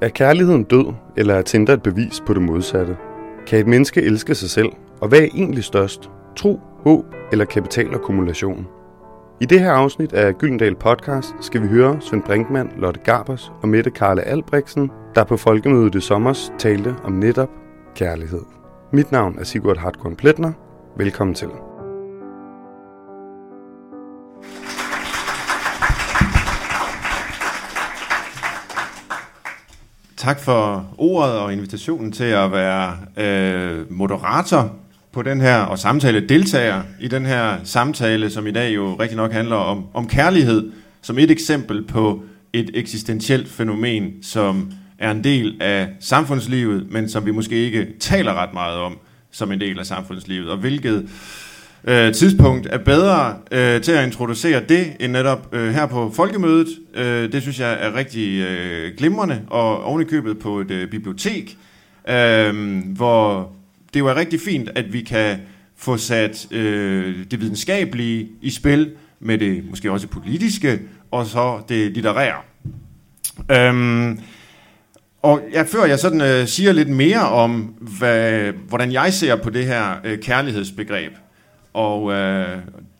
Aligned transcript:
Er 0.00 0.08
kærligheden 0.08 0.64
død, 0.64 0.92
eller 1.16 1.34
er 1.34 1.42
Tinder 1.42 1.72
et 1.72 1.82
bevis 1.82 2.22
på 2.26 2.34
det 2.34 2.42
modsatte? 2.42 2.96
Kan 3.46 3.58
et 3.58 3.66
menneske 3.66 4.02
elske 4.02 4.34
sig 4.34 4.50
selv, 4.50 4.68
og 5.00 5.08
hvad 5.08 5.18
er 5.18 5.28
egentlig 5.34 5.64
størst? 5.64 6.10
Tro, 6.36 6.60
håb 6.84 7.04
eller 7.32 7.44
kapitalakkumulation? 7.44 8.66
I 9.40 9.44
det 9.44 9.60
her 9.60 9.72
afsnit 9.72 10.12
af 10.12 10.38
Gyldendal 10.38 10.74
Podcast 10.74 11.34
skal 11.40 11.62
vi 11.62 11.66
høre 11.66 11.96
Svend 12.00 12.22
Brinkmann, 12.22 12.70
Lotte 12.76 13.00
Garbers 13.00 13.52
og 13.62 13.68
Mette 13.68 13.90
Karle 13.90 14.22
Albrechtsen, 14.22 14.90
der 15.14 15.24
på 15.24 15.36
folkemødet 15.36 15.94
i 15.94 16.00
sommer 16.00 16.50
talte 16.58 16.94
om 17.04 17.12
netop 17.12 17.50
kærlighed. 17.94 18.42
Mit 18.92 19.12
navn 19.12 19.38
er 19.38 19.44
Sigurd 19.44 19.78
Hartkorn 19.78 20.16
Pletner. 20.16 20.52
Velkommen 20.96 21.34
til. 21.34 21.48
Tak 30.28 30.40
for 30.40 30.94
ordet 30.98 31.34
og 31.34 31.52
invitationen 31.52 32.12
til 32.12 32.24
at 32.24 32.52
være 32.52 32.96
øh, 33.16 33.92
moderator 33.92 34.76
på 35.12 35.22
den 35.22 35.40
her, 35.40 35.60
og 35.60 35.78
samtale 35.78 36.28
deltager 36.28 36.82
i 37.00 37.08
den 37.08 37.26
her 37.26 37.56
samtale, 37.64 38.30
som 38.30 38.46
i 38.46 38.50
dag 38.50 38.74
jo 38.74 38.94
rigtig 38.94 39.16
nok 39.16 39.32
handler 39.32 39.56
om, 39.56 39.86
om 39.94 40.08
kærlighed, 40.08 40.72
som 41.02 41.18
et 41.18 41.30
eksempel 41.30 41.86
på 41.86 42.22
et 42.52 42.70
eksistentielt 42.74 43.48
fænomen, 43.48 44.22
som 44.22 44.72
er 44.98 45.10
en 45.10 45.24
del 45.24 45.62
af 45.62 45.88
samfundslivet, 46.00 46.90
men 46.90 47.08
som 47.08 47.26
vi 47.26 47.30
måske 47.30 47.56
ikke 47.56 47.86
taler 48.00 48.34
ret 48.34 48.54
meget 48.54 48.78
om 48.78 48.98
som 49.30 49.52
en 49.52 49.60
del 49.60 49.78
af 49.78 49.86
samfundslivet, 49.86 50.50
og 50.50 50.56
hvilket 50.56 51.02
øh, 51.02 51.08
Øh, 51.84 52.14
tidspunkt 52.14 52.66
er 52.70 52.78
bedre 52.78 53.36
øh, 53.52 53.82
til 53.82 53.92
at 53.92 54.06
introducere 54.06 54.62
det, 54.68 54.92
end 55.00 55.12
netop 55.12 55.54
øh, 55.54 55.70
her 55.70 55.86
på 55.86 56.12
folkemødet. 56.16 56.68
Øh, 56.94 57.32
det 57.32 57.42
synes 57.42 57.60
jeg 57.60 57.78
er 57.80 57.94
rigtig 57.94 58.40
øh, 58.40 58.96
glimrende, 58.96 59.42
og 59.46 59.84
ovenikøbet 59.84 60.38
på 60.38 60.60
et 60.60 60.70
øh, 60.70 60.90
bibliotek, 60.90 61.58
øh, 62.08 62.78
hvor 62.96 63.52
det 63.94 64.00
jo 64.00 64.06
er 64.06 64.16
rigtig 64.16 64.40
fint, 64.40 64.70
at 64.74 64.92
vi 64.92 65.00
kan 65.00 65.38
få 65.76 65.96
sat 65.96 66.52
øh, 66.52 67.16
det 67.30 67.40
videnskabelige 67.40 68.28
i 68.42 68.50
spil, 68.50 68.90
med 69.20 69.38
det 69.38 69.64
måske 69.70 69.92
også 69.92 70.08
politiske, 70.08 70.80
og 71.10 71.26
så 71.26 71.60
det 71.68 71.92
litterære. 71.92 72.40
Øhm, 73.50 74.20
og 75.22 75.40
ja, 75.52 75.62
før 75.62 75.84
jeg 75.84 75.98
sådan 75.98 76.20
øh, 76.20 76.46
siger 76.46 76.72
lidt 76.72 76.88
mere 76.88 77.28
om, 77.28 77.60
hvad, 77.98 78.52
hvordan 78.68 78.92
jeg 78.92 79.12
ser 79.12 79.36
på 79.36 79.50
det 79.50 79.66
her 79.66 79.94
øh, 80.04 80.18
kærlighedsbegreb, 80.18 81.12
og 81.72 82.12
øh, 82.12 82.58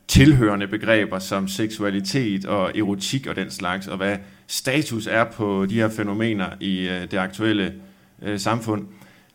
tilhørende 0.08 0.66
begreber 0.66 1.19
som 1.19 1.48
seksualitet 1.48 2.44
og 2.44 2.78
erotik 2.78 3.27
og 3.27 3.36
den 3.36 3.50
slags, 3.50 3.86
og 3.86 3.97
hvad 3.97 4.16
status 4.47 5.06
er 5.06 5.25
på 5.25 5.66
de 5.66 5.75
her 5.75 5.88
fænomener 5.88 6.47
i 6.60 6.88
øh, 6.88 7.00
det 7.10 7.14
aktuelle 7.14 7.75
øh, 8.22 8.38
samfund, 8.38 8.86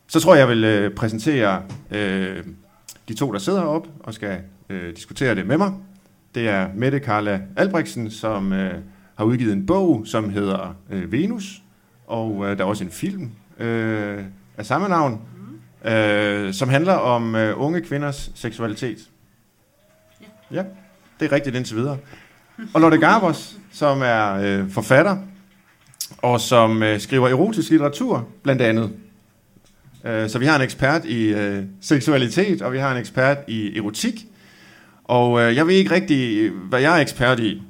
så 0.08 0.20
tror 0.20 0.36
jeg, 0.36 0.40
jeg 0.40 0.50
vil 0.50 0.64
øh, 0.64 0.92
præsentere 0.92 1.64
øh, 1.92 2.44
de 3.08 3.14
to, 3.14 3.32
der 3.32 3.40
sidder 3.40 3.60
heroppe 3.60 3.90
og 4.00 4.14
skal 4.14 4.40
øh, 4.70 4.96
diskutere 4.96 5.36
det 5.36 5.46
med 5.46 5.58
mig. 5.58 5.74
Det 6.36 6.48
er 6.48 6.68
Mette 6.76 7.00
Karla 7.00 7.42
Albrechtsen, 7.56 8.12
som 8.12 8.54
øh, 8.54 8.74
har 9.16 9.26
udgivet 9.26 9.54
en 9.54 9.66
bog, 9.66 10.04
som 10.06 10.30
hedder 10.30 10.76
øh, 10.90 11.12
Venus, 11.12 11.62
og 12.08 12.46
øh, 12.46 12.58
der 12.58 12.64
er 12.64 12.68
også 12.68 12.84
en 12.84 12.92
film 12.92 13.32
øh, 13.60 14.24
af 14.58 14.66
samme 14.66 14.90
navn, 14.90 15.22
øh, 15.86 16.54
som 16.54 16.70
handler 16.70 16.94
om 16.94 17.36
øh, 17.36 17.62
unge 17.62 17.82
kvinders 17.82 18.32
seksualitet. 18.36 19.10
Ja. 20.52 20.64
det 21.20 21.26
er 21.26 21.32
rigtigt 21.32 21.56
indtil 21.56 21.76
videre. 21.76 21.98
Og 22.74 22.82
Lotte 22.82 22.98
Garbers, 22.98 23.58
som 23.72 24.02
er 24.02 24.34
øh, 24.34 24.72
forfatter, 24.72 25.18
og 26.18 26.42
som 26.42 26.84
øh, 26.84 27.00
skriver 27.00 27.28
erotisk 27.28 27.70
litteratur, 27.70 28.28
blandt 28.44 28.62
andet. 28.62 28.92
Øh, 30.06 30.30
så 30.30 30.40
vi 30.40 30.46
har 30.46 30.56
en 30.56 30.62
ekspert 30.62 31.06
i 31.06 31.24
øh, 31.24 31.64
seksualitet, 31.82 32.62
og 32.62 32.74
vi 32.74 32.78
har 32.78 32.92
en 32.92 32.98
ekspert 32.98 33.38
i 33.48 33.78
erotik. 33.78 34.26
Og 35.04 35.42
øh, 35.42 35.56
jeg 35.56 35.68
ved 35.68 35.76
ikke 35.76 35.92
rigtig, 35.92 36.50
hvad 36.52 36.82
jeg 36.82 36.98
er 36.98 37.02
ekspert 37.02 37.40
i. 37.40 37.62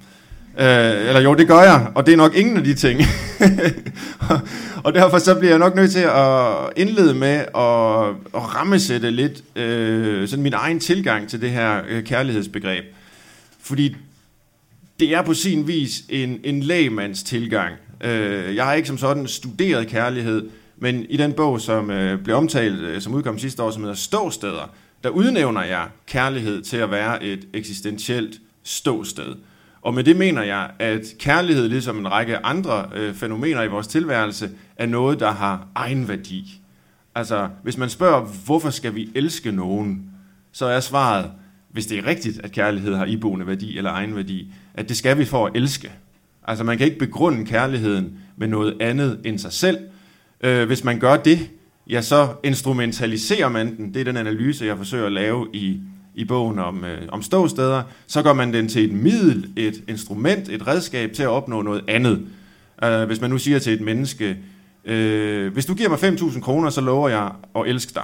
Øh, 0.59 1.07
eller 1.07 1.21
jo, 1.21 1.33
det 1.33 1.47
gør 1.47 1.61
jeg, 1.61 1.87
og 1.95 2.05
det 2.05 2.11
er 2.11 2.17
nok 2.17 2.35
ingen 2.35 2.57
af 2.57 2.63
de 2.63 2.73
ting. 2.73 3.01
og 4.83 4.93
derfor 4.93 5.17
så 5.17 5.35
bliver 5.35 5.51
jeg 5.51 5.59
nok 5.59 5.75
nødt 5.75 5.91
til 5.91 5.99
at 5.99 6.55
indlede 6.75 7.13
med 7.13 7.37
at, 7.37 8.07
at 8.35 8.55
rammesætte 8.55 9.11
lidt 9.11 9.57
øh, 9.57 10.27
sådan 10.27 10.43
min 10.43 10.53
egen 10.53 10.79
tilgang 10.79 11.29
til 11.29 11.41
det 11.41 11.49
her 11.49 11.81
øh, 11.89 12.03
kærlighedsbegreb. 12.03 12.85
Fordi 13.61 13.95
det 14.99 15.13
er 15.13 15.21
på 15.21 15.33
sin 15.33 15.67
vis 15.67 16.03
en, 16.09 16.39
en 16.43 16.63
lægmands 16.63 17.23
tilgang. 17.23 17.73
Øh, 18.03 18.55
jeg 18.55 18.65
har 18.65 18.73
ikke 18.73 18.87
som 18.87 18.97
sådan 18.97 19.27
studeret 19.27 19.87
kærlighed, 19.87 20.49
men 20.77 21.05
i 21.09 21.17
den 21.17 21.33
bog, 21.33 21.61
som 21.61 21.91
øh, 21.91 22.23
blev 22.23 22.35
omtalt, 22.35 22.79
øh, 22.79 23.01
som 23.01 23.13
udkom 23.13 23.39
sidste 23.39 23.63
år, 23.63 23.71
som 23.71 23.81
hedder 23.81 23.95
Ståsteder, 23.95 24.73
der 25.03 25.09
udnævner 25.09 25.63
jeg 25.63 25.87
kærlighed 26.07 26.61
til 26.61 26.77
at 26.77 26.91
være 26.91 27.23
et 27.23 27.47
eksistentielt 27.53 28.39
ståsted. 28.63 29.35
Og 29.83 29.93
med 29.93 30.03
det 30.03 30.15
mener 30.15 30.41
jeg, 30.41 30.71
at 30.79 31.01
kærlighed, 31.19 31.69
ligesom 31.69 31.97
en 31.97 32.11
række 32.11 32.45
andre 32.45 32.89
øh, 32.95 33.13
fænomener 33.13 33.63
i 33.63 33.67
vores 33.67 33.87
tilværelse, 33.87 34.49
er 34.77 34.85
noget, 34.85 35.19
der 35.19 35.31
har 35.31 35.67
egen 35.75 36.07
værdi. 36.07 36.61
Altså, 37.15 37.49
hvis 37.63 37.77
man 37.77 37.89
spørger, 37.89 38.21
hvorfor 38.45 38.69
skal 38.69 38.95
vi 38.95 39.09
elske 39.15 39.51
nogen, 39.51 40.09
så 40.51 40.65
er 40.65 40.79
svaret, 40.79 41.31
hvis 41.71 41.85
det 41.85 41.97
er 41.97 42.07
rigtigt, 42.07 42.41
at 42.43 42.51
kærlighed 42.51 42.95
har 42.95 43.05
iboende 43.05 43.47
værdi 43.47 43.77
eller 43.77 43.91
egen 43.91 44.15
værdi, 44.15 44.53
at 44.73 44.89
det 44.89 44.97
skal 44.97 45.17
vi 45.17 45.25
for 45.25 45.45
at 45.45 45.51
elske. 45.55 45.91
Altså, 46.47 46.63
man 46.63 46.77
kan 46.77 46.87
ikke 46.87 46.99
begrunde 46.99 47.45
kærligheden 47.45 48.17
med 48.37 48.47
noget 48.47 48.77
andet 48.81 49.19
end 49.25 49.39
sig 49.39 49.51
selv. 49.51 49.77
Øh, 50.41 50.67
hvis 50.67 50.83
man 50.83 50.99
gør 50.99 51.17
det, 51.17 51.49
ja, 51.89 52.01
så 52.01 52.27
instrumentaliserer 52.43 53.49
man 53.49 53.77
den. 53.77 53.93
Det 53.93 53.99
er 53.99 54.03
den 54.03 54.17
analyse, 54.17 54.65
jeg 54.65 54.77
forsøger 54.77 55.05
at 55.05 55.11
lave 55.11 55.47
i 55.53 55.81
i 56.15 56.25
bogen 56.25 56.59
om, 56.59 56.85
øh, 56.85 57.01
om 57.07 57.21
ståsteder, 57.21 57.83
så 58.07 58.23
gør 58.23 58.33
man 58.33 58.53
den 58.53 58.67
til 58.67 58.85
et 58.85 58.93
middel, 58.93 59.49
et 59.55 59.83
instrument, 59.87 60.49
et 60.49 60.67
redskab 60.67 61.13
til 61.13 61.23
at 61.23 61.29
opnå 61.29 61.61
noget 61.61 61.83
andet. 61.87 62.27
Øh, 62.83 63.03
hvis 63.03 63.21
man 63.21 63.29
nu 63.29 63.37
siger 63.37 63.59
til 63.59 63.73
et 63.73 63.81
menneske, 63.81 64.37
øh, 64.85 65.53
hvis 65.53 65.65
du 65.65 65.73
giver 65.73 65.89
mig 65.89 65.99
5.000 66.03 66.41
kroner, 66.41 66.69
så 66.69 66.81
lover 66.81 67.09
jeg 67.09 67.31
at 67.55 67.67
elske 67.67 67.93
dig. 67.93 68.03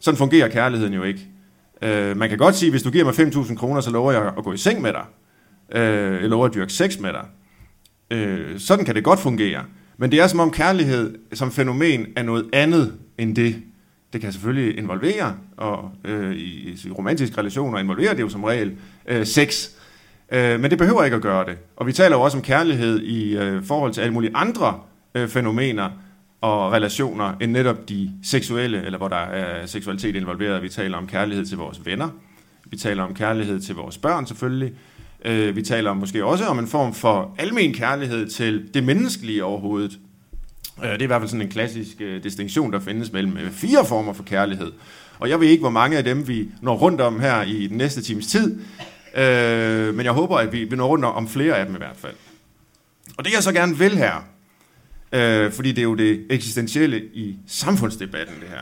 Sådan 0.00 0.18
fungerer 0.18 0.48
kærligheden 0.48 0.94
jo 0.94 1.02
ikke. 1.02 1.28
Øh, 1.82 2.16
man 2.16 2.28
kan 2.28 2.38
godt 2.38 2.54
sige, 2.54 2.70
hvis 2.70 2.82
du 2.82 2.90
giver 2.90 3.04
mig 3.04 3.14
5.000 3.14 3.56
kroner, 3.56 3.80
så 3.80 3.90
lover 3.90 4.12
jeg 4.12 4.32
at 4.38 4.44
gå 4.44 4.52
i 4.52 4.56
seng 4.56 4.82
med 4.82 4.92
dig. 4.92 5.04
Øh, 5.72 6.22
jeg 6.22 6.30
lover 6.30 6.46
at 6.46 6.54
dyrke 6.54 6.72
sex 6.72 6.98
med 6.98 7.10
dig. 7.12 7.24
Øh, 8.10 8.58
sådan 8.58 8.84
kan 8.84 8.94
det 8.94 9.04
godt 9.04 9.20
fungere. 9.20 9.64
Men 9.96 10.10
det 10.10 10.20
er 10.20 10.26
som 10.26 10.40
om 10.40 10.50
kærlighed 10.50 11.14
som 11.32 11.52
fænomen 11.52 12.06
er 12.16 12.22
noget 12.22 12.44
andet 12.52 12.92
end 13.18 13.36
det, 13.36 13.62
det 14.14 14.22
kan 14.22 14.32
selvfølgelig 14.32 14.78
involvere, 14.78 15.34
og 15.56 15.90
øh, 16.04 16.34
i, 16.34 16.78
i 16.84 16.90
romantiske 16.90 17.38
relationer 17.38 17.78
involverer 17.78 18.14
det 18.14 18.22
jo 18.22 18.28
som 18.28 18.44
regel 18.44 18.72
øh, 19.08 19.26
sex. 19.26 19.68
Øh, 20.32 20.60
men 20.60 20.70
det 20.70 20.78
behøver 20.78 21.04
ikke 21.04 21.14
at 21.14 21.22
gøre 21.22 21.44
det. 21.44 21.56
Og 21.76 21.86
vi 21.86 21.92
taler 21.92 22.16
jo 22.16 22.22
også 22.22 22.36
om 22.36 22.42
kærlighed 22.42 23.00
i 23.00 23.36
øh, 23.36 23.64
forhold 23.64 23.92
til 23.92 24.00
alle 24.00 24.12
mulige 24.12 24.30
andre 24.34 24.80
øh, 25.14 25.28
fænomener 25.28 25.90
og 26.40 26.72
relationer, 26.72 27.34
end 27.40 27.52
netop 27.52 27.88
de 27.88 28.10
seksuelle, 28.22 28.84
eller 28.84 28.98
hvor 28.98 29.08
der 29.08 29.16
er 29.16 29.66
seksualitet 29.66 30.16
involveret. 30.16 30.62
Vi 30.62 30.68
taler 30.68 30.98
om 30.98 31.06
kærlighed 31.06 31.46
til 31.46 31.58
vores 31.58 31.86
venner. 31.86 32.08
Vi 32.64 32.76
taler 32.76 33.02
om 33.02 33.14
kærlighed 33.14 33.60
til 33.60 33.74
vores 33.74 33.98
børn 33.98 34.26
selvfølgelig. 34.26 34.72
Øh, 35.24 35.56
vi 35.56 35.62
taler 35.62 35.90
om, 35.90 35.96
måske 35.96 36.24
også 36.24 36.44
om 36.44 36.58
en 36.58 36.66
form 36.66 36.94
for 36.94 37.34
almen 37.38 37.74
kærlighed 37.74 38.28
til 38.28 38.74
det 38.74 38.84
menneskelige 38.84 39.44
overhovedet. 39.44 39.98
Øh, 40.82 40.90
det 40.90 40.98
er 40.98 41.02
i 41.02 41.06
hvert 41.06 41.20
fald 41.20 41.28
sådan 41.28 41.42
en 41.42 41.48
klassisk 41.48 42.00
øh, 42.00 42.22
distinktion, 42.24 42.72
der 42.72 42.80
findes 42.80 43.12
mellem 43.12 43.36
øh, 43.36 43.50
fire 43.50 43.84
former 43.86 44.12
for 44.12 44.22
kærlighed. 44.22 44.72
Og 45.18 45.28
jeg 45.28 45.40
ved 45.40 45.48
ikke, 45.48 45.60
hvor 45.60 45.70
mange 45.70 45.96
af 45.96 46.04
dem 46.04 46.28
vi 46.28 46.48
når 46.62 46.76
rundt 46.76 47.00
om 47.00 47.20
her 47.20 47.42
i 47.42 47.66
den 47.66 47.76
næste 47.76 48.02
times 48.02 48.26
tid, 48.26 48.58
øh, 49.16 49.94
men 49.94 50.04
jeg 50.04 50.12
håber, 50.12 50.36
at 50.36 50.52
vi, 50.52 50.64
vi 50.64 50.76
når 50.76 50.86
rundt 50.86 51.04
om 51.04 51.28
flere 51.28 51.58
af 51.58 51.66
dem 51.66 51.74
i 51.74 51.78
hvert 51.78 51.96
fald. 51.96 52.14
Og 53.16 53.24
det 53.24 53.32
jeg 53.32 53.42
så 53.42 53.52
gerne 53.52 53.78
vil 53.78 53.96
her, 53.96 54.28
øh, 55.12 55.52
fordi 55.52 55.68
det 55.68 55.78
er 55.78 55.82
jo 55.82 55.94
det 55.94 56.26
eksistentielle 56.30 57.04
i 57.04 57.36
samfundsdebatten 57.46 58.34
det 58.40 58.48
her, 58.48 58.60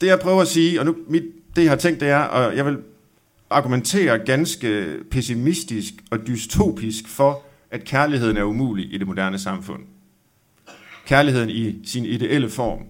det 0.00 0.06
jeg 0.06 0.20
prøver 0.20 0.42
at 0.42 0.48
sige, 0.48 0.80
og 0.80 0.86
nu 0.86 0.96
mit, 1.08 1.22
det 1.56 1.62
jeg 1.62 1.70
har 1.70 1.76
tænkt, 1.76 2.00
det 2.00 2.08
er, 2.08 2.18
og 2.18 2.56
jeg 2.56 2.66
vil 2.66 2.78
argumentere 3.50 4.18
ganske 4.18 4.96
pessimistisk 5.10 5.94
og 6.10 6.26
dystopisk 6.26 7.08
for, 7.08 7.42
at 7.70 7.84
kærligheden 7.84 8.36
er 8.36 8.42
umulig 8.42 8.94
i 8.94 8.98
det 8.98 9.06
moderne 9.06 9.38
samfund 9.38 9.82
kærligheden 11.06 11.50
i 11.50 11.86
sin 11.86 12.04
ideelle 12.04 12.48
form 12.48 12.80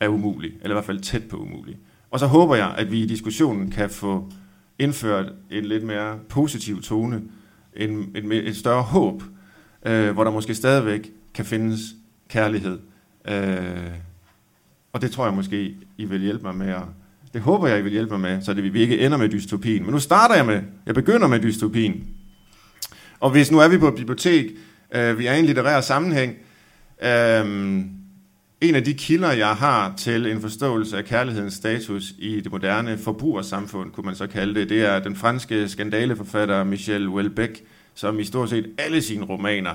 er 0.00 0.08
umulig, 0.08 0.52
eller 0.62 0.70
i 0.70 0.76
hvert 0.76 0.84
fald 0.84 1.00
tæt 1.00 1.24
på 1.24 1.36
umulig. 1.36 1.76
Og 2.10 2.18
så 2.18 2.26
håber 2.26 2.56
jeg, 2.56 2.74
at 2.78 2.92
vi 2.92 3.02
i 3.02 3.06
diskussionen 3.06 3.70
kan 3.70 3.90
få 3.90 4.32
indført 4.78 5.32
en 5.50 5.64
lidt 5.64 5.84
mere 5.84 6.18
positiv 6.28 6.82
tone, 6.82 7.22
en, 7.76 8.10
et, 8.14 8.48
et 8.48 8.56
større 8.56 8.82
håb, 8.82 9.22
øh, 9.86 10.10
hvor 10.10 10.24
der 10.24 10.30
måske 10.30 10.54
stadigvæk 10.54 11.10
kan 11.34 11.44
findes 11.44 11.80
kærlighed. 12.28 12.78
Øh, 13.28 13.90
og 14.92 15.02
det 15.02 15.10
tror 15.10 15.24
jeg 15.24 15.34
måske, 15.34 15.74
I 15.98 16.04
vil 16.04 16.20
hjælpe 16.20 16.42
mig 16.42 16.54
med 16.54 16.68
at 16.68 16.82
det 17.32 17.40
håber 17.40 17.68
jeg, 17.68 17.78
I 17.78 17.82
vil 17.82 17.92
hjælpe 17.92 18.10
mig 18.10 18.20
med, 18.20 18.42
så 18.42 18.54
det 18.54 18.74
vi 18.74 18.80
ikke 18.80 18.98
ender 18.98 19.18
med 19.18 19.28
dystopien. 19.28 19.82
Men 19.82 19.92
nu 19.92 19.98
starter 19.98 20.34
jeg 20.34 20.46
med, 20.46 20.62
jeg 20.86 20.94
begynder 20.94 21.28
med 21.28 21.40
dystopien. 21.40 22.06
Og 23.20 23.30
hvis 23.30 23.50
nu 23.50 23.58
er 23.58 23.68
vi 23.68 23.78
på 23.78 23.88
et 23.88 23.94
bibliotek, 23.94 24.46
øh, 24.94 25.18
vi 25.18 25.26
er 25.26 25.34
i 25.34 25.38
en 25.38 25.44
litterær 25.44 25.80
sammenhæng, 25.80 26.36
Øhm, 27.02 27.90
en 28.60 28.74
af 28.74 28.84
de 28.84 28.94
kilder, 28.94 29.32
jeg 29.32 29.54
har 29.54 29.94
til 29.96 30.26
en 30.26 30.40
forståelse 30.40 30.96
af 30.96 31.04
kærlighedens 31.04 31.54
status 31.54 32.12
i 32.18 32.40
det 32.40 32.52
moderne 32.52 32.98
forbrugersamfund, 32.98 33.90
kunne 33.92 34.06
man 34.06 34.14
så 34.14 34.26
kalde 34.26 34.60
det, 34.60 34.68
det 34.68 34.84
er 34.84 34.98
den 34.98 35.16
franske 35.16 35.68
skandaleforfatter 35.68 36.64
Michel 36.64 37.08
Houellebecq, 37.08 37.62
som 37.94 38.18
i 38.18 38.24
stort 38.24 38.50
set 38.50 38.70
alle 38.78 39.02
sine 39.02 39.24
romaner 39.24 39.74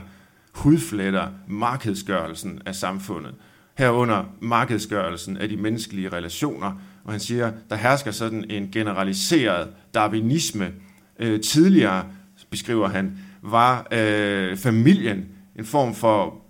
hudfletter 0.52 1.28
markedsgørelsen 1.48 2.62
af 2.66 2.76
samfundet. 2.76 3.34
Herunder 3.78 4.24
markedsgørelsen 4.40 5.38
af 5.38 5.50
de 5.50 5.58
menneskelige 5.58 6.10
relationer. 6.10 6.72
Og 7.04 7.12
han 7.12 7.20
siger, 7.20 7.52
der 7.70 7.76
hersker 7.76 8.12
sådan 8.12 8.46
en 8.50 8.70
generaliseret 8.72 9.68
darwinisme. 9.94 10.72
Øh, 11.20 11.42
tidligere, 11.42 12.06
beskriver 12.50 12.88
han, 12.88 13.18
var 13.42 13.88
øh, 13.92 14.58
familien 14.58 15.26
en 15.56 15.66
form 15.66 15.96
for 15.96 16.45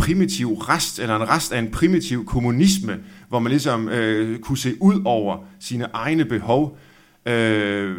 primitiv 0.00 0.52
rest, 0.52 0.98
eller 0.98 1.16
en 1.16 1.28
rest 1.28 1.52
af 1.52 1.58
en 1.58 1.70
primitiv 1.70 2.24
kommunisme, 2.24 2.98
hvor 3.28 3.38
man 3.38 3.50
ligesom 3.50 3.88
øh, 3.88 4.38
kunne 4.38 4.58
se 4.58 4.74
ud 4.80 5.02
over 5.04 5.44
sine 5.60 5.86
egne 5.92 6.24
behov. 6.24 6.78
Øh, 7.26 7.96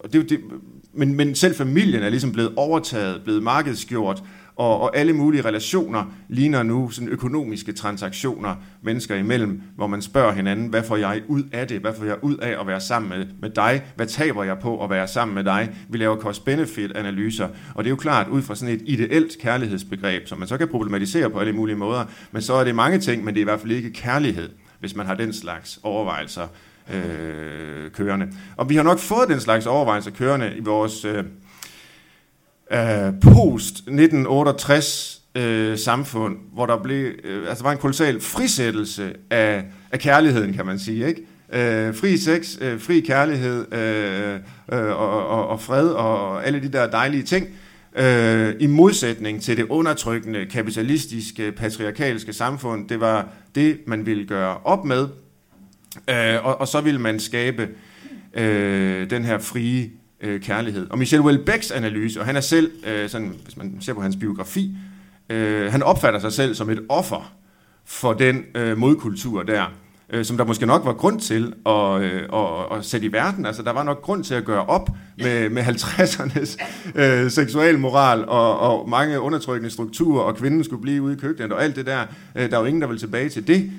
og 0.00 0.12
det, 0.12 0.30
det, 0.30 0.40
men, 0.92 1.14
men 1.14 1.34
selv 1.34 1.54
familien 1.54 2.02
er 2.02 2.08
ligesom 2.08 2.32
blevet 2.32 2.52
overtaget, 2.56 3.20
blevet 3.24 3.42
markedsgjort, 3.42 4.22
og, 4.58 4.80
og 4.80 4.96
alle 4.96 5.12
mulige 5.12 5.42
relationer 5.42 6.04
ligner 6.28 6.62
nu 6.62 6.90
sådan 6.90 7.08
økonomiske 7.08 7.72
transaktioner 7.72 8.54
mennesker 8.82 9.16
imellem, 9.16 9.62
hvor 9.76 9.86
man 9.86 10.02
spørger 10.02 10.32
hinanden, 10.32 10.68
hvad 10.68 10.82
får 10.82 10.96
jeg 10.96 11.22
ud 11.28 11.42
af 11.52 11.68
det? 11.68 11.80
Hvad 11.80 11.92
får 11.98 12.04
jeg 12.04 12.16
ud 12.22 12.36
af 12.36 12.60
at 12.60 12.66
være 12.66 12.80
sammen 12.80 13.08
med, 13.08 13.26
med 13.40 13.50
dig? 13.50 13.82
Hvad 13.96 14.06
taber 14.06 14.44
jeg 14.44 14.58
på 14.58 14.84
at 14.84 14.90
være 14.90 15.08
sammen 15.08 15.34
med 15.34 15.44
dig? 15.44 15.70
Vi 15.88 15.98
laver 15.98 16.16
cost-benefit-analyser, 16.16 17.48
og 17.74 17.84
det 17.84 17.88
er 17.88 17.92
jo 17.92 17.96
klart 17.96 18.28
ud 18.28 18.42
fra 18.42 18.54
sådan 18.54 18.74
et 18.74 18.82
ideelt 18.84 19.36
kærlighedsbegreb, 19.40 20.26
som 20.26 20.38
man 20.38 20.48
så 20.48 20.56
kan 20.58 20.68
problematisere 20.68 21.30
på 21.30 21.38
alle 21.38 21.52
mulige 21.52 21.76
måder, 21.76 22.04
men 22.32 22.42
så 22.42 22.54
er 22.54 22.64
det 22.64 22.74
mange 22.74 22.98
ting, 22.98 23.24
men 23.24 23.34
det 23.34 23.40
er 23.40 23.44
i 23.44 23.44
hvert 23.44 23.60
fald 23.60 23.72
ikke 23.72 23.92
kærlighed, 23.92 24.48
hvis 24.80 24.96
man 24.96 25.06
har 25.06 25.14
den 25.14 25.32
slags 25.32 25.80
overvejelser 25.82 26.46
øh, 26.94 27.90
kørende. 27.90 28.28
Og 28.56 28.68
vi 28.68 28.76
har 28.76 28.82
nok 28.82 28.98
fået 28.98 29.28
den 29.28 29.40
slags 29.40 29.66
overvejelser 29.66 30.10
kørende 30.10 30.52
i 30.56 30.60
vores... 30.60 31.04
Øh, 31.04 31.24
øh, 32.72 33.12
post-1968 33.20 35.40
øh, 35.40 35.78
samfund, 35.78 36.36
hvor 36.52 36.66
der 36.66 36.82
blev, 36.82 37.12
øh, 37.24 37.48
altså 37.48 37.64
var 37.64 37.72
en 37.72 37.78
kolossal 37.78 38.20
frisættelse 38.20 39.12
af, 39.30 39.64
af 39.92 39.98
kærligheden, 39.98 40.54
kan 40.54 40.66
man 40.66 40.78
sige, 40.78 41.06
ikke? 41.06 41.26
Øh, 41.52 41.94
fri 41.94 42.16
sex, 42.16 42.58
øh, 42.60 42.80
fri 42.80 43.00
kærlighed 43.00 43.72
øh, 43.72 44.34
øh, 44.72 44.88
og, 44.88 45.28
og, 45.28 45.48
og 45.48 45.60
fred 45.60 45.88
og 45.88 46.46
alle 46.46 46.62
de 46.62 46.68
der 46.68 46.90
dejlige 46.90 47.22
ting, 47.22 47.46
øh, 47.96 48.54
i 48.60 48.66
modsætning 48.66 49.42
til 49.42 49.56
det 49.56 49.64
undertrykkende, 49.64 50.46
kapitalistiske, 50.46 51.52
patriarkalske 51.52 52.32
samfund. 52.32 52.88
Det 52.88 53.00
var 53.00 53.28
det, 53.54 53.78
man 53.86 54.06
ville 54.06 54.26
gøre 54.26 54.58
op 54.64 54.84
med, 54.84 55.08
øh, 56.10 56.46
og, 56.46 56.60
og 56.60 56.68
så 56.68 56.80
ville 56.80 57.00
man 57.00 57.20
skabe 57.20 57.68
øh, 58.34 59.10
den 59.10 59.24
her 59.24 59.38
frie 59.38 59.90
øh, 60.20 60.40
kærlighed. 60.40 60.86
Og 60.90 60.98
Michel 60.98 61.20
Houellebecqs 61.20 61.70
analyse, 61.70 62.20
og 62.20 62.26
han 62.26 62.36
er 62.36 62.40
selv, 62.40 62.70
øh, 62.86 63.08
sådan, 63.08 63.34
hvis 63.44 63.56
man 63.56 63.76
ser 63.80 63.94
på 63.94 64.00
hans 64.02 64.16
biografi, 64.16 64.76
øh, 65.30 65.72
han 65.72 65.82
opfatter 65.82 66.20
sig 66.20 66.32
selv 66.32 66.54
som 66.54 66.70
et 66.70 66.80
offer 66.88 67.32
for 67.84 68.12
den 68.12 68.44
øh, 68.54 68.78
modkultur 68.78 69.42
der, 69.42 69.64
øh, 70.10 70.24
som 70.24 70.36
der 70.36 70.44
måske 70.44 70.66
nok 70.66 70.84
var 70.84 70.92
grund 70.92 71.20
til 71.20 71.54
at, 71.66 72.00
øh, 72.00 72.22
at, 72.32 72.78
at 72.78 72.84
sætte 72.84 73.06
i 73.06 73.12
verden. 73.12 73.46
Altså, 73.46 73.62
der 73.62 73.72
var 73.72 73.82
nok 73.82 74.02
grund 74.02 74.24
til 74.24 74.34
at 74.34 74.44
gøre 74.44 74.66
op 74.66 74.90
med, 75.18 75.50
med 75.50 75.62
50'ernes 75.62 76.58
øh, 77.00 77.30
seksualmoral 77.30 78.24
og, 78.28 78.58
og 78.58 78.88
mange 78.88 79.20
undertrykkende 79.20 79.70
strukturer, 79.70 80.22
og 80.22 80.36
kvinden 80.36 80.64
skulle 80.64 80.82
blive 80.82 81.02
ude 81.02 81.14
i 81.14 81.16
køkkenet 81.16 81.52
og 81.52 81.64
alt 81.64 81.76
det 81.76 81.86
der. 81.86 82.06
Øh, 82.36 82.50
der 82.50 82.56
er 82.56 82.60
jo 82.60 82.66
ingen, 82.66 82.82
der 82.82 82.88
vil 82.88 82.98
tilbage 82.98 83.28
til 83.28 83.46
det. 83.46 83.72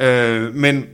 Øh, 0.00 0.54
men 0.54 0.84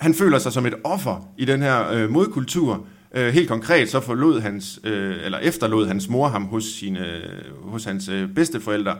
han 0.00 0.14
føler 0.14 0.38
sig 0.38 0.52
som 0.52 0.66
et 0.66 0.74
offer 0.84 1.28
i 1.38 1.44
den 1.44 1.62
her 1.62 1.92
øh, 1.92 2.10
modkultur, 2.10 2.86
Øh, 3.14 3.34
helt 3.34 3.48
konkret 3.48 3.90
så 3.90 4.00
forlod 4.00 4.40
hans, 4.40 4.80
øh, 4.84 5.16
eller 5.24 5.38
efterlod 5.38 5.86
hans 5.86 6.08
mor 6.08 6.28
ham 6.28 6.44
hos, 6.44 6.64
sine, 6.64 7.22
hos 7.62 7.84
hans 7.84 8.08
øh, 8.08 8.28
bedsteforældre, 8.34 8.96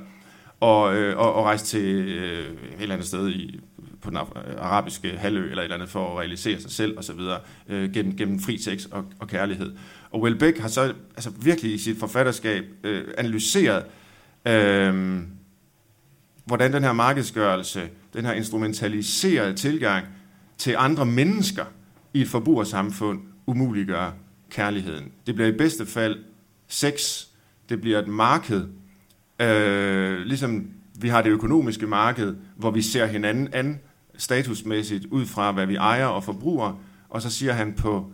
og, 0.60 0.96
øh, 0.96 1.18
og, 1.18 1.34
og 1.34 1.44
rejste 1.44 1.68
til 1.68 1.84
øh, 1.84 2.38
et 2.38 2.54
eller 2.80 2.94
andet 2.94 3.08
sted 3.08 3.28
i, 3.28 3.60
på 4.02 4.10
den 4.10 4.18
arabiske 4.58 5.10
halvø 5.18 5.50
eller 5.50 5.58
et 5.58 5.64
eller 5.64 5.74
andet 5.74 5.88
for 5.88 6.12
at 6.12 6.18
realisere 6.18 6.60
sig 6.60 6.70
selv 6.70 6.98
osv. 6.98 7.20
Øh, 7.68 7.92
gennem, 7.92 8.16
gennem 8.16 8.40
fri 8.40 8.58
sex 8.58 8.84
og, 8.90 9.04
og 9.18 9.28
kærlighed. 9.28 9.72
Og 10.10 10.22
Welbeck 10.22 10.58
har 10.58 10.68
så 10.68 10.94
altså 11.16 11.30
virkelig 11.42 11.74
i 11.74 11.78
sit 11.78 11.98
forfatterskab 11.98 12.64
øh, 12.84 13.04
analyseret, 13.18 13.84
øh, 14.46 15.20
hvordan 16.44 16.72
den 16.72 16.82
her 16.82 16.92
markedsgørelse, 16.92 17.88
den 18.14 18.24
her 18.24 18.32
instrumentaliserede 18.32 19.54
tilgang 19.54 20.06
til 20.58 20.74
andre 20.78 21.06
mennesker 21.06 21.64
i 22.14 22.20
et 22.20 22.28
forbrugersamfund, 22.28 23.20
umuliggør 23.46 24.10
kærligheden. 24.50 25.12
Det 25.26 25.34
bliver 25.34 25.48
i 25.48 25.56
bedste 25.56 25.86
fald 25.86 26.18
sex, 26.68 27.24
det 27.68 27.80
bliver 27.80 27.98
et 27.98 28.08
marked, 28.08 28.66
øh, 29.40 30.18
ligesom 30.18 30.70
vi 31.00 31.08
har 31.08 31.22
det 31.22 31.30
økonomiske 31.30 31.86
marked, 31.86 32.34
hvor 32.56 32.70
vi 32.70 32.82
ser 32.82 33.06
hinanden 33.06 33.48
an 33.52 33.80
statusmæssigt 34.16 35.06
ud 35.06 35.26
fra, 35.26 35.52
hvad 35.52 35.66
vi 35.66 35.76
ejer 35.76 36.06
og 36.06 36.24
forbruger, 36.24 36.80
og 37.08 37.22
så 37.22 37.30
siger 37.30 37.52
han 37.52 37.72
på 37.72 38.12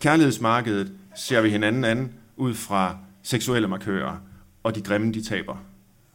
kærlighedsmarkedet, 0.00 0.92
ser 1.16 1.40
vi 1.40 1.50
hinanden 1.50 1.84
an 1.84 2.12
ud 2.36 2.54
fra 2.54 2.98
seksuelle 3.22 3.68
markører, 3.68 4.16
og 4.62 4.74
de 4.74 4.80
grimme, 4.80 5.12
de 5.12 5.22
taber. 5.22 5.56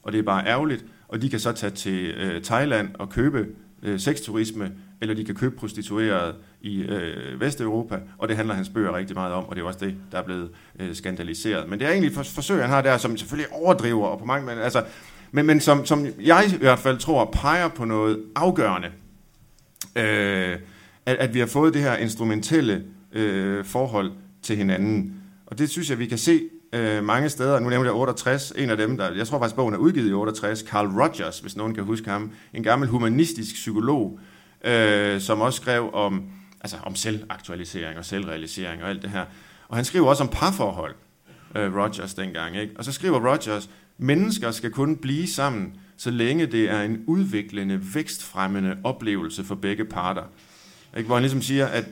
Og 0.03 0.11
det 0.11 0.19
er 0.19 0.23
bare 0.23 0.47
ærgerligt, 0.47 0.85
og 1.07 1.21
de 1.21 1.29
kan 1.29 1.39
så 1.39 1.51
tage 1.51 1.71
til 1.71 2.05
øh, 2.05 2.41
Thailand 2.43 2.89
og 2.93 3.09
købe 3.09 3.47
øh, 3.83 3.99
sexturisme, 3.99 4.71
eller 5.01 5.15
de 5.15 5.25
kan 5.25 5.35
købe 5.35 5.55
prostituerede 5.55 6.35
i 6.61 6.81
øh, 6.81 7.41
Vesteuropa, 7.41 7.99
og 8.17 8.27
det 8.27 8.35
handler 8.37 8.55
hans 8.55 8.69
bøger 8.69 8.95
rigtig 8.95 9.15
meget 9.15 9.33
om, 9.33 9.45
og 9.45 9.55
det 9.55 9.61
er 9.61 9.65
også 9.65 9.79
det, 9.85 9.95
der 10.11 10.17
er 10.17 10.23
blevet 10.23 10.49
øh, 10.79 10.95
skandaliseret. 10.95 11.69
Men 11.69 11.79
det 11.79 11.87
er 11.87 11.91
egentlig 11.91 12.19
et 12.19 12.27
forsøg, 12.27 12.61
han 12.61 12.69
har 12.69 12.81
der, 12.81 12.97
som 12.97 13.17
selvfølgelig 13.17 13.53
overdriver, 13.53 14.07
og 14.07 14.19
på 14.19 14.25
mange, 14.25 14.45
men, 14.45 14.57
altså, 14.57 14.83
men, 15.31 15.45
men 15.45 15.59
som, 15.59 15.85
som 15.85 16.07
jeg 16.21 16.51
i 16.53 16.57
hvert 16.57 16.79
fald 16.79 16.97
tror 16.97 17.25
peger 17.25 17.67
på 17.67 17.85
noget 17.85 18.23
afgørende, 18.35 18.87
øh, 19.95 20.57
at, 21.05 21.15
at 21.15 21.33
vi 21.33 21.39
har 21.39 21.47
fået 21.47 21.73
det 21.73 21.81
her 21.81 21.95
instrumentelle 21.95 22.83
øh, 23.13 23.65
forhold 23.65 24.11
til 24.41 24.55
hinanden. 24.55 25.13
Og 25.45 25.57
det 25.57 25.69
synes 25.69 25.89
jeg, 25.89 25.99
vi 25.99 26.05
kan 26.05 26.17
se 26.17 26.41
øh, 26.73 27.03
mange 27.03 27.29
steder. 27.29 27.59
Nu 27.59 27.69
nævner 27.69 27.89
jeg 27.89 27.95
68, 27.95 28.53
en 28.57 28.69
af 28.69 28.77
dem, 28.77 28.97
der, 28.97 29.13
jeg 29.13 29.27
tror 29.27 29.39
faktisk, 29.39 29.55
bogen 29.55 29.73
er 29.73 29.77
udgivet 29.77 30.09
i 30.09 30.13
68, 30.13 30.59
Carl 30.59 30.87
Rogers, 30.87 31.39
hvis 31.39 31.55
nogen 31.55 31.75
kan 31.75 31.83
huske 31.83 32.09
ham, 32.09 32.31
en 32.53 32.63
gammel 32.63 32.89
humanistisk 32.89 33.53
psykolog, 33.53 34.19
øh, 34.63 35.21
som 35.21 35.41
også 35.41 35.57
skrev 35.61 35.93
om, 35.93 36.23
altså 36.61 36.77
om 36.83 36.95
selvaktualisering 36.95 37.97
og 37.97 38.05
selvrealisering 38.05 38.83
og 38.83 38.89
alt 38.89 39.01
det 39.01 39.09
her. 39.09 39.25
Og 39.67 39.75
han 39.75 39.85
skriver 39.85 40.07
også 40.07 40.23
om 40.23 40.29
parforhold, 40.29 40.95
øh, 41.55 41.75
Rogers 41.75 42.13
dengang. 42.13 42.57
Ikke? 42.57 42.73
Og 42.77 42.85
så 42.85 42.91
skriver 42.91 43.31
Rogers, 43.31 43.69
mennesker 43.97 44.51
skal 44.51 44.71
kun 44.71 44.97
blive 44.97 45.27
sammen, 45.27 45.73
så 45.97 46.11
længe 46.11 46.45
det 46.45 46.69
er 46.69 46.81
en 46.81 47.03
udviklende, 47.07 47.95
vækstfremmende 47.95 48.77
oplevelse 48.83 49.43
for 49.43 49.55
begge 49.55 49.85
parter. 49.85 50.23
Ikke? 50.97 51.07
Hvor 51.07 51.15
han 51.15 51.23
ligesom 51.23 51.41
siger, 51.41 51.67
at 51.67 51.85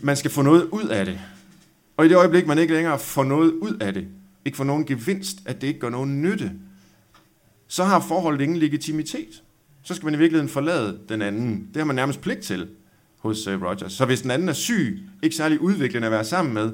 man 0.00 0.16
skal 0.16 0.30
få 0.30 0.42
noget 0.42 0.64
ud 0.64 0.84
af 0.84 1.04
det. 1.04 1.20
Og 1.96 2.06
i 2.06 2.08
det 2.08 2.16
øjeblik, 2.16 2.46
man 2.46 2.58
ikke 2.58 2.74
længere 2.74 2.98
får 2.98 3.24
noget 3.24 3.52
ud 3.52 3.76
af 3.80 3.94
det, 3.94 4.08
ikke 4.44 4.56
får 4.56 4.64
nogen 4.64 4.86
gevinst, 4.86 5.38
at 5.46 5.60
det 5.60 5.66
ikke 5.66 5.80
gør 5.80 5.90
nogen 5.90 6.22
nytte, 6.22 6.52
så 7.68 7.84
har 7.84 8.00
forholdet 8.00 8.40
ingen 8.40 8.58
legitimitet 8.58 9.42
så 9.86 9.94
skal 9.94 10.06
man 10.06 10.14
i 10.14 10.18
virkeligheden 10.18 10.48
forlade 10.48 10.98
den 11.08 11.22
anden. 11.22 11.68
Det 11.68 11.76
har 11.76 11.84
man 11.84 11.96
nærmest 11.96 12.20
pligt 12.20 12.40
til 12.40 12.68
hos 13.18 13.46
uh, 13.46 13.62
Rogers. 13.62 13.92
Så 13.92 14.04
hvis 14.04 14.22
den 14.22 14.30
anden 14.30 14.48
er 14.48 14.52
syg, 14.52 15.02
ikke 15.22 15.36
særlig 15.36 15.60
udviklende 15.60 16.06
at 16.06 16.12
være 16.12 16.24
sammen 16.24 16.54
med, 16.54 16.64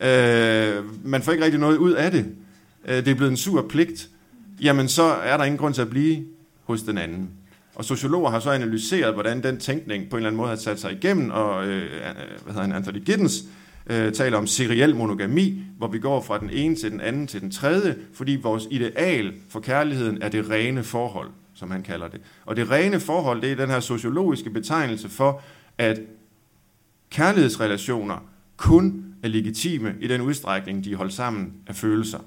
øh, 0.00 0.84
man 1.04 1.22
får 1.22 1.32
ikke 1.32 1.44
rigtig 1.44 1.60
noget 1.60 1.76
ud 1.76 1.92
af 1.92 2.10
det, 2.10 2.26
øh, 2.84 2.96
det 2.96 3.08
er 3.08 3.14
blevet 3.14 3.30
en 3.30 3.36
sur 3.36 3.66
pligt, 3.68 4.08
jamen 4.62 4.88
så 4.88 5.02
er 5.02 5.36
der 5.36 5.44
ingen 5.44 5.58
grund 5.58 5.74
til 5.74 5.82
at 5.82 5.90
blive 5.90 6.24
hos 6.64 6.82
den 6.82 6.98
anden. 6.98 7.30
Og 7.74 7.84
sociologer 7.84 8.30
har 8.30 8.40
så 8.40 8.50
analyseret, 8.50 9.14
hvordan 9.14 9.42
den 9.42 9.58
tænkning 9.60 10.10
på 10.10 10.16
en 10.16 10.18
eller 10.18 10.28
anden 10.28 10.36
måde 10.36 10.48
har 10.48 10.56
sat 10.56 10.80
sig 10.80 10.92
igennem, 10.92 11.30
og 11.30 11.66
øh, 11.66 11.82
øh 11.82 11.90
hvad 12.44 12.52
hedder 12.52 12.60
han, 12.60 12.72
Anthony 12.72 13.04
Giddens 13.04 13.44
øh, 13.86 14.12
taler 14.12 14.38
om 14.38 14.46
seriel 14.46 14.96
monogami, 14.96 15.62
hvor 15.78 15.88
vi 15.88 15.98
går 15.98 16.22
fra 16.22 16.38
den 16.38 16.50
ene 16.50 16.76
til 16.76 16.90
den 16.90 17.00
anden 17.00 17.26
til 17.26 17.40
den 17.40 17.50
tredje, 17.50 17.96
fordi 18.12 18.38
vores 18.42 18.68
ideal 18.70 19.32
for 19.48 19.60
kærligheden 19.60 20.22
er 20.22 20.28
det 20.28 20.50
rene 20.50 20.82
forhold 20.82 21.28
som 21.56 21.70
han 21.70 21.82
kalder 21.82 22.08
det. 22.08 22.20
Og 22.44 22.56
det 22.56 22.70
rene 22.70 23.00
forhold, 23.00 23.42
det 23.42 23.52
er 23.52 23.56
den 23.56 23.70
her 23.70 23.80
sociologiske 23.80 24.50
betegnelse 24.50 25.08
for, 25.08 25.42
at 25.78 26.00
kærlighedsrelationer 27.10 28.28
kun 28.56 29.04
er 29.22 29.28
legitime 29.28 29.94
i 30.00 30.08
den 30.08 30.20
udstrækning, 30.20 30.84
de 30.84 30.92
er 30.92 30.96
holdt 30.96 31.12
sammen 31.12 31.52
af 31.66 31.76
følelser. 31.76 32.18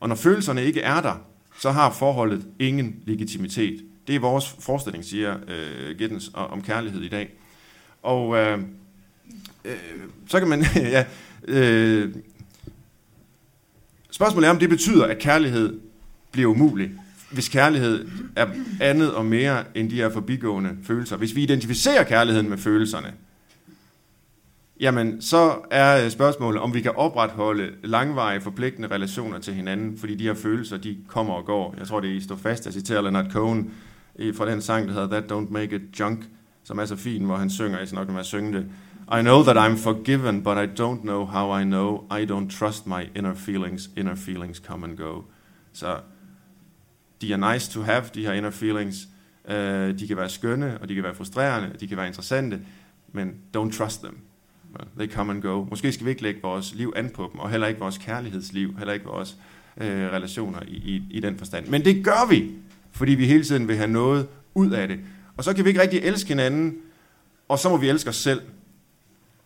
Og 0.00 0.08
når 0.08 0.16
følelserne 0.16 0.64
ikke 0.64 0.80
er 0.80 1.00
der, 1.00 1.14
så 1.60 1.70
har 1.70 1.92
forholdet 1.92 2.46
ingen 2.58 3.02
legitimitet. 3.06 3.84
Det 4.06 4.14
er 4.14 4.20
vores 4.20 4.56
forestilling, 4.58 5.04
siger 5.04 5.36
øh, 5.48 5.98
Giddens 5.98 6.30
om 6.34 6.62
kærlighed 6.62 7.02
i 7.02 7.08
dag. 7.08 7.34
Og 8.02 8.36
øh, 8.36 8.58
øh, 9.64 9.76
så 10.26 10.38
kan 10.38 10.48
man, 10.48 10.64
ja, 10.76 11.04
øh, 11.48 12.14
spørgsmålet 14.10 14.46
er, 14.46 14.50
om 14.50 14.58
det 14.58 14.68
betyder, 14.68 15.06
at 15.06 15.18
kærlighed 15.18 15.80
bliver 16.32 16.50
umulig 16.50 16.90
hvis 17.30 17.48
kærlighed 17.48 18.08
er 18.36 18.46
andet 18.80 19.14
og 19.14 19.26
mere 19.26 19.64
end 19.74 19.90
de 19.90 19.96
her 19.96 20.10
forbigående 20.10 20.76
følelser. 20.82 21.16
Hvis 21.16 21.36
vi 21.36 21.42
identificerer 21.42 22.04
kærligheden 22.04 22.48
med 22.48 22.58
følelserne, 22.58 23.12
jamen 24.80 25.22
så 25.22 25.54
er 25.70 26.04
øh, 26.04 26.10
spørgsmålet, 26.10 26.60
om 26.60 26.74
vi 26.74 26.80
kan 26.80 26.92
opretholde 26.96 27.70
langvarige 27.84 28.40
forpligtende 28.40 28.88
relationer 28.88 29.38
til 29.38 29.54
hinanden, 29.54 29.98
fordi 29.98 30.14
de 30.14 30.24
her 30.24 30.34
følelser, 30.34 30.76
de 30.76 30.96
kommer 31.08 31.34
og 31.34 31.44
går. 31.44 31.74
Jeg 31.78 31.86
tror, 31.86 32.00
det 32.00 32.10
er 32.10 32.14
I 32.14 32.20
står 32.20 32.36
fast, 32.36 32.64
jeg 32.64 32.72
citerer 32.72 33.00
Leonard 33.00 33.30
Cohen 33.30 33.74
fra 34.34 34.50
den 34.50 34.62
sang, 34.62 34.88
der 34.88 34.94
hedder 34.94 35.20
That 35.20 35.32
Don't 35.32 35.52
Make 35.52 35.76
It 35.76 36.00
Junk, 36.00 36.24
som 36.64 36.78
er 36.78 36.84
så 36.84 36.96
fin, 36.96 37.24
hvor 37.24 37.36
han 37.36 37.50
synger, 37.50 37.78
jeg 37.78 37.88
skal 37.88 37.96
nok 37.96 38.08
med 38.08 38.20
at 38.20 38.26
synge 38.26 38.52
det. 38.52 38.66
I 39.12 39.22
know 39.22 39.42
that 39.42 39.56
I'm 39.56 39.76
forgiven, 39.76 40.42
but 40.42 40.56
I 40.56 40.66
don't 40.66 41.02
know 41.02 41.24
how 41.24 41.58
I 41.60 41.64
know. 41.64 42.04
I 42.10 42.24
don't 42.24 42.48
trust 42.58 42.86
my 42.86 43.08
inner 43.16 43.34
feelings. 43.34 43.90
Inner 43.96 44.14
feelings 44.14 44.58
come 44.58 44.86
and 44.86 44.96
go. 44.96 45.22
Så 45.72 45.96
de 47.20 47.32
er 47.32 47.52
nice 47.52 47.70
to 47.70 47.82
have, 47.82 48.04
de 48.14 48.26
her 48.26 48.32
inner 48.32 48.50
feelings. 48.50 48.96
Uh, 49.44 49.54
de 49.98 50.04
kan 50.08 50.16
være 50.16 50.28
skønne, 50.28 50.78
og 50.80 50.88
de 50.88 50.94
kan 50.94 51.04
være 51.04 51.14
frustrerende, 51.14 51.76
de 51.80 51.88
kan 51.88 51.96
være 51.96 52.06
interessante, 52.06 52.60
men 53.12 53.34
don't 53.56 53.78
trust 53.78 54.02
them. 54.02 54.18
They 54.98 55.12
come 55.12 55.32
and 55.32 55.42
go. 55.42 55.64
Måske 55.64 55.92
skal 55.92 56.06
vi 56.06 56.10
ikke 56.10 56.22
lægge 56.22 56.40
vores 56.42 56.74
liv 56.74 56.92
an 56.96 57.10
på 57.14 57.30
dem, 57.32 57.40
og 57.40 57.50
heller 57.50 57.66
ikke 57.66 57.80
vores 57.80 57.98
kærlighedsliv, 57.98 58.78
heller 58.78 58.94
ikke 58.94 59.06
vores 59.06 59.36
uh, 59.76 59.86
relationer 59.86 60.62
i, 60.68 60.76
i, 60.76 61.02
i 61.10 61.20
den 61.20 61.38
forstand. 61.38 61.66
Men 61.66 61.84
det 61.84 62.04
gør 62.04 62.28
vi, 62.30 62.50
fordi 62.92 63.14
vi 63.14 63.26
hele 63.26 63.44
tiden 63.44 63.68
vil 63.68 63.76
have 63.76 63.90
noget 63.90 64.28
ud 64.54 64.70
af 64.70 64.88
det. 64.88 65.00
Og 65.36 65.44
så 65.44 65.54
kan 65.54 65.64
vi 65.64 65.68
ikke 65.68 65.82
rigtig 65.82 66.00
elske 66.00 66.28
hinanden, 66.28 66.76
og 67.48 67.58
så 67.58 67.68
må 67.68 67.76
vi 67.76 67.88
elske 67.88 68.08
os 68.08 68.16
selv. 68.16 68.40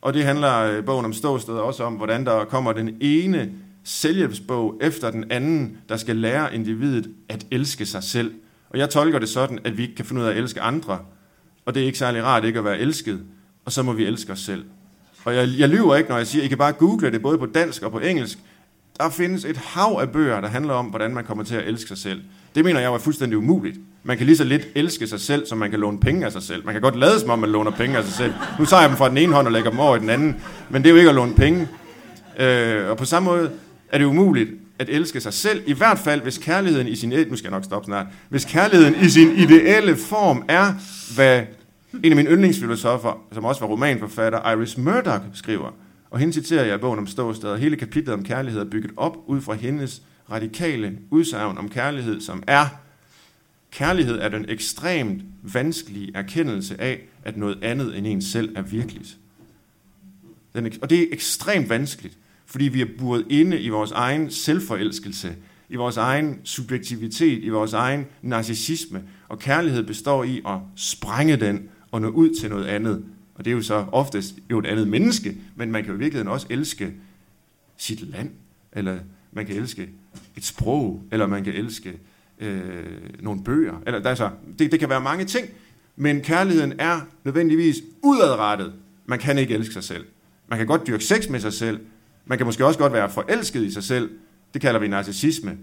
Og 0.00 0.14
det 0.14 0.24
handler 0.24 0.58
øh, 0.58 0.84
bogen 0.84 1.04
om 1.04 1.12
ståsted 1.12 1.54
også 1.54 1.84
om, 1.84 1.94
hvordan 1.94 2.26
der 2.26 2.44
kommer 2.44 2.72
den 2.72 2.96
ene 3.00 3.52
selvhjælpsbog 3.84 4.78
efter 4.80 5.10
den 5.10 5.24
anden, 5.30 5.76
der 5.88 5.96
skal 5.96 6.16
lære 6.16 6.54
individet 6.54 7.10
at 7.28 7.46
elske 7.50 7.86
sig 7.86 8.02
selv. 8.02 8.34
Og 8.70 8.78
jeg 8.78 8.90
tolker 8.90 9.18
det 9.18 9.28
sådan, 9.28 9.58
at 9.64 9.76
vi 9.76 9.82
ikke 9.82 9.94
kan 9.94 10.04
finde 10.04 10.22
ud 10.22 10.26
af 10.26 10.30
at 10.30 10.36
elske 10.36 10.60
andre. 10.60 10.98
Og 11.66 11.74
det 11.74 11.82
er 11.82 11.86
ikke 11.86 11.98
særlig 11.98 12.22
rart 12.22 12.44
ikke 12.44 12.58
at 12.58 12.64
være 12.64 12.78
elsket. 12.78 13.20
Og 13.64 13.72
så 13.72 13.82
må 13.82 13.92
vi 13.92 14.04
elske 14.04 14.32
os 14.32 14.40
selv. 14.40 14.64
Og 15.24 15.34
jeg, 15.34 15.48
jeg 15.58 15.68
lyver 15.68 15.96
ikke, 15.96 16.10
når 16.10 16.16
jeg 16.16 16.26
siger, 16.26 16.42
at 16.42 16.46
I 16.46 16.48
kan 16.48 16.58
bare 16.58 16.72
google 16.72 17.12
det 17.12 17.22
både 17.22 17.38
på 17.38 17.46
dansk 17.46 17.82
og 17.82 17.92
på 17.92 17.98
engelsk. 17.98 18.38
Der 18.98 19.10
findes 19.10 19.44
et 19.44 19.56
hav 19.56 19.98
af 20.00 20.10
bøger, 20.10 20.40
der 20.40 20.48
handler 20.48 20.74
om, 20.74 20.86
hvordan 20.86 21.14
man 21.14 21.24
kommer 21.24 21.44
til 21.44 21.54
at 21.54 21.68
elske 21.68 21.88
sig 21.88 21.98
selv. 21.98 22.22
Det 22.54 22.64
mener 22.64 22.80
jeg 22.80 22.92
var 22.92 22.98
fuldstændig 22.98 23.38
umuligt. 23.38 23.78
Man 24.02 24.16
kan 24.16 24.26
lige 24.26 24.36
så 24.36 24.44
lidt 24.44 24.68
elske 24.74 25.06
sig 25.06 25.20
selv, 25.20 25.46
som 25.46 25.58
man 25.58 25.70
kan 25.70 25.80
låne 25.80 26.00
penge 26.00 26.26
af 26.26 26.32
sig 26.32 26.42
selv. 26.42 26.64
Man 26.64 26.74
kan 26.74 26.82
godt 26.82 26.96
lade 26.96 27.20
som 27.20 27.30
om, 27.30 27.38
man 27.38 27.50
låner 27.50 27.70
penge 27.70 27.96
af 27.98 28.04
sig 28.04 28.12
selv. 28.12 28.32
Nu 28.58 28.64
tager 28.64 28.80
jeg 28.80 28.88
dem 28.88 28.98
fra 28.98 29.08
den 29.08 29.18
ene 29.18 29.32
hånd 29.32 29.46
og 29.46 29.52
lægger 29.52 29.70
dem 29.70 29.78
over 29.78 29.96
i 29.96 29.98
den 29.98 30.10
anden. 30.10 30.36
Men 30.70 30.82
det 30.82 30.88
er 30.88 30.92
jo 30.92 30.96
ikke 30.96 31.08
at 31.08 31.14
låne 31.14 31.34
penge. 31.34 31.68
Øh, 32.38 32.90
og 32.90 32.96
på 32.96 33.04
samme 33.04 33.26
måde 33.26 33.50
er 33.94 33.98
det 33.98 34.04
umuligt 34.04 34.50
at 34.78 34.88
elske 34.88 35.20
sig 35.20 35.32
selv. 35.32 35.62
I 35.66 35.72
hvert 35.72 35.98
fald, 35.98 36.22
hvis 36.22 36.38
kærligheden 36.38 36.88
i 36.88 36.96
sin... 36.96 37.12
E- 37.12 37.30
nu 37.30 37.36
skal 37.36 37.48
jeg 37.48 37.56
nok 37.56 37.64
stoppe 37.64 37.86
snart. 37.86 38.06
Hvis 38.28 38.44
kærligheden 38.44 38.94
i 39.04 39.08
sin 39.08 39.30
ideelle 39.30 39.96
form 39.96 40.44
er, 40.48 40.72
hvad 41.14 41.42
en 42.04 42.12
af 42.12 42.16
mine 42.16 42.30
yndlingsfilosofer, 42.30 43.26
som 43.32 43.44
også 43.44 43.60
var 43.60 43.68
romanforfatter, 43.68 44.50
Iris 44.50 44.78
Murdoch, 44.78 45.24
skriver. 45.34 45.70
Og 46.10 46.18
hende 46.18 46.32
citerer 46.32 46.64
jeg 46.64 46.74
i 46.74 46.78
bogen 46.78 46.98
om 46.98 47.06
ståsted. 47.06 47.58
Hele 47.58 47.76
kapitlet 47.76 48.14
om 48.14 48.24
kærlighed 48.24 48.60
er 48.60 48.70
bygget 48.70 48.92
op 48.96 49.16
ud 49.26 49.40
fra 49.40 49.54
hendes 49.54 50.02
radikale 50.30 50.98
udsagn 51.10 51.58
om 51.58 51.68
kærlighed, 51.68 52.20
som 52.20 52.42
er, 52.46 52.66
kærlighed 53.72 54.18
er 54.18 54.28
den 54.28 54.46
ekstremt 54.48 55.22
vanskelige 55.42 56.10
erkendelse 56.14 56.80
af, 56.80 57.00
at 57.24 57.36
noget 57.36 57.58
andet 57.62 57.98
end 57.98 58.06
en 58.06 58.22
selv 58.22 58.56
er 58.56 58.62
virkeligt. 58.62 59.16
Den, 60.54 60.72
og 60.82 60.90
det 60.90 61.00
er 61.00 61.06
ekstremt 61.12 61.68
vanskeligt, 61.68 62.18
fordi 62.54 62.68
vi 62.68 62.80
er 62.80 62.86
buret 62.98 63.26
inde 63.30 63.60
i 63.60 63.68
vores 63.68 63.90
egen 63.90 64.30
selvforelskelse, 64.30 65.36
i 65.68 65.76
vores 65.76 65.96
egen 65.96 66.40
subjektivitet, 66.44 67.44
i 67.44 67.48
vores 67.48 67.72
egen 67.72 68.06
narcissisme, 68.22 69.02
og 69.28 69.38
kærlighed 69.38 69.82
består 69.82 70.24
i 70.24 70.42
at 70.46 70.58
sprænge 70.76 71.36
den 71.36 71.68
og 71.90 72.00
nå 72.00 72.08
ud 72.08 72.34
til 72.40 72.50
noget 72.50 72.64
andet. 72.64 73.04
Og 73.34 73.44
det 73.44 73.50
er 73.50 73.54
jo 73.54 73.62
så 73.62 73.74
oftest 73.92 74.34
jo 74.50 74.58
et 74.58 74.66
andet 74.66 74.88
menneske, 74.88 75.36
men 75.56 75.72
man 75.72 75.82
kan 75.82 75.90
jo 75.90 75.96
i 75.96 75.98
virkeligheden 75.98 76.32
også 76.32 76.46
elske 76.50 76.92
sit 77.76 78.10
land, 78.10 78.30
eller 78.72 78.98
man 79.32 79.46
kan 79.46 79.56
elske 79.56 79.88
et 80.36 80.44
sprog, 80.44 81.02
eller 81.12 81.26
man 81.26 81.44
kan 81.44 81.52
elske 81.52 81.92
øh, 82.38 82.84
nogle 83.20 83.44
bøger. 83.44 83.82
Eller, 83.86 84.00
der 84.00 84.14
så, 84.14 84.30
det, 84.58 84.72
det 84.72 84.80
kan 84.80 84.88
være 84.88 85.00
mange 85.00 85.24
ting, 85.24 85.48
men 85.96 86.20
kærligheden 86.20 86.72
er 86.78 87.00
nødvendigvis 87.24 87.76
udadrettet. 88.02 88.72
Man 89.06 89.18
kan 89.18 89.38
ikke 89.38 89.54
elske 89.54 89.72
sig 89.72 89.84
selv. 89.84 90.04
Man 90.48 90.58
kan 90.58 90.66
godt 90.66 90.86
dyrke 90.86 91.04
sex 91.04 91.28
med 91.28 91.40
sig 91.40 91.52
selv. 91.52 91.80
Man 92.26 92.38
kan 92.38 92.46
måske 92.46 92.66
også 92.66 92.78
godt 92.78 92.92
være 92.92 93.10
forelsket 93.10 93.62
i 93.62 93.70
sig 93.70 93.82
selv. 93.82 94.10
Det 94.54 94.62
kalder 94.62 94.80
vi 94.80 94.88
narcissisme. 94.88 95.56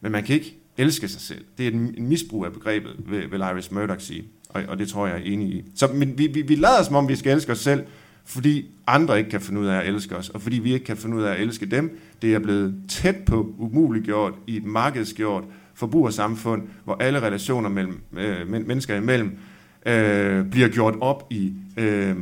Men 0.00 0.12
man 0.12 0.24
kan 0.24 0.34
ikke 0.34 0.58
elske 0.76 1.08
sig 1.08 1.20
selv. 1.20 1.44
Det 1.58 1.66
er 1.66 1.70
en, 1.70 2.08
misbrug 2.08 2.44
af 2.44 2.52
begrebet, 2.52 2.90
vil, 3.06 3.30
vil 3.30 3.40
Iris 3.40 3.70
Murdoch 3.70 4.00
sige. 4.00 4.24
Og, 4.48 4.62
og 4.68 4.78
det 4.78 4.88
tror 4.88 5.06
jeg 5.06 5.16
er 5.16 5.22
enig 5.24 5.48
i. 5.48 5.64
Så 5.74 5.86
men 5.86 6.18
vi, 6.18 6.26
vi, 6.26 6.42
vi 6.42 6.54
lader 6.54 6.82
som 6.82 6.94
om, 6.94 7.08
vi 7.08 7.16
skal 7.16 7.32
elske 7.32 7.52
os 7.52 7.58
selv, 7.58 7.84
fordi 8.24 8.70
andre 8.86 9.18
ikke 9.18 9.30
kan 9.30 9.40
finde 9.40 9.60
ud 9.60 9.66
af 9.66 9.76
at 9.76 9.86
elske 9.86 10.16
os, 10.16 10.28
og 10.28 10.42
fordi 10.42 10.58
vi 10.58 10.72
ikke 10.72 10.84
kan 10.84 10.96
finde 10.96 11.16
ud 11.16 11.22
af 11.22 11.32
at 11.32 11.40
elske 11.40 11.66
dem. 11.66 11.98
Det 12.22 12.34
er 12.34 12.38
blevet 12.38 12.82
tæt 12.88 13.16
på 13.26 13.54
umuliggjort 13.58 14.34
i 14.46 14.56
et 14.56 14.64
markedsgjort 14.64 15.44
forbrugersamfund, 15.74 16.62
hvor 16.84 16.96
alle 17.00 17.20
relationer 17.20 17.68
mellem 17.68 18.00
øh, 18.16 18.48
mennesker 18.48 18.96
imellem 18.96 19.38
øh, 19.86 20.50
bliver 20.50 20.68
gjort 20.68 20.94
op 21.00 21.26
i 21.30 21.52
øh, 21.76 22.16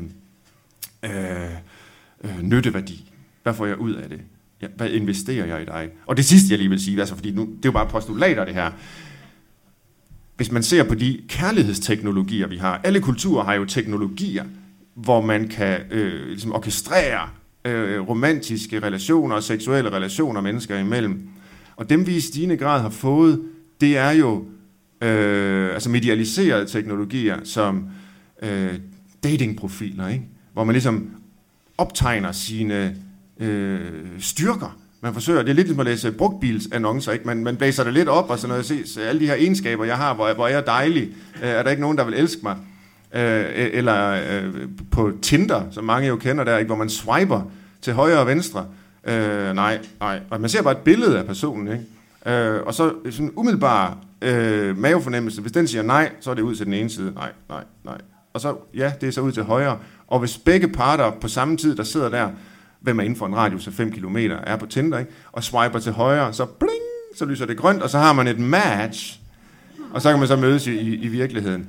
øh, 1.05 1.51
øh, 2.25 2.43
nytteværdi. 2.43 3.13
Hvad 3.47 3.55
får 3.55 3.67
jeg 3.67 3.79
ud 3.79 3.93
af 3.93 4.09
det? 4.09 4.21
Hvad 4.77 4.91
investerer 4.91 5.47
jeg 5.47 5.63
i 5.63 5.65
dig? 5.65 5.89
Og 6.07 6.17
det 6.17 6.25
sidste, 6.25 6.51
jeg 6.51 6.59
lige 6.59 6.69
vil 6.71 6.81
sige, 6.81 7.01
altså, 7.01 7.15
fordi 7.15 7.31
nu, 7.31 7.41
det 7.41 7.65
er 7.65 7.69
jo 7.69 7.73
bare 7.73 7.89
postulater, 7.89 8.45
det 8.45 8.55
her. 8.55 8.71
Hvis 10.37 10.53
man 10.53 10.63
ser 10.63 10.85
på 10.85 10.95
de 10.95 11.21
kærlighedsteknologier, 11.29 12.47
vi 12.47 12.57
har, 12.57 12.81
alle 12.85 13.01
kulturer 13.01 13.45
har 13.45 13.55
jo 13.55 13.65
teknologier, 13.65 14.45
hvor 14.95 15.21
man 15.21 15.49
kan 15.49 15.81
øh, 15.91 16.27
ligesom 16.27 16.53
orkestrere 16.53 17.29
øh, 17.65 18.09
romantiske 18.09 18.81
relationer 18.81 19.37
og 19.37 19.43
seksuelle 19.43 19.91
relationer 19.91 20.41
mennesker 20.41 20.79
imellem. 20.79 21.29
Og 21.77 21.91
dem 21.91 22.07
vi 22.07 22.17
i 22.17 22.21
stigende 22.21 22.57
grad 22.57 22.81
har 22.81 22.91
fået, 22.91 23.43
det 23.81 23.97
er 23.97 24.11
jo 24.11 24.45
øh, 25.01 25.75
altså 25.75 25.91
medialiserede 25.91 26.67
teknologier 26.67 27.37
som 27.45 27.89
øh, 28.43 28.75
datingprofiler, 29.25 30.09
ikke? 30.09 30.25
hvor 30.53 30.65
man 30.65 30.73
ligesom 30.73 31.11
optegner 31.79 32.33
sine 32.33 33.06
øh, 33.41 33.81
styrker. 34.19 34.77
Man 35.01 35.15
forsøger, 35.15 35.43
det 35.43 35.51
er 35.51 35.55
lidt 35.55 35.67
ligesom 35.67 35.81
at 35.81 35.87
læse 35.87 36.13
brugtbilsannoncer, 36.13 37.13
ikke? 37.13 37.27
Man, 37.27 37.45
man 37.45 37.57
blæser 37.57 37.85
det 37.85 37.93
lidt 37.93 38.09
op 38.09 38.31
og 38.31 38.39
så 38.39 38.47
noget, 38.47 38.71
jeg 38.71 38.87
ses, 38.87 38.97
alle 38.97 39.21
de 39.21 39.27
her 39.27 39.35
egenskaber, 39.35 39.85
jeg 39.85 39.97
har, 39.97 40.15
hvor, 40.15 40.35
hvor 40.35 40.47
jeg 40.47 40.57
er 40.57 40.65
dejlig. 40.65 41.03
Øh, 41.43 41.49
er 41.49 41.63
der 41.63 41.71
ikke 41.71 41.83
nogen, 41.83 41.99
der 41.99 42.05
vil 42.05 42.15
elske 42.15 42.41
mig? 42.43 42.57
Øh, 43.15 43.45
e-, 43.45 43.77
eller 43.77 44.21
øh, 44.31 44.69
på 44.91 45.13
Tinder, 45.23 45.63
som 45.71 45.85
mange 45.85 46.09
jo 46.09 46.17
kender 46.17 46.45
der, 46.45 46.59
ikke? 46.59 46.67
hvor 46.67 46.77
man 46.77 46.89
swiper 46.89 47.51
til 47.83 47.93
højre 47.93 48.19
og 48.19 48.27
venstre. 48.27 48.67
Øh, 49.05 49.55
nej, 49.55 49.79
nej. 50.01 50.21
Og 50.31 50.41
man 50.41 50.51
ser 50.51 50.63
bare 50.63 50.73
et 50.73 50.79
billede 50.79 51.19
af 51.19 51.27
personen, 51.27 51.69
ikke? 51.69 51.85
Øh, 52.37 52.63
og 52.67 52.75
så 52.75 52.95
sådan 53.11 53.33
umiddelbar 53.37 53.99
øh, 54.23 54.79
mavefornemmelse. 54.79 55.41
Hvis 55.41 55.53
den 55.53 55.69
siger 55.69 55.83
nej, 55.83 56.11
så 56.21 56.31
er 56.31 56.35
det 56.35 56.43
ud 56.43 56.55
til 56.55 56.67
den 56.67 56.75
ene 56.75 56.91
side. 56.91 57.13
Nej, 57.15 57.33
nej, 57.49 57.65
nej. 57.85 57.99
Og 58.33 58.41
så, 58.41 58.57
ja, 58.75 58.93
det 59.01 59.07
er 59.07 59.11
så 59.11 59.21
ud 59.21 59.33
til 59.33 59.43
højre. 59.43 59.79
Og 60.07 60.19
hvis 60.19 60.39
begge 60.39 60.69
parter 60.69 61.11
på 61.11 61.29
samme 61.29 61.57
tid, 61.57 61.77
der 61.77 61.83
sidder 61.83 62.09
der, 62.09 62.29
hvem 62.87 62.99
er 62.99 63.03
inden 63.03 63.17
for 63.19 63.27
en 63.27 63.37
radius 63.37 63.67
af 63.67 63.73
5 63.73 63.93
km, 63.93 64.17
er 64.17 64.57
på 64.57 64.67
Tinder, 64.67 64.99
ikke? 64.99 65.11
og 65.33 65.45
swiper 65.45 65.79
til 65.79 65.93
højre, 65.93 66.33
så 66.33 66.45
bling, 66.45 66.73
så 67.17 67.25
lyser 67.25 67.47
det 67.47 67.57
grønt, 67.57 67.83
og 67.83 67.91
så 67.91 67.99
har 67.99 68.13
man 68.13 68.27
et 68.27 68.39
match. 68.39 69.21
Og 69.93 70.03
så 70.03 70.11
kan 70.11 70.19
man 70.19 70.29
så 70.29 70.37
mødes 70.37 70.67
i, 70.67 70.79
i, 70.81 70.95
i 70.95 71.09
virkeligheden. 71.09 71.69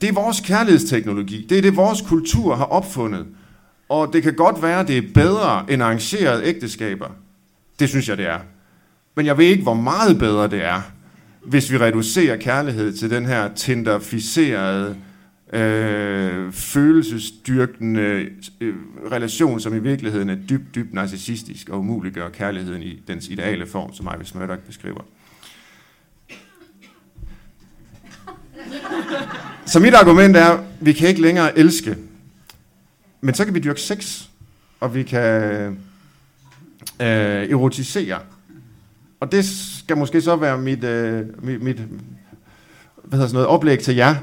Det 0.00 0.08
er 0.08 0.12
vores 0.12 0.40
kærlighedsteknologi. 0.40 1.46
Det 1.48 1.58
er 1.58 1.62
det, 1.62 1.76
vores 1.76 2.00
kultur 2.00 2.54
har 2.54 2.64
opfundet. 2.64 3.26
Og 3.88 4.12
det 4.12 4.22
kan 4.22 4.34
godt 4.34 4.62
være, 4.62 4.86
det 4.86 4.98
er 4.98 5.02
bedre 5.14 5.64
end 5.68 5.82
arrangerede 5.82 6.44
ægteskaber. 6.44 7.08
Det 7.78 7.88
synes 7.88 8.08
jeg, 8.08 8.16
det 8.16 8.26
er. 8.26 8.38
Men 9.14 9.26
jeg 9.26 9.38
ved 9.38 9.46
ikke, 9.46 9.62
hvor 9.62 9.74
meget 9.74 10.18
bedre 10.18 10.48
det 10.48 10.64
er, 10.64 10.80
hvis 11.44 11.72
vi 11.72 11.78
reducerer 11.78 12.36
kærlighed 12.36 12.92
til 12.92 13.10
den 13.10 13.26
her 13.26 13.54
tinderficerede, 13.54 14.96
øh, 15.54 16.52
følelsesdyrkende 16.52 18.28
øh, 18.60 18.74
relation, 19.12 19.60
som 19.60 19.74
i 19.74 19.78
virkeligheden 19.78 20.30
er 20.30 20.36
dybt, 20.48 20.74
dybt 20.74 20.94
narcissistisk 20.94 21.68
og 21.68 21.78
umuliggør 21.78 22.28
kærligheden 22.28 22.82
i 22.82 23.02
dens 23.08 23.28
ideale 23.28 23.66
form, 23.66 23.94
som 23.94 24.08
Ivis 24.16 24.34
Murdoch 24.34 24.60
beskriver. 24.60 25.00
Så 29.66 29.80
mit 29.80 29.94
argument 29.94 30.36
er, 30.36 30.46
at 30.46 30.60
vi 30.80 30.92
kan 30.92 31.08
ikke 31.08 31.20
længere 31.22 31.58
elske, 31.58 31.96
men 33.20 33.34
så 33.34 33.44
kan 33.44 33.54
vi 33.54 33.60
dyrke 33.60 33.80
sex, 33.80 34.22
og 34.80 34.94
vi 34.94 35.02
kan 35.02 35.22
øh, 37.00 37.50
erotisere. 37.50 38.18
Og 39.20 39.32
det 39.32 39.44
skal 39.78 39.96
måske 39.96 40.20
så 40.20 40.36
være 40.36 40.58
mit, 40.58 40.84
øh, 40.84 41.44
mit, 41.44 41.62
mit 41.62 41.76
hvad 43.04 43.18
hedder 43.18 43.26
sådan 43.26 43.34
noget, 43.34 43.46
oplæg 43.46 43.78
til 43.78 43.94
jer. 43.94 44.14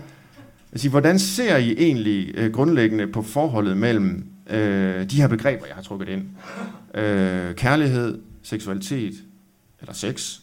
Altså, 0.72 0.90
hvordan 0.90 1.20
ser 1.20 1.58
I 1.58 1.75
egentlig 1.78 2.32
øh, 2.36 2.51
grundlæggende 2.51 3.08
på 3.08 3.22
forholdet 3.22 3.78
mellem 3.78 4.25
øh, 4.50 5.10
de 5.10 5.16
her 5.16 5.28
begreber, 5.28 5.66
jeg 5.66 5.75
har 5.75 5.82
trukket 5.82 6.10
ind? 6.10 6.24
Øh, 6.96 7.56
kærlighed, 7.56 8.20
seksualitet, 8.44 9.13
eller 9.82 9.94
sex, 9.94 10.40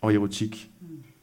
og 0.00 0.14
erotik. 0.14 0.70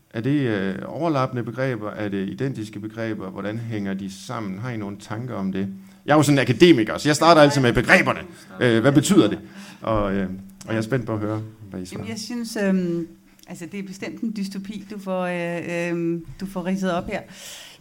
Er 0.09 0.21
det 0.21 0.39
øh, 0.39 0.75
overlappende 0.85 1.43
begreber? 1.43 1.91
Er 1.91 2.09
det 2.09 2.29
identiske 2.29 2.79
begreber? 2.79 3.29
Hvordan 3.29 3.57
hænger 3.57 3.93
de 3.93 4.11
sammen? 4.25 4.59
Har 4.59 4.69
I 4.69 4.77
nogle 4.77 4.97
tanker 4.99 5.35
om 5.35 5.51
det? 5.51 5.67
Jeg 6.05 6.13
er 6.13 6.17
jo 6.17 6.23
sådan 6.23 6.37
en 6.37 6.41
akademiker, 6.41 6.97
så 6.97 7.09
jeg 7.09 7.15
starter 7.15 7.41
altid 7.41 7.61
med 7.61 7.73
begreberne. 7.73 8.19
Øh, 8.59 8.81
hvad 8.81 8.91
betyder 8.91 9.29
det? 9.29 9.39
Og, 9.81 10.13
øh, 10.13 10.29
og 10.65 10.73
jeg 10.73 10.77
er 10.77 10.81
spændt 10.81 11.05
på 11.05 11.13
at 11.13 11.19
høre, 11.19 11.41
hvad 11.69 11.81
I 11.81 11.85
svarer. 11.85 12.03
Jamen, 12.03 12.11
jeg 12.11 12.19
synes, 12.19 12.57
øh, 12.63 13.05
altså 13.47 13.65
det 13.65 13.79
er 13.79 13.83
bestemt 13.83 14.21
en 14.21 14.33
dystopi, 14.35 14.85
du 14.91 14.99
får, 14.99 15.21
øh, 15.21 15.91
øh, 15.91 16.21
du 16.39 16.45
får 16.45 16.65
ridset 16.65 16.91
op 16.91 17.07
her. 17.07 17.21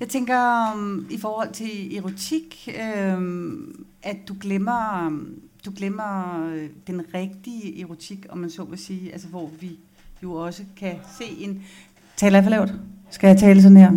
Jeg 0.00 0.08
tænker 0.08 0.72
um, 0.74 1.06
i 1.10 1.18
forhold 1.18 1.52
til 1.52 1.96
erotik, 1.96 2.68
øh, 2.68 3.18
at 4.02 4.16
du 4.28 4.36
glemmer, 4.40 5.06
um, 5.06 5.34
du 5.64 5.72
glemmer 5.76 6.44
øh, 6.54 6.68
den 6.86 7.02
rigtige 7.14 7.80
erotik, 7.82 8.26
om 8.28 8.38
man 8.38 8.50
så 8.50 8.64
vil 8.64 8.78
sige, 8.78 9.12
altså 9.12 9.28
hvor 9.28 9.50
vi 9.60 9.78
jo 10.22 10.32
også 10.32 10.62
kan 10.76 10.94
se 11.18 11.24
en... 11.38 11.62
Taler 12.16 12.38
jeg 12.38 12.44
for 12.44 12.50
lavt? 12.50 12.72
Skal 13.10 13.28
jeg 13.28 13.36
tale 13.36 13.62
sådan 13.62 13.76
her? 13.76 13.92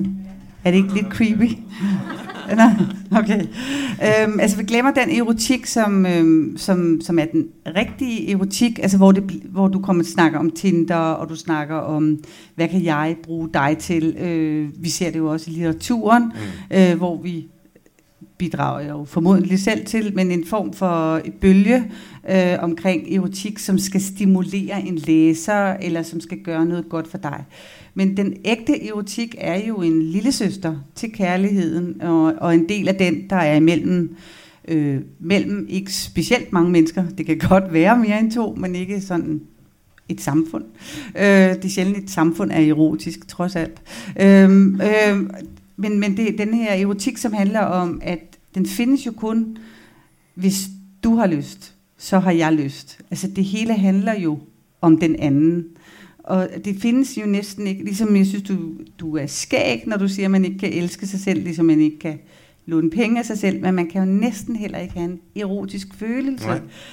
Er 0.65 0.71
det 0.71 0.77
ikke 0.77 0.93
lidt 0.93 1.07
creepy? 1.09 1.51
Nej, 2.55 2.71
okay. 3.11 3.41
Øhm, 3.41 4.39
altså 4.39 4.57
vi 4.57 4.63
glemmer 4.63 4.91
den 4.91 5.19
erotik, 5.19 5.65
som, 5.65 6.05
øhm, 6.05 6.57
som, 6.57 7.01
som 7.01 7.19
er 7.19 7.25
den 7.25 7.47
rigtige 7.75 8.31
erotik, 8.31 8.79
altså 8.79 8.97
hvor, 8.97 9.11
det, 9.11 9.23
hvor 9.43 9.67
du 9.67 9.81
kommer 9.81 10.03
til 10.03 10.09
at 10.09 10.13
snakke 10.13 10.37
om 10.37 10.51
Tinder, 10.51 10.95
og 10.95 11.29
du 11.29 11.35
snakker 11.35 11.75
om, 11.75 12.19
hvad 12.55 12.67
kan 12.67 12.83
jeg 12.83 13.15
bruge 13.23 13.49
dig 13.53 13.75
til? 13.79 14.15
Øh, 14.19 14.69
vi 14.83 14.89
ser 14.89 15.11
det 15.11 15.19
jo 15.19 15.27
også 15.27 15.51
i 15.51 15.53
litteraturen, 15.53 16.23
mm. 16.23 16.77
øh, 16.77 16.97
hvor 16.97 17.21
vi 17.21 17.47
bidrager 18.37 18.89
jo 18.89 19.03
formodentlig 19.03 19.59
selv 19.59 19.85
til, 19.85 20.15
men 20.15 20.31
en 20.31 20.45
form 20.45 20.73
for 20.73 21.21
et 21.25 21.33
bølge 21.33 21.91
øh, 22.29 22.55
omkring 22.59 23.13
erotik, 23.13 23.59
som 23.59 23.77
skal 23.77 24.01
stimulere 24.01 24.81
en 24.87 24.95
læser, 24.95 25.73
eller 25.73 26.03
som 26.03 26.21
skal 26.21 26.37
gøre 26.37 26.65
noget 26.65 26.89
godt 26.89 27.07
for 27.07 27.17
dig. 27.17 27.43
Men 27.93 28.17
den 28.17 28.33
ægte 28.45 28.87
erotik 28.87 29.35
er 29.37 29.67
jo 29.67 29.81
en 29.81 30.01
lille 30.01 30.31
søster 30.31 30.75
til 30.95 31.11
kærligheden, 31.11 32.01
og, 32.01 32.33
og 32.37 32.55
en 32.55 32.69
del 32.69 32.87
af 32.87 32.95
den, 32.95 33.29
der 33.29 33.35
er 33.35 33.55
imellem 33.55 34.15
øh, 34.67 35.01
mellem 35.19 35.65
ikke 35.69 35.93
specielt 35.93 36.53
mange 36.53 36.71
mennesker. 36.71 37.03
Det 37.17 37.25
kan 37.25 37.37
godt 37.49 37.73
være 37.73 37.97
mere 37.97 38.19
end 38.19 38.31
to, 38.31 38.55
men 38.57 38.75
ikke 38.75 39.01
sådan 39.01 39.41
et 40.09 40.21
samfund. 40.21 40.63
Øh, 41.17 41.23
det 41.23 41.65
er 41.65 41.69
sjældent, 41.69 41.97
et 41.97 42.09
samfund 42.09 42.51
er 42.51 42.59
erotisk, 42.59 43.27
trods 43.27 43.55
alt. 43.55 43.81
Øh, 44.19 44.49
øh, 44.65 45.29
men 45.77 45.99
men 45.99 46.17
det, 46.17 46.37
den 46.37 46.53
her 46.53 46.73
erotik, 46.73 47.17
som 47.17 47.33
handler 47.33 47.59
om, 47.59 48.01
at 48.03 48.37
den 48.55 48.65
findes 48.65 49.05
jo 49.05 49.11
kun, 49.11 49.57
hvis 50.33 50.67
du 51.03 51.15
har 51.15 51.27
lyst, 51.27 51.73
så 51.97 52.19
har 52.19 52.31
jeg 52.31 52.53
lyst. 52.53 52.99
Altså 53.11 53.27
det 53.35 53.43
hele 53.43 53.73
handler 53.73 54.19
jo 54.19 54.39
om 54.81 54.99
den 54.99 55.15
anden. 55.15 55.65
Og 56.19 56.49
det 56.65 56.75
findes 56.81 57.17
jo 57.17 57.25
næsten 57.25 57.67
ikke, 57.67 57.83
ligesom 57.83 58.15
jeg 58.15 58.25
synes, 58.25 58.43
du, 58.43 58.71
du 58.99 59.17
er 59.17 59.25
skæg, 59.27 59.83
når 59.87 59.97
du 59.97 60.07
siger, 60.07 60.25
at 60.25 60.31
man 60.31 60.45
ikke 60.45 60.57
kan 60.57 60.73
elske 60.73 61.07
sig 61.07 61.19
selv, 61.19 61.43
ligesom 61.43 61.65
man 61.65 61.81
ikke 61.81 61.99
kan 61.99 62.19
låne 62.65 62.89
penge 62.89 63.19
af 63.19 63.25
sig 63.25 63.37
selv, 63.37 63.61
men 63.61 63.73
man 63.75 63.87
kan 63.87 64.01
jo 64.01 64.05
næsten 64.05 64.55
heller 64.55 64.79
ikke 64.79 64.93
have 64.93 65.05
en 65.05 65.19
erotisk 65.35 65.87
følelse 65.97 66.47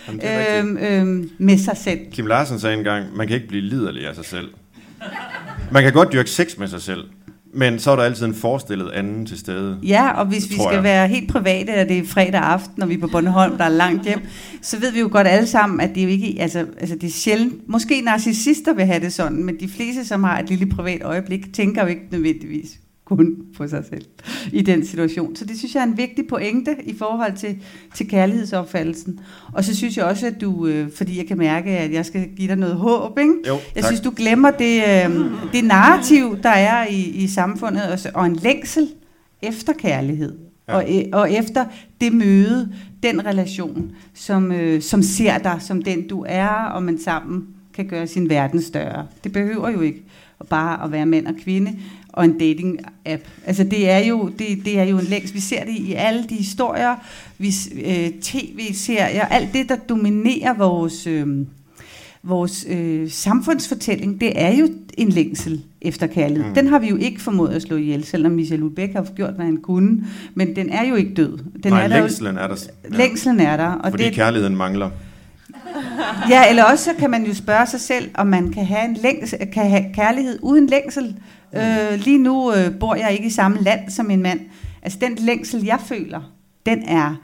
Nej, 0.09 0.59
øhm, 0.59 0.77
øhm, 0.77 1.31
med 1.39 1.59
sig 1.59 1.77
selv. 1.77 2.01
Kim 2.11 2.27
Larsen 2.27 2.61
sagde 2.61 2.77
engang, 2.77 3.17
man 3.17 3.27
kan 3.27 3.37
ikke 3.37 3.49
blive 3.49 3.63
liderlig 3.63 4.09
af 4.09 4.15
sig 4.15 4.25
selv. 4.25 4.49
Man 5.73 5.83
kan 5.83 5.93
godt 5.93 6.13
dyrke 6.13 6.31
sex 6.31 6.59
med 6.59 6.69
sig 6.69 6.83
selv, 6.83 7.05
men 7.53 7.79
så 7.79 7.91
er 7.91 7.97
der 7.97 8.03
altid 8.03 8.27
en 8.27 8.35
forestillet 8.35 8.91
anden 8.91 9.27
til 9.27 9.39
stede. 9.39 9.79
Ja, 9.83 10.11
og 10.11 10.27
hvis 10.27 10.51
vi 10.51 10.55
skal 10.55 10.75
jeg. 10.75 10.83
være 10.83 11.09
helt 11.09 11.31
private, 11.31 11.71
og 11.81 11.89
det 11.89 11.99
er 11.99 12.07
fredag 12.07 12.41
aften, 12.41 12.75
når 12.77 12.87
vi 12.87 12.95
er 12.95 12.99
på 12.99 13.07
Bornholm, 13.07 13.57
der 13.57 13.65
er 13.65 13.69
langt 13.69 14.05
hjem, 14.05 14.21
så 14.63 14.79
ved 14.79 14.93
vi 14.93 15.01
jo 15.01 15.09
godt 15.13 15.27
alle 15.27 15.47
sammen, 15.47 15.81
at 15.81 15.91
det 15.95 16.01
er 16.01 16.05
jo 16.05 16.11
ikke, 16.11 16.37
altså, 16.41 16.67
altså 16.81 16.95
det 16.95 17.07
er 17.07 17.13
sjældent, 17.13 17.69
måske 17.69 18.01
narcissister 18.01 18.75
vil 18.75 18.85
have 18.85 19.01
det 19.01 19.13
sådan, 19.13 19.45
men 19.45 19.61
de 19.61 19.69
fleste, 19.69 20.05
som 20.05 20.25
har 20.25 20.39
et 20.39 20.49
lille 20.49 20.67
privat 20.67 21.03
øjeblik, 21.03 21.55
tænker 21.55 21.83
jo 21.83 21.89
ikke 21.89 22.03
nødvendigvis 22.11 22.79
kun 23.17 23.37
på 23.57 23.69
sig 23.69 23.85
selv 23.91 24.05
i 24.53 24.63
den 24.63 24.87
situation. 24.87 25.37
Så 25.37 25.45
det 25.45 25.59
synes 25.59 25.75
jeg 25.75 25.81
er 25.81 25.87
en 25.87 25.97
vigtig 25.97 26.27
pointe 26.27 26.77
i 26.85 26.95
forhold 26.99 27.37
til, 27.37 27.57
til 27.95 28.09
kærlighedsopfattelsen. 28.09 29.21
Og 29.53 29.65
så 29.65 29.77
synes 29.77 29.97
jeg 29.97 30.05
også, 30.05 30.27
at 30.27 30.41
du, 30.41 30.67
øh, 30.67 30.91
fordi 30.97 31.19
jeg 31.19 31.27
kan 31.27 31.39
mærke, 31.39 31.71
at 31.71 31.93
jeg 31.93 32.07
skal 32.07 32.29
give 32.37 32.49
dig 32.49 32.57
noget 32.57 32.77
håb, 32.77 33.19
ikke? 33.19 33.35
Jo, 33.49 33.59
jeg 33.75 33.85
synes, 33.85 34.01
du 34.01 34.13
glemmer 34.17 34.51
det, 34.51 34.77
øh, 34.77 35.25
det 35.53 35.65
narrativ, 35.65 36.39
der 36.43 36.51
er 36.51 36.87
i, 36.87 37.01
i 37.01 37.27
samfundet, 37.27 37.83
og, 37.83 37.99
og 38.15 38.27
en 38.27 38.37
længsel 38.37 38.89
efter 39.43 39.73
kærlighed. 39.73 40.39
Ja. 40.69 40.77
Og, 40.77 40.85
øh, 40.99 41.05
og 41.13 41.33
efter 41.33 41.65
det 42.01 42.13
møde, 42.13 42.73
den 43.03 43.27
relation, 43.27 43.93
som, 44.15 44.53
øh, 44.53 44.83
som 44.83 45.03
ser 45.03 45.39
dig 45.39 45.57
som 45.61 45.83
den 45.83 46.09
du 46.09 46.25
er, 46.29 46.49
og 46.49 46.83
man 46.83 46.99
sammen 46.99 47.47
kan 47.75 47.87
gøre 47.87 48.07
sin 48.07 48.29
verden 48.29 48.63
større. 48.63 49.07
Det 49.25 49.33
behøver 49.33 49.71
jo 49.71 49.81
ikke 49.81 50.05
bare 50.51 50.85
at 50.85 50.93
være 50.93 51.07
mand 51.07 51.27
og 51.27 51.35
kvinde 51.45 51.79
og 52.13 52.25
en 52.25 52.39
dating-app. 52.39 53.23
Altså 53.47 53.65
det 53.65 53.91
er 53.91 53.99
jo, 53.99 54.29
det, 54.39 54.47
det 54.65 54.79
er 54.79 54.85
jo 54.85 54.99
en 54.99 55.05
længst. 55.05 55.35
Vi 55.35 55.41
ser 55.41 55.65
det 55.65 55.77
i 55.77 55.93
alle 55.93 56.25
de 56.29 56.35
historier, 56.35 56.95
vi, 57.39 57.55
øh, 57.85 58.11
tv-serier, 58.21 59.25
alt 59.25 59.53
det, 59.53 59.69
der 59.69 59.77
dominerer 59.77 60.55
vores, 60.55 61.07
øh, 61.07 61.27
vores 62.23 62.67
øh, 62.69 63.11
samfundsfortælling, 63.11 64.21
det 64.21 64.43
er 64.43 64.57
jo 64.57 64.69
en 64.99 65.09
længsel 65.09 65.61
efter 65.81 66.07
kærlighed. 66.07 66.49
Mm. 66.49 66.55
Den 66.55 66.67
har 66.67 66.79
vi 66.79 66.89
jo 66.89 66.97
ikke 66.97 67.21
formået 67.21 67.49
at 67.51 67.63
slå 67.63 67.77
ihjel, 67.77 68.05
selvom 68.05 68.33
Michel 68.33 68.61
Houellebecq 68.61 68.93
har 68.93 69.07
gjort, 69.17 69.35
hvad 69.35 69.45
han 69.45 69.57
kunne. 69.57 70.05
Men 70.35 70.57
den 70.57 70.71
er 70.71 70.89
jo 70.89 70.95
ikke 70.95 71.15
død. 71.15 71.39
Den 71.63 71.73
Nej, 71.73 71.85
er 71.85 71.89
længselen 71.89 72.37
der 72.37 72.43
er 72.43 72.49
der. 72.49 72.57
Ja. 72.85 72.97
Længselen 72.97 73.41
er 73.41 73.57
der. 73.57 73.67
Og 73.69 73.91
Fordi 73.91 74.05
det, 74.05 74.13
kærligheden 74.13 74.57
mangler. 74.57 74.91
Ja, 76.29 76.49
eller 76.51 76.65
også 76.65 76.85
så 76.85 76.95
kan 76.99 77.11
man 77.11 77.25
jo 77.25 77.35
spørge 77.35 77.67
sig 77.67 77.81
selv, 77.81 78.11
om 78.15 78.27
man 78.27 78.53
kan 78.53 78.67
have, 78.67 78.85
en 78.85 78.95
længs, 78.95 79.35
kan 79.53 79.71
have 79.71 79.85
kærlighed 79.95 80.39
uden 80.43 80.67
længsel. 80.67 81.17
Øh, 81.55 81.99
lige 81.99 82.19
nu 82.19 82.55
øh, 82.55 82.79
bor 82.79 82.95
jeg 82.95 83.13
ikke 83.13 83.27
i 83.27 83.31
samme 83.31 83.63
land 83.63 83.91
som 83.91 84.07
min 84.07 84.23
mand. 84.23 84.41
Altså 84.83 84.99
den 85.01 85.15
længsel, 85.15 85.65
jeg 85.65 85.81
føler, 85.81 86.33
den 86.67 86.83
er 86.83 87.15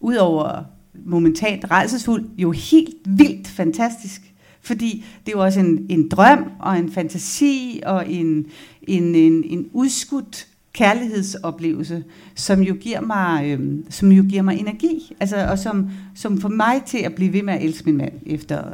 udover 0.00 0.64
momentant 1.04 1.70
rejsesfuld, 1.70 2.24
jo 2.38 2.50
helt 2.50 2.96
vildt 3.06 3.48
fantastisk. 3.48 4.22
Fordi 4.62 5.04
det 5.26 5.32
er 5.32 5.36
jo 5.36 5.44
også 5.44 5.60
en, 5.60 5.86
en 5.88 6.08
drøm 6.08 6.44
og 6.60 6.78
en 6.78 6.92
fantasi 6.92 7.80
og 7.86 8.10
en, 8.10 8.46
en, 8.82 9.14
en, 9.14 9.44
en 9.44 9.68
udskudt 9.72 10.46
kærlighedsoplevelse, 10.72 12.04
som 12.34 12.62
jo 12.62 12.74
giver 12.80 13.00
mig, 13.00 13.44
øhm, 13.46 13.84
som 13.90 14.12
jo 14.12 14.24
giver 14.28 14.42
mig 14.42 14.58
energi, 14.58 15.16
altså, 15.20 15.36
og 15.36 15.58
som, 15.58 15.90
som 16.14 16.40
får 16.40 16.48
mig 16.48 16.82
til 16.86 16.98
at 16.98 17.14
blive 17.14 17.32
ved 17.32 17.42
med 17.42 17.54
at 17.54 17.64
elske 17.64 17.84
min 17.84 17.96
mand 17.96 18.12
efter 18.26 18.64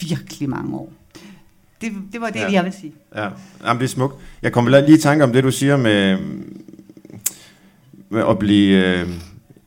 virkelig 0.00 0.48
mange 0.48 0.76
år. 0.76 0.92
Det, 1.80 1.92
det 2.12 2.20
var 2.20 2.30
det, 2.30 2.40
ja. 2.40 2.52
jeg 2.52 2.64
vil 2.64 2.72
sige. 2.72 2.92
Ja, 3.16 3.28
Jamen, 3.64 3.80
det 3.80 3.84
er 3.84 3.88
smukt. 3.88 4.14
Jeg 4.42 4.52
kommer 4.52 4.80
lige 4.80 4.98
i 4.98 5.00
tanke 5.00 5.24
om 5.24 5.32
det, 5.32 5.44
du 5.44 5.50
siger 5.50 5.76
med, 5.76 6.18
med 8.08 8.24
at 8.28 8.38
blive... 8.38 8.86
Øh, 8.86 9.08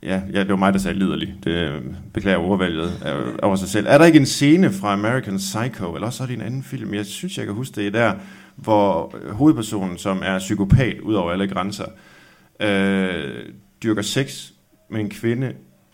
ja, 0.02 0.20
ja, 0.32 0.40
det 0.40 0.48
var 0.48 0.56
mig, 0.56 0.72
der 0.72 0.78
sagde 0.78 0.98
liderlig. 0.98 1.34
Det 1.44 1.82
beklager 2.12 2.38
overvalget 2.38 2.92
over 3.42 3.56
sig 3.56 3.68
selv. 3.68 3.86
Er 3.88 3.98
der 3.98 4.04
ikke 4.04 4.18
en 4.18 4.26
scene 4.26 4.72
fra 4.72 4.92
American 4.92 5.36
Psycho, 5.36 5.94
eller 5.94 6.06
også 6.06 6.22
er 6.22 6.26
det 6.26 6.34
en 6.34 6.42
anden 6.42 6.62
film, 6.62 6.94
jeg 6.94 7.06
synes, 7.06 7.38
jeg 7.38 7.46
kan 7.46 7.54
huske 7.54 7.80
det 7.80 7.92
der, 7.92 8.14
hvor 8.56 9.14
hovedpersonen, 9.32 9.98
som 9.98 10.22
er 10.24 10.38
psykopat 10.38 11.00
ud 11.00 11.14
over 11.14 11.32
alle 11.32 11.48
grænser, 11.48 11.84
øh, 12.60 13.44
dyrker 13.82 14.02
sex 14.02 14.50
med 14.90 15.00
en 15.00 15.10
kvinde, 15.10 15.52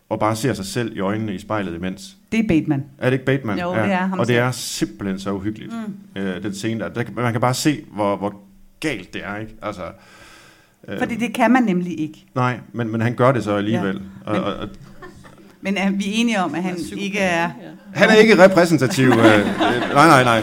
og 0.09 0.20
bare 0.20 0.37
ser 0.37 0.53
sig 0.53 0.64
selv 0.64 0.96
i 0.96 1.01
øjnene 1.01 1.35
i 1.35 1.38
spejlet 1.38 1.75
imens. 1.75 2.16
Det 2.33 2.40
er 2.40 2.44
Bateman. 2.49 2.85
Er 2.99 3.05
det 3.05 3.12
ikke 3.12 3.25
Bateman? 3.25 3.59
Jo, 3.59 3.75
ja. 3.75 3.83
det 3.83 3.92
er 3.92 3.96
ham 3.96 4.18
Og 4.18 4.29
det 4.29 4.38
er 4.38 4.51
simpelthen 4.51 5.18
så 5.18 5.33
uhyggeligt, 5.33 5.73
mm. 6.14 6.23
øh, 6.23 6.42
den 6.42 6.55
scene 6.55 6.81
der. 6.81 6.88
der. 6.88 7.05
Man 7.14 7.33
kan 7.33 7.40
bare 7.40 7.55
se, 7.55 7.85
hvor, 7.92 8.16
hvor 8.16 8.35
galt 8.81 9.14
det 9.14 9.23
er, 9.25 9.37
ikke? 9.37 9.55
Altså, 9.62 9.83
øh, 10.88 10.99
Fordi 10.99 11.16
det 11.16 11.35
kan 11.35 11.51
man 11.51 11.62
nemlig 11.62 12.01
ikke. 12.01 12.27
Nej, 12.35 12.61
men, 12.73 12.92
men 12.92 13.01
han 13.01 13.14
gør 13.14 13.33
det 13.33 13.44
så 13.44 13.57
alligevel. 13.57 14.03
Ja. 14.27 14.33
Men, 14.33 14.42
og, 14.42 14.55
og, 14.55 14.68
men 15.61 15.77
er 15.77 15.90
vi 15.90 16.05
enige 16.07 16.40
om, 16.40 16.55
at 16.55 16.62
han 16.62 16.77
ikke 16.99 17.18
er... 17.18 17.51
Han 17.94 18.09
er 18.09 18.14
ikke 18.14 18.44
repræsentativ. 18.44 19.09
øh, 19.09 19.16
nej, 19.16 20.07
nej, 20.07 20.25
nej. 20.25 20.42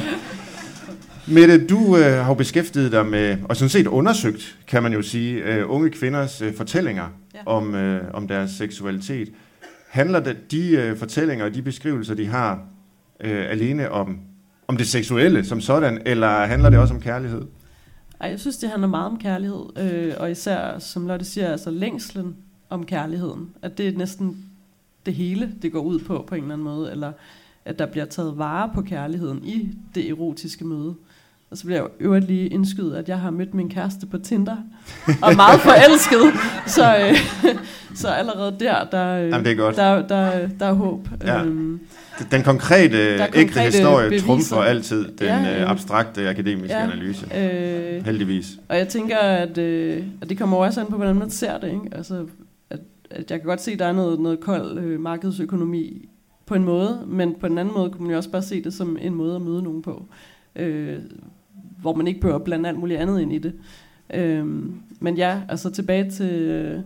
Mette, 1.30 1.68
du 1.68 1.98
øh, 1.98 2.04
har 2.04 2.28
jo 2.28 2.34
beskæftiget 2.34 2.92
dig 2.92 3.06
med, 3.06 3.38
og 3.50 3.56
sådan 3.56 3.70
set 3.70 3.88
undersøgt, 3.88 4.58
kan 4.68 4.84
man 4.84 4.94
jo 4.94 5.02
sige, 5.02 5.44
øh, 5.44 5.72
unge 5.72 5.90
kvinders 5.90 6.42
øh, 6.42 6.54
fortællinger 6.54 7.08
ja. 7.34 7.40
om, 7.46 7.76
øh, 7.76 8.14
om 8.14 8.28
deres 8.28 8.52
seksualitet. 8.52 9.32
Handler 9.90 10.20
det, 10.20 10.52
de 10.52 10.72
øh, 10.72 10.98
fortællinger 10.98 11.46
og 11.46 11.54
de 11.54 11.62
beskrivelser, 11.62 12.16
de 12.16 12.28
har, 12.28 12.66
øh, 13.20 13.52
alene 13.52 13.92
om, 13.92 14.20
om 14.68 14.78
det 14.78 14.88
seksuelle 14.88 15.46
som 15.46 15.62
sådan, 15.62 16.02
eller 16.06 16.46
handler 16.46 16.70
det 16.70 16.80
også 16.80 16.94
om 16.94 17.02
kærlighed? 17.02 17.42
Ej, 18.22 18.30
jeg 18.30 18.40
synes, 18.40 18.58
det 18.58 18.70
handler 18.70 18.88
meget 18.88 19.12
om 19.12 19.20
kærlighed, 19.20 19.64
øh, 19.78 20.14
og 20.18 20.32
især, 20.32 20.80
som 20.80 21.08
Lotte 21.08 21.26
siger, 21.26 21.52
altså 21.52 21.72
længslen 21.72 22.36
om 22.70 22.86
kærligheden. 22.86 23.50
At 23.62 23.78
det 23.78 23.88
er 23.88 23.98
næsten 23.98 24.46
det 25.06 25.14
hele, 25.14 25.54
det 25.62 25.72
går 25.72 25.82
ud 25.82 26.00
på, 26.00 26.26
på 26.28 26.36
en 26.36 26.42
eller 26.42 26.54
anden 26.54 26.66
måde, 26.66 26.92
eller 26.92 27.12
at 27.66 27.80
der 27.80 27.86
bliver 27.86 28.06
taget 28.06 28.38
vare 28.38 28.72
på 28.74 28.82
kærligheden 28.82 29.46
i 29.46 29.70
det 29.96 30.10
erotiske 30.10 30.66
møde. 30.66 30.96
Og 31.52 31.58
så 31.58 31.66
bliver 31.66 31.82
jeg 31.82 31.90
jo 32.06 32.14
lige 32.20 32.48
indskydet, 32.48 32.96
at 32.96 33.10
jeg 33.10 33.20
har 33.20 33.30
mødt 33.32 33.54
min 33.54 33.70
kæreste 33.70 34.06
på 34.06 34.18
Tinder, 34.18 34.56
og 35.22 35.32
er 35.32 35.36
meget 35.36 35.60
forelsket. 35.62 36.34
Så, 36.76 36.98
øh, 36.98 37.16
så 38.02 38.08
allerede 38.08 38.56
der, 38.60 38.84
der, 38.84 39.06
Jamen, 39.18 39.46
det 39.46 39.52
er 39.52 39.56
godt. 39.56 39.76
der, 39.76 40.08
der, 40.08 40.48
der 40.60 40.66
er 40.66 40.74
håb. 40.74 41.08
Ja. 41.24 41.44
Øhm, 41.44 41.80
Den 42.32 42.44
konkrete, 42.44 43.18
konkrete 43.18 43.40
ægte 43.40 43.60
historie 43.62 44.10
beviser. 44.10 44.26
trumfer 44.26 44.58
altid 44.58 45.06
den 45.06 45.28
Ja, 45.28 45.38
ja, 45.38 45.60
ja. 45.62 45.72
abstrakte 45.72 46.30
akademiske 46.30 46.74
Ja. 46.78 46.84
analyse. 46.84 47.26
Øh, 47.38 48.06
Heldigvis. 48.06 48.48
Og 48.70 48.78
jeg 48.78 48.88
tænker, 48.88 49.18
at, 49.18 49.58
øh, 49.58 50.04
at 50.22 50.30
det 50.30 50.38
kommer 50.38 50.58
også 50.58 50.82
an 50.82 50.88
på, 50.88 50.96
hvordan 50.96 51.16
man 51.16 51.30
ser 51.30 51.58
det. 51.60 51.68
Ikke? 51.68 51.82
Altså, 51.92 52.26
at, 52.70 52.80
at 53.12 53.32
jeg 53.32 53.40
kan 53.40 53.48
godt 53.48 53.62
se, 53.62 53.72
at 53.72 53.80
der 53.80 53.86
er 53.86 53.94
noget, 53.94 54.20
noget 54.20 54.40
kold 54.40 54.78
øh, 54.80 55.00
markedsøkonomi 55.00 56.10
på 56.46 56.56
en 56.56 56.64
måde, 56.64 57.00
men 57.08 57.36
på 57.40 57.48
en 57.48 57.58
anden 57.58 57.74
måde 57.74 57.90
kunne 57.90 58.02
man 58.04 58.12
jo 58.12 58.18
også 58.18 58.30
bare 58.32 58.42
se 58.42 58.64
det 58.64 58.74
som 58.74 58.98
en 59.02 59.14
måde 59.16 59.36
at 59.36 59.42
møde 59.42 59.64
nogen 59.64 59.82
på, 59.82 60.06
øh, 60.56 60.96
hvor 61.88 61.96
man 61.96 62.08
ikke 62.08 62.20
behøver 62.20 62.40
at 62.40 62.44
blande 62.44 62.70
alt 62.70 62.80
muligt 62.80 63.00
andet 63.00 63.22
ind 63.22 63.34
i 63.34 63.38
det. 63.38 63.54
Øh, 64.14 64.46
men 65.00 65.18
ja, 65.18 65.42
altså 65.50 65.70
tilbage 65.70 66.12
til, 66.12 66.84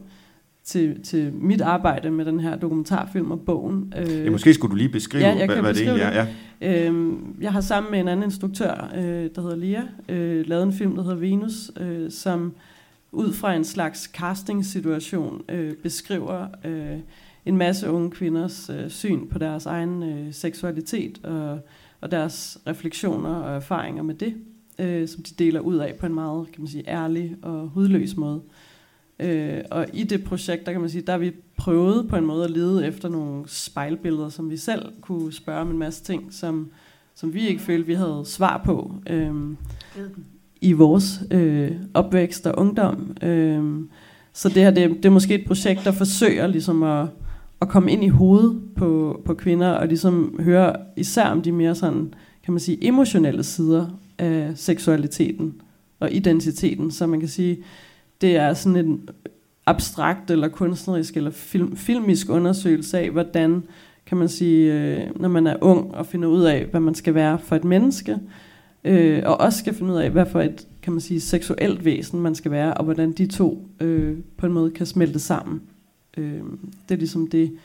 til, 0.63 1.03
til 1.03 1.33
mit 1.33 1.61
arbejde 1.61 2.11
med 2.11 2.25
den 2.25 2.39
her 2.39 2.55
dokumentarfilm 2.55 3.31
og 3.31 3.39
bogen. 3.39 3.93
Øh, 3.97 4.25
Ja, 4.25 4.29
måske 4.29 4.53
skulle 4.53 4.71
du 4.71 4.75
lige 4.75 4.89
beskrive, 4.89 5.23
Ja, 5.23 5.37
jeg 5.37 5.45
hvad, 5.45 5.61
hvad 5.61 5.73
det 5.73 5.81
egentlig 5.81 6.03
er. 6.03 6.25
Ja. 6.61 6.87
Øhm, 6.87 7.35
jeg 7.41 7.51
har 7.51 7.61
sammen 7.61 7.91
med 7.91 7.99
en 7.99 8.07
anden 8.07 8.23
instruktør, 8.23 8.91
øh, 8.95 9.29
der 9.35 9.41
hedder 9.41 9.55
Lia, 9.55 9.81
øh, 10.09 10.47
lavet 10.47 10.63
en 10.63 10.73
film, 10.73 10.95
der 10.95 11.03
hedder 11.03 11.17
Venus, 11.17 11.71
øh, 11.79 12.11
som 12.11 12.53
ud 13.11 13.33
fra 13.33 13.55
en 13.55 13.63
slags 13.63 13.99
casting-situation 13.99 15.41
øh, 15.49 15.73
beskriver 15.83 16.47
øh, 16.65 16.97
en 17.45 17.57
masse 17.57 17.89
unge 17.91 18.11
kvinders 18.11 18.69
øh, 18.73 18.89
syn 18.89 19.27
på 19.27 19.39
deres 19.39 19.65
egen 19.65 20.03
øh, 20.03 20.33
seksualitet 20.33 21.19
og, 21.23 21.59
og 22.01 22.11
deres 22.11 22.57
refleksioner 22.67 23.29
og 23.29 23.55
erfaringer 23.55 24.03
med 24.03 24.15
det, 24.15 24.33
øh, 24.79 25.07
som 25.07 25.23
de 25.23 25.43
deler 25.43 25.59
ud 25.59 25.75
af 25.75 25.95
på 25.99 26.05
en 26.05 26.13
meget 26.13 26.51
kan 26.51 26.61
man 26.61 26.67
sige, 26.67 26.89
ærlig 26.89 27.35
og 27.41 27.67
hudløs 27.67 28.17
måde. 28.17 28.41
Øh, 29.19 29.61
og 29.71 29.85
i 29.93 30.03
det 30.03 30.23
projekt, 30.23 30.65
der 30.65 30.71
kan 30.71 30.81
man 30.81 30.89
sige, 30.89 31.01
der 31.01 31.11
har 31.11 31.19
vi 31.19 31.31
prøvet 31.57 32.07
på 32.07 32.15
en 32.15 32.25
måde 32.25 32.43
at 32.43 32.51
lede 32.51 32.87
efter 32.87 33.09
nogle 33.09 33.43
spejlbilleder, 33.47 34.29
som 34.29 34.49
vi 34.49 34.57
selv 34.57 34.85
kunne 35.01 35.33
spørge 35.33 35.61
om 35.61 35.71
en 35.71 35.77
masse 35.77 36.03
ting, 36.03 36.33
som, 36.33 36.69
som 37.15 37.33
vi 37.33 37.47
ikke 37.47 37.61
følte, 37.61 37.87
vi 37.87 37.93
havde 37.93 38.21
svar 38.25 38.61
på 38.65 38.95
øh, 39.09 39.35
i 40.61 40.73
vores 40.73 41.23
øh, 41.31 41.71
opvækst 41.93 42.47
og 42.47 42.59
ungdom. 42.59 43.17
Øh, 43.23 43.81
så 44.33 44.49
det 44.49 44.63
her, 44.63 44.71
det, 44.71 44.89
det 44.89 45.05
er 45.05 45.09
måske 45.09 45.35
et 45.35 45.47
projekt, 45.47 45.85
der 45.85 45.91
forsøger 45.91 46.47
ligesom 46.47 46.83
at, 46.83 47.07
at 47.61 47.69
komme 47.69 47.91
ind 47.91 48.03
i 48.03 48.07
hovedet 48.07 48.61
på, 48.75 49.21
på 49.25 49.33
kvinder, 49.33 49.69
og 49.69 49.87
ligesom 49.87 50.39
høre 50.39 50.75
især 50.97 51.25
om 51.25 51.41
de 51.41 51.51
mere 51.51 51.75
sådan, 51.75 52.13
kan 52.43 52.53
man 52.53 52.59
sige, 52.59 52.87
emotionelle 52.87 53.43
sider 53.43 53.87
af 54.21 54.51
seksualiteten 54.55 55.61
og 55.99 56.11
identiteten, 56.11 56.91
så 56.91 57.07
man 57.07 57.19
kan 57.19 57.29
sige, 57.29 57.63
det 58.21 58.35
er 58.35 58.53
sådan 58.53 58.85
en 58.85 59.09
abstrakt 59.65 60.31
eller 60.31 60.47
kunstnerisk 60.47 61.17
eller 61.17 61.31
film, 61.31 61.77
filmisk 61.77 62.29
undersøgelse 62.29 62.99
af, 62.99 63.09
hvordan 63.09 63.63
kan 64.05 64.17
man 64.17 64.29
sige, 64.29 64.73
øh, 64.73 65.19
når 65.19 65.29
man 65.29 65.47
er 65.47 65.55
ung 65.61 65.95
og 65.95 66.05
finder 66.05 66.27
ud 66.27 66.43
af, 66.43 66.65
hvad 66.65 66.79
man 66.79 66.95
skal 66.95 67.13
være 67.13 67.39
for 67.39 67.55
et 67.55 67.63
menneske, 67.63 68.17
øh, 68.83 69.23
og 69.25 69.41
også 69.41 69.59
skal 69.59 69.73
finde 69.73 69.93
ud 69.93 69.97
af, 69.97 70.09
hvad 70.09 70.25
for 70.25 70.41
et 70.41 70.67
kan 70.81 70.93
man 70.93 71.01
sige, 71.01 71.21
seksuelt 71.21 71.85
væsen 71.85 72.19
man 72.19 72.35
skal 72.35 72.51
være, 72.51 72.73
og 72.73 72.83
hvordan 72.83 73.11
de 73.11 73.27
to 73.27 73.67
øh, 73.79 74.17
på 74.37 74.45
en 74.45 74.53
måde 74.53 74.71
kan 74.71 74.85
smelte 74.85 75.19
sammen. 75.19 75.61
Øh, 76.17 76.41
det 76.89 76.95
er 76.95 76.99
ligesom 76.99 77.27
det, 77.27 77.57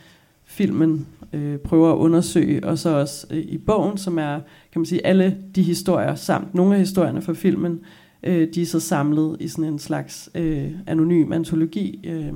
filmen 0.45 1.07
øh, 1.33 1.59
prøver 1.59 1.93
at 1.93 1.97
undersøge, 1.97 2.65
og 2.65 2.79
så 2.79 2.91
også 2.91 3.27
øh, 3.31 3.39
i 3.39 3.59
bogen, 3.59 3.99
som 3.99 4.19
er, 4.19 4.41
kan 4.77 4.81
man 4.81 4.87
sige, 4.87 5.07
alle 5.07 5.37
de 5.55 5.63
historier, 5.63 6.15
samt 6.15 6.55
nogle 6.55 6.75
af 6.75 6.79
historierne 6.79 7.23
fra 7.23 7.33
filmen, 7.33 7.81
øh, 8.23 8.49
de 8.55 8.63
er 8.63 8.67
så 8.67 8.81
samlet 8.81 9.37
i 9.41 9.49
sådan 9.49 9.65
en 9.65 9.79
slags 9.79 10.31
øh, 10.35 10.71
anonym 10.87 11.33
antologi, 11.33 12.01
øh, 12.05 12.33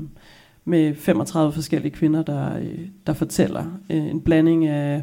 med 0.64 0.94
35 0.94 1.52
forskellige 1.52 1.92
kvinder, 1.92 2.22
der, 2.22 2.56
øh, 2.58 2.78
der 3.06 3.12
fortæller 3.12 3.64
øh, 3.90 3.96
en 3.96 4.20
blanding 4.20 4.66
af 4.66 5.02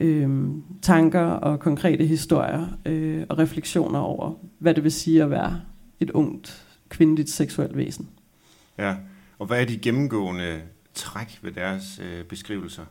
øh, 0.00 0.48
tanker 0.82 1.20
og 1.20 1.60
konkrete 1.60 2.06
historier 2.06 2.66
øh, 2.86 3.24
og 3.28 3.38
refleksioner 3.38 3.98
over, 3.98 4.32
hvad 4.58 4.74
det 4.74 4.84
vil 4.84 4.92
sige 4.92 5.22
at 5.22 5.30
være 5.30 5.60
et 6.00 6.10
ungt 6.10 6.66
kvindeligt 6.88 7.30
seksuelt 7.30 7.76
væsen. 7.76 8.08
Ja. 8.78 8.94
Og 9.38 9.46
hvad 9.46 9.60
er 9.60 9.64
de 9.64 9.78
gennemgående 9.78 10.60
træk 10.94 11.38
ved 11.42 11.52
deres 11.52 12.00
øh, 12.04 12.24
beskrivelser? 12.24 12.84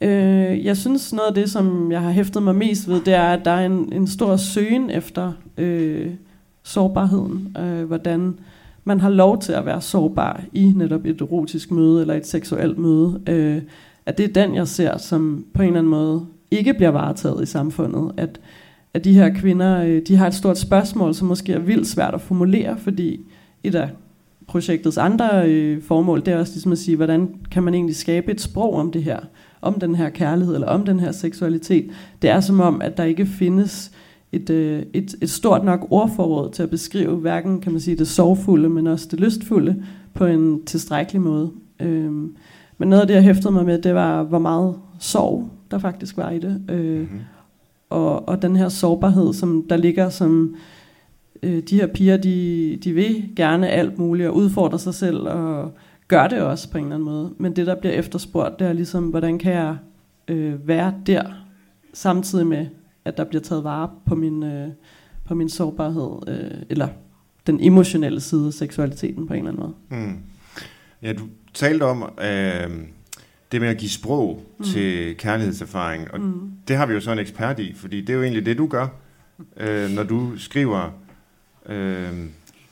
Øh, 0.00 0.64
jeg 0.64 0.76
synes 0.76 1.12
noget 1.12 1.28
af 1.28 1.34
det, 1.34 1.50
som 1.50 1.92
jeg 1.92 2.02
har 2.02 2.10
hæftet 2.10 2.42
mig 2.42 2.54
mest 2.54 2.88
ved, 2.88 3.00
det 3.00 3.14
er, 3.14 3.32
at 3.32 3.44
der 3.44 3.50
er 3.50 3.66
en, 3.66 3.92
en 3.92 4.06
stor 4.06 4.36
søgen 4.36 4.90
efter 4.90 5.32
øh, 5.58 6.10
sårbarheden. 6.62 7.56
Øh, 7.58 7.84
hvordan 7.84 8.38
man 8.84 9.00
har 9.00 9.10
lov 9.10 9.40
til 9.40 9.52
at 9.52 9.66
være 9.66 9.80
sårbar 9.80 10.42
i 10.52 10.72
netop 10.76 11.04
et 11.04 11.20
erotisk 11.20 11.70
møde 11.70 12.00
eller 12.00 12.14
et 12.14 12.26
seksuelt 12.26 12.78
møde. 12.78 13.20
Øh, 13.28 13.62
at 14.06 14.18
det 14.18 14.24
er 14.24 14.42
den, 14.42 14.54
jeg 14.54 14.68
ser, 14.68 14.98
som 14.98 15.44
på 15.54 15.62
en 15.62 15.68
eller 15.68 15.78
anden 15.78 15.90
måde 15.90 16.26
ikke 16.50 16.74
bliver 16.74 16.90
varetaget 16.90 17.42
i 17.42 17.46
samfundet. 17.46 18.12
At, 18.16 18.40
at 18.94 19.04
de 19.04 19.14
her 19.14 19.34
kvinder, 19.34 19.82
øh, 19.84 20.02
de 20.08 20.16
har 20.16 20.26
et 20.26 20.34
stort 20.34 20.58
spørgsmål, 20.58 21.14
som 21.14 21.28
måske 21.28 21.52
er 21.52 21.58
vildt 21.58 21.86
svært 21.86 22.14
at 22.14 22.20
formulere, 22.20 22.76
fordi 22.78 23.20
et 23.64 23.74
af 23.74 23.90
projektets 24.46 24.98
andre 24.98 25.48
øh, 25.48 25.82
formål, 25.82 26.20
det 26.20 26.28
er 26.28 26.38
også 26.38 26.52
ligesom 26.52 26.72
at 26.72 26.78
sige, 26.78 26.96
hvordan 26.96 27.28
kan 27.50 27.62
man 27.62 27.74
egentlig 27.74 27.96
skabe 27.96 28.32
et 28.32 28.40
sprog 28.40 28.74
om 28.74 28.92
det 28.92 29.02
her, 29.02 29.20
om 29.60 29.80
den 29.80 29.94
her 29.94 30.08
kærlighed, 30.08 30.54
eller 30.54 30.68
om 30.68 30.84
den 30.84 31.00
her 31.00 31.12
seksualitet. 31.12 31.90
Det 32.22 32.30
er 32.30 32.40
som 32.40 32.60
om, 32.60 32.82
at 32.82 32.96
der 32.96 33.04
ikke 33.04 33.26
findes 33.26 33.92
et, 34.32 34.50
øh, 34.50 34.82
et, 34.92 35.14
et 35.22 35.30
stort 35.30 35.64
nok 35.64 35.86
ordforråd 35.90 36.50
til 36.50 36.62
at 36.62 36.70
beskrive 36.70 37.16
hverken, 37.16 37.60
kan 37.60 37.72
man 37.72 37.80
sige, 37.80 37.96
det 37.96 38.08
sorgfulde, 38.08 38.68
men 38.68 38.86
også 38.86 39.08
det 39.10 39.20
lystfulde 39.20 39.84
på 40.14 40.24
en 40.26 40.64
tilstrækkelig 40.64 41.22
måde. 41.22 41.50
Øhm, 41.80 42.36
men 42.78 42.88
noget 42.88 43.00
af 43.00 43.06
det, 43.06 43.14
jeg 43.14 43.22
hæftede 43.22 43.52
mig 43.52 43.64
med, 43.64 43.78
det 43.82 43.94
var, 43.94 44.22
hvor 44.22 44.38
meget 44.38 44.74
sorg 44.98 45.50
der 45.70 45.78
faktisk 45.78 46.16
var 46.16 46.30
i 46.30 46.38
det. 46.38 46.62
Øh, 46.68 46.98
Mm-hmm. 47.00 47.18
og, 47.90 48.28
og 48.28 48.42
den 48.42 48.56
her 48.56 48.68
sårbarhed, 48.68 49.32
som 49.34 49.66
der 49.70 49.76
ligger 49.76 50.08
som 50.08 50.54
øh, 51.42 51.62
de 51.62 51.76
her 51.76 51.86
piger, 51.86 52.16
de, 52.16 52.78
de 52.84 52.92
vil 52.92 53.28
gerne 53.36 53.68
alt 53.68 53.98
muligt 53.98 54.28
og 54.28 54.36
udfordre 54.36 54.78
sig 54.78 54.94
selv 54.94 55.28
og 55.28 55.72
gør 56.08 56.28
det 56.28 56.42
også 56.42 56.70
på 56.70 56.78
en 56.78 56.84
eller 56.84 56.94
anden 56.94 57.04
måde. 57.04 57.34
Men 57.38 57.56
det, 57.56 57.66
der 57.66 57.74
bliver 57.74 57.94
efterspurgt, 57.94 58.58
det 58.58 58.66
er 58.66 58.72
ligesom, 58.72 59.08
hvordan 59.08 59.38
kan 59.38 59.52
jeg 59.52 59.76
øh, 60.28 60.68
være 60.68 60.94
der, 61.06 61.24
samtidig 61.94 62.46
med, 62.46 62.66
at 63.04 63.16
der 63.16 63.24
bliver 63.24 63.42
taget 63.42 63.64
vare 63.64 63.90
på 64.06 64.14
min, 64.14 64.42
øh, 64.42 64.68
på 65.24 65.34
min 65.34 65.48
sårbarhed, 65.48 66.28
øh, 66.28 66.62
eller 66.70 66.88
den 67.46 67.60
emotionelle 67.60 68.20
side 68.20 68.46
af 68.46 68.52
seksualiteten 68.52 69.26
på 69.26 69.34
en 69.34 69.38
eller 69.38 69.50
anden 69.50 69.74
måde. 69.90 70.02
Mm. 70.02 70.18
Ja, 71.02 71.12
du 71.12 71.22
talte 71.54 71.82
om 71.82 72.02
øh, 72.02 72.70
det 73.52 73.60
med 73.60 73.68
at 73.68 73.78
give 73.78 73.90
sprog 73.90 74.42
mm. 74.58 74.64
til 74.64 75.16
kærlighedserfaring, 75.16 76.10
og 76.10 76.20
mm. 76.20 76.52
det 76.68 76.76
har 76.76 76.86
vi 76.86 76.94
jo 76.94 77.00
så 77.00 77.12
en 77.12 77.18
ekspert 77.18 77.58
i, 77.58 77.72
fordi 77.74 78.00
det 78.00 78.10
er 78.10 78.14
jo 78.14 78.22
egentlig 78.22 78.46
det, 78.46 78.58
du 78.58 78.66
gør, 78.66 78.86
øh, 79.56 79.90
når 79.90 80.02
du 80.02 80.36
skriver... 80.36 80.90
Øh, 81.66 82.28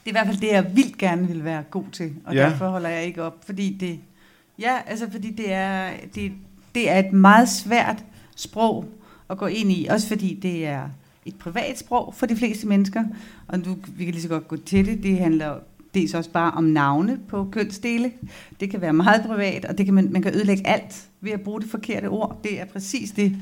Det 0.06 0.16
er 0.16 0.20
i 0.20 0.24
hvert 0.24 0.26
fald 0.34 0.40
det, 0.40 0.52
jeg 0.52 0.76
vildt 0.76 0.98
gerne 0.98 1.28
vil 1.28 1.44
være 1.44 1.62
god 1.70 1.84
til, 1.92 2.12
og 2.24 2.34
Ja. 2.34 2.42
derfor 2.42 2.68
holder 2.68 2.88
jeg 2.88 3.04
ikke 3.04 3.22
op, 3.22 3.36
fordi 3.46 3.76
det, 3.80 3.98
ja, 4.58 4.74
altså 4.86 5.10
fordi 5.10 5.30
det 5.30 5.52
er, 5.52 5.90
det, 6.14 6.32
det 6.74 6.90
er 6.90 6.98
et 6.98 7.12
meget 7.12 7.48
svært 7.48 8.04
sprog 8.36 8.84
at 9.30 9.38
gå 9.38 9.46
ind 9.46 9.72
i, 9.72 9.86
også 9.90 10.08
fordi 10.08 10.38
det 10.42 10.66
er 10.66 10.88
et 11.26 11.34
privat 11.38 11.78
sprog 11.78 12.14
for 12.16 12.26
de 12.26 12.36
fleste 12.36 12.66
mennesker, 12.66 13.04
og 13.48 13.64
du, 13.64 13.76
vi 13.96 14.04
kan 14.04 14.12
lige 14.12 14.22
så 14.22 14.28
godt 14.28 14.48
gå 14.48 14.56
til 14.56 14.86
det, 14.86 15.02
det 15.02 15.18
handler 15.18 15.54
dels 15.94 16.14
også 16.14 16.30
bare 16.30 16.50
om 16.52 16.64
navne 16.64 17.18
på 17.28 17.48
kønsdele, 17.52 18.12
det 18.60 18.70
kan 18.70 18.80
være 18.80 18.92
meget 18.92 19.22
privat, 19.26 19.64
og 19.64 19.78
det 19.78 19.86
kan 19.86 19.94
man, 19.94 20.12
man 20.12 20.22
kan 20.22 20.34
ødelægge 20.34 20.66
alt 20.66 21.04
ved 21.20 21.32
at 21.32 21.40
bruge 21.40 21.60
det 21.60 21.70
forkerte 21.70 22.06
ord, 22.06 22.40
det 22.44 22.60
er 22.60 22.64
præcis 22.64 23.10
det, 23.10 23.36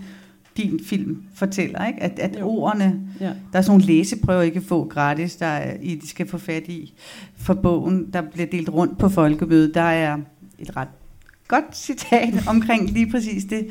din 0.57 0.81
film 0.85 1.23
fortæller, 1.35 1.87
ikke? 1.87 2.03
At, 2.03 2.19
at 2.19 2.41
Jo. 2.41 2.49
ordene 2.49 3.01
Ja. 3.21 3.25
der 3.25 3.59
er 3.59 3.63
sådan 3.63 3.71
nogle 3.71 3.85
læseprøver, 3.85 4.43
I 4.43 4.51
kan 4.51 4.63
få 4.63 4.85
gratis, 4.85 5.37
der 5.37 5.47
er, 5.47 5.77
I 5.83 5.95
de 5.95 6.09
skal 6.09 6.29
få 6.29 6.39
fat 6.39 6.69
i 6.69 6.95
for 7.37 7.55
bogen, 7.55 8.07
der 8.13 8.23
bliver 8.23 8.47
delt 8.47 8.69
rundt 8.69 8.99
på 8.99 9.09
folkemødet. 9.09 9.75
Der 9.75 9.81
er 9.81 10.19
et 10.59 10.77
ret 10.77 10.89
godt 11.49 11.77
citat 11.77 12.35
omkring 12.49 12.91
lige 12.91 13.11
præcis 13.11 13.45
det. 13.45 13.67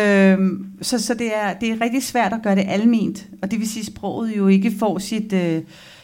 Øhm, 0.00 0.66
så 0.82 0.98
så 0.98 1.14
det, 1.14 1.36
er, 1.36 1.54
det 1.54 1.70
er 1.70 1.80
rigtig 1.80 2.02
svært 2.02 2.32
at 2.32 2.42
gøre 2.42 2.54
det 2.54 2.64
alment, 2.68 3.28
og 3.42 3.50
det 3.50 3.58
vil 3.58 3.68
sige, 3.68 3.80
at 3.80 3.86
sproget 3.86 4.36
jo 4.36 4.48
ikke 4.48 4.72
får 4.78 4.98
sit, 4.98 5.32
øh, 5.32 5.62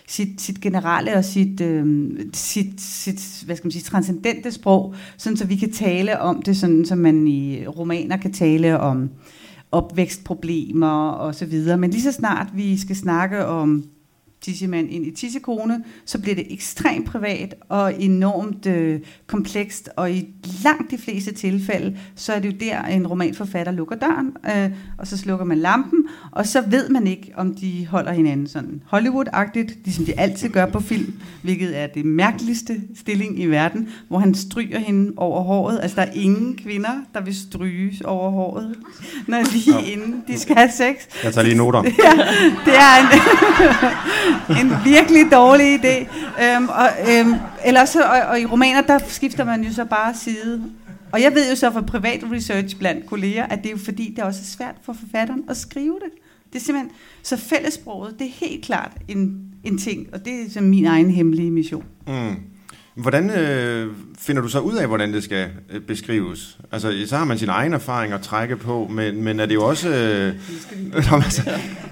sit, 0.09 0.41
sit 0.41 0.61
generelle 0.61 1.15
og 1.15 1.25
sit, 1.25 1.61
øh, 1.61 2.11
sit, 2.33 2.81
sit 2.81 3.43
hvad 3.47 3.57
skal 3.57 3.67
man 3.67 3.73
sige, 3.73 3.83
transcendente 3.83 4.53
sprog, 4.53 4.95
sådan 5.17 5.37
så 5.37 5.47
vi 5.47 5.57
kan 5.57 5.73
tale 5.73 6.21
om 6.21 6.43
det, 6.43 6.57
sådan 6.57 6.85
som 6.85 6.99
man 6.99 7.27
i 7.29 7.67
romaner 7.67 8.17
kan 8.17 8.33
tale 8.33 8.81
om 8.81 9.11
opvækstproblemer 9.75 11.09
og 11.09 11.35
så 11.35 11.47
videre. 11.47 11.79
Men 11.79 11.91
lige 11.91 12.03
så 12.03 12.13
snart 12.13 12.47
vi 12.55 12.79
skal 12.79 12.97
snakke 12.97 13.47
om 13.47 13.85
tissemand 14.45 14.91
ind 14.91 15.07
i 15.07 15.11
tissekone, 15.11 15.85
så 16.05 16.19
bliver 16.19 16.35
det 16.35 16.53
ekstremt 16.53 17.07
privat 17.07 17.55
og 17.69 18.03
enormt 18.03 18.67
øh, 18.67 19.01
komplekst, 19.27 19.91
og 19.97 20.13
i 20.13 20.29
langt 20.65 20.91
de 20.91 20.99
fleste 20.99 21.35
tilfælde, 21.35 21.99
så 22.15 22.33
er 22.33 22.39
det 22.39 22.53
jo 22.53 22.57
der, 22.61 22.83
en 22.83 23.07
romanforfatter 23.07 23.73
lukker 23.73 23.97
døren, 23.97 24.37
øh, 24.57 24.71
og 24.99 25.07
så 25.07 25.19
slukker 25.19 25.45
man 25.45 25.59
lampen, 25.59 26.07
og 26.31 26.47
så 26.47 26.63
ved 26.67 26.89
man 26.89 27.07
ikke, 27.07 27.33
om 27.37 27.55
de 27.55 27.87
holder 27.91 28.13
hinanden 28.13 28.47
sådan 28.47 28.83
Hollywood-agtigt, 28.87 29.79
ligesom 29.85 30.05
de 30.05 30.21
altid 30.21 30.49
gør 30.49 30.67
på 30.67 30.81
film, 30.81 31.15
hvilket 31.43 31.79
er 31.79 31.87
det 31.87 32.05
mærkeligste 32.05 32.81
stilling 32.97 33.41
i 33.41 33.47
verden, 33.47 33.89
hvor 34.09 34.19
han 34.19 34.35
stryger 34.35 34.79
hende 34.79 35.13
over 35.17 35.43
håret. 35.43 35.81
Altså, 35.83 35.97
der 35.97 36.03
er 36.03 36.13
ingen 36.13 36.57
kvinder, 36.57 36.93
der 37.15 37.21
vil 37.21 37.35
stryges 37.35 38.01
over 38.01 38.31
håret, 38.31 38.75
når 39.27 39.53
lige 39.53 39.79
ja. 39.79 39.93
inden 39.93 40.25
de 40.29 40.39
skal 40.39 40.57
have 40.57 40.71
sex. 40.71 41.25
Jeg 41.25 41.33
tager 41.35 41.45
lige 41.45 41.57
noter. 41.57 41.83
Ja, 42.05 42.11
det 42.65 42.75
er 42.77 42.95
en, 43.01 43.09
en 44.61 44.71
virkelig 44.85 45.33
dårlig 45.33 45.75
idé. 45.75 46.07
Øhm, 46.45 46.69
og, 46.69 46.89
øhm, 47.11 47.35
ellers, 47.65 47.89
så, 47.89 48.03
og, 48.03 48.21
og 48.31 48.41
i 48.41 48.47
romaner, 48.47 48.81
der 48.81 48.99
skifter 49.09 49.45
man 49.45 49.65
jo 49.65 49.73
så 49.73 49.85
bare 49.85 50.15
side. 50.15 50.63
Og 51.13 51.23
jeg 51.23 51.35
ved 51.35 51.51
jo 51.51 51.57
så 51.57 51.71
fra 51.71 51.81
privat 51.81 52.25
research 52.33 52.79
blandt 52.79 53.07
kolleger, 53.07 53.47
at 53.47 53.59
det 53.59 53.67
er 53.67 53.71
jo 53.71 53.79
fordi, 53.79 54.11
det 54.11 54.19
er 54.19 54.25
også 54.25 54.45
svært 54.45 54.75
for 54.83 54.93
forfatteren 54.93 55.45
at 55.49 55.57
skrive 55.57 55.95
det. 55.95 56.13
Det 56.53 56.61
er 56.61 56.65
simpelthen, 56.65 56.91
så 57.23 57.37
fællesproget, 57.37 58.19
det 58.19 58.27
er 58.27 58.47
helt 58.47 58.65
klart 58.65 58.93
en, 59.09 59.41
en 59.65 59.79
ting, 59.79 60.07
og 60.13 60.25
det 60.25 60.33
er 60.33 60.51
som 60.51 60.65
min 60.65 60.87
egen 60.87 61.11
hemmelige 61.11 61.51
mission. 61.51 61.85
Mm. 62.07 62.37
Hvordan 62.95 63.31
øh, 63.31 63.93
finder 64.19 64.43
du 64.43 64.49
så 64.49 64.59
ud 64.61 64.75
af, 64.75 64.87
hvordan 64.87 65.13
det 65.13 65.25
skal 65.25 65.49
øh, 65.71 65.81
beskrives? 65.81 66.59
Altså, 66.73 66.93
så 67.07 67.17
har 67.17 67.25
man 67.25 67.39
sin 67.39 67.49
egen 67.49 67.73
erfaring 67.73 68.13
at 68.13 68.21
trække 68.21 68.57
på, 68.57 68.89
men, 68.91 69.23
men 69.25 69.41
er 69.41 69.47
det 69.47 69.55
jo 69.55 69.65
også, 69.65 69.89
øh, 69.89 70.35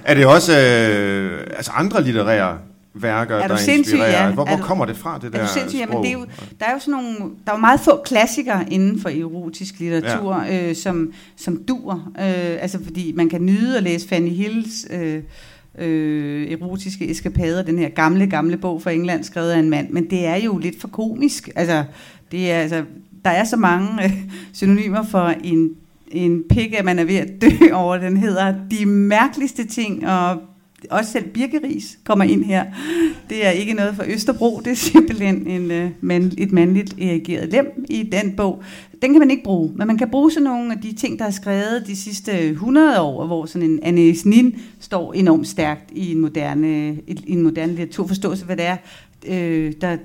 er 0.04 0.14
det 0.14 0.26
også 0.26 0.52
øh, 0.58 1.40
altså 1.56 1.70
andre 1.74 2.02
litterære 2.04 2.58
værker, 2.94 3.36
Er 3.36 3.48
du 3.48 3.54
der 3.54 3.72
inspirerer? 3.72 4.26
ja? 4.26 4.32
Hvor, 4.32 4.42
Er 4.42 4.48
hvor 4.48 4.56
du- 4.56 4.62
kommer 4.62 4.84
det 4.84 4.96
fra, 4.96 5.18
det 5.18 5.24
Er 5.24 5.30
der 5.30 5.46
du 5.46 5.52
sindssyg? 5.52 5.78
Jamen, 5.78 5.92
sprog? 5.92 6.04
det 6.04 6.08
er 6.10 6.12
jo, 6.18 6.26
der 6.60 6.66
er 6.66 6.72
jo 6.72 6.78
sådan 6.78 6.92
nogle, 6.92 7.16
der 7.18 7.52
er 7.52 7.56
jo 7.56 7.60
meget 7.60 7.80
få 7.80 8.02
klassikere 8.04 8.72
inden 8.72 9.00
for 9.00 9.08
erotisk 9.08 9.74
litteratur, 9.80 10.42
ja. 10.42 10.68
øh, 10.68 10.76
som, 10.76 11.12
som 11.36 11.62
dur. 11.68 11.92
Øh, 12.18 12.24
altså 12.62 12.78
fordi 12.84 13.12
man 13.16 13.28
kan 13.28 13.46
nyde 13.46 13.76
at 13.76 13.82
læse 13.82 14.08
Fanny 14.08 14.30
Hills 14.30 14.86
øh, 14.90 15.22
øh, 15.78 16.50
erotiske 16.52 17.10
eskapader, 17.10 17.62
den 17.62 17.78
her 17.78 17.88
gamle, 17.88 18.26
gamle 18.26 18.56
bog 18.56 18.82
fra 18.82 18.90
England, 18.90 19.24
skrevet 19.24 19.50
af 19.50 19.58
en 19.58 19.70
mand, 19.70 19.90
men 19.90 20.10
det 20.10 20.26
er 20.26 20.36
jo 20.36 20.58
lidt 20.58 20.80
for 20.80 20.88
komisk. 20.88 21.50
Altså, 21.56 21.84
det 22.32 22.52
er, 22.52 22.58
altså, 22.58 22.84
der 23.24 23.30
er 23.30 23.44
så 23.44 23.56
mange 23.56 24.04
øh, 24.04 24.12
synonymer 24.52 25.02
for 25.02 25.34
en, 25.44 25.70
en 26.10 26.42
pik, 26.50 26.74
at 26.74 26.84
man 26.84 26.98
er 26.98 27.04
ved 27.04 27.16
at 27.16 27.28
dø 27.42 27.72
over. 27.72 27.98
Den 27.98 28.16
hedder 28.16 28.54
de 28.70 28.86
mærkeligste 28.86 29.66
ting, 29.66 30.08
og 30.08 30.42
også 30.90 31.12
selv 31.12 31.28
birkeris 31.28 31.98
kommer 32.04 32.24
ind 32.24 32.44
her. 32.44 32.64
Det 33.30 33.46
er 33.46 33.50
ikke 33.50 33.74
noget 33.74 33.96
for 33.96 34.04
Østerbro, 34.06 34.60
det 34.64 34.70
er 34.70 34.74
simpelthen 34.74 35.46
en, 35.46 35.70
øh, 35.70 35.90
mand, 36.00 36.32
et 36.38 36.52
mandligt 36.52 36.94
erigeret 37.00 37.52
lem 37.52 37.84
i 37.88 38.02
den 38.02 38.36
bog. 38.36 38.62
Den 39.02 39.12
kan 39.12 39.18
man 39.18 39.30
ikke 39.30 39.42
bruge, 39.42 39.72
men 39.76 39.86
man 39.86 39.98
kan 39.98 40.10
bruge 40.10 40.32
sådan 40.32 40.44
nogle 40.44 40.72
af 40.72 40.80
de 40.80 40.92
ting, 40.92 41.18
der 41.18 41.24
er 41.24 41.30
skrevet 41.30 41.84
de 41.86 41.96
sidste 41.96 42.48
100 42.48 43.00
år, 43.00 43.26
hvor 43.26 43.46
sådan 43.46 43.70
en 43.70 43.80
Anne 43.82 44.14
Nin 44.24 44.60
står 44.80 45.12
enormt 45.12 45.48
stærkt 45.48 45.90
i 45.92 46.12
en 46.12 46.20
moderne, 46.20 46.94
i 47.06 47.32
en 47.32 47.42
moderne 47.42 47.72
litteraturforståelse, 47.72 48.44
hvad 48.44 48.56
det 48.56 48.64
er, 48.64 48.76
øh, 49.26 49.72
der, 49.80 49.96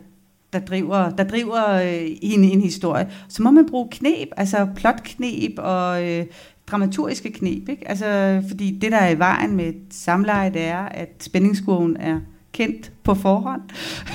der 0.53 0.59
driver, 0.59 1.09
der 1.09 1.23
driver 1.23 1.73
øh, 1.73 2.11
en, 2.21 2.43
en 2.43 2.61
historie. 2.61 3.11
Så 3.29 3.43
må 3.43 3.51
man 3.51 3.65
bruge 3.69 3.87
knep, 3.91 4.27
altså 4.37 4.67
plotknep 4.75 5.53
og 5.57 6.09
øh, 6.09 6.25
dramaturgiske 6.71 7.31
knep. 7.31 7.69
Ikke? 7.69 7.89
Altså, 7.89 8.41
fordi 8.47 8.79
det, 8.81 8.91
der 8.91 8.97
er 8.97 9.09
i 9.09 9.19
vejen 9.19 9.55
med 9.55 9.65
et 9.65 9.81
samleje, 9.91 10.53
det 10.53 10.61
er, 10.61 10.81
at 10.81 11.09
spændingskurven 11.19 11.97
er 11.99 12.19
kendt 12.53 12.91
på 13.03 13.13
forhånd. 13.13 13.61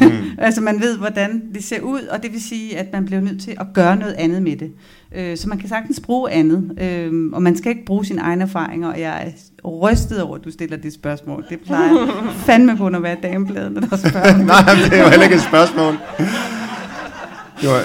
Mm. 0.01 0.11
altså 0.39 0.61
man 0.61 0.81
ved, 0.81 0.99
hvordan 0.99 1.43
det 1.55 1.65
ser 1.65 1.81
ud, 1.81 2.01
og 2.01 2.23
det 2.23 2.33
vil 2.33 2.43
sige, 2.43 2.79
at 2.79 2.87
man 2.93 3.05
bliver 3.05 3.21
nødt 3.21 3.43
til 3.43 3.57
at 3.61 3.67
gøre 3.75 3.97
noget 3.97 4.13
andet 4.13 4.43
med 4.43 4.57
det. 4.57 4.73
Øh, 5.15 5.37
så 5.37 5.49
man 5.49 5.59
kan 5.59 5.69
sagtens 5.69 6.01
bruge 6.01 6.31
andet, 6.31 6.79
øh, 6.81 7.33
og 7.33 7.43
man 7.43 7.57
skal 7.57 7.71
ikke 7.71 7.85
bruge 7.85 8.05
sine 8.05 8.21
egne 8.21 8.43
erfaringer, 8.43 8.89
og 8.89 9.01
jeg 9.01 9.27
er 9.27 9.69
rystet 9.69 10.23
over, 10.23 10.37
at 10.37 10.45
du 10.45 10.51
stiller 10.51 10.77
det 10.77 10.93
spørgsmål. 10.93 11.45
Det 11.51 11.61
plejer 11.61 12.23
fandme 12.47 12.77
kun 12.77 12.95
at 12.95 13.03
være 13.03 13.17
damebladet, 13.23 13.73
når 13.73 13.81
der 13.81 13.97
spørger. 13.97 14.37
Nej, 14.55 14.75
det 14.91 14.99
er 14.99 15.03
jo 15.03 15.09
heller 15.09 15.25
ikke 15.25 15.37
et 15.37 15.43
spørgsmål. 15.43 15.95
Det 17.61 17.69
var, 17.69 17.83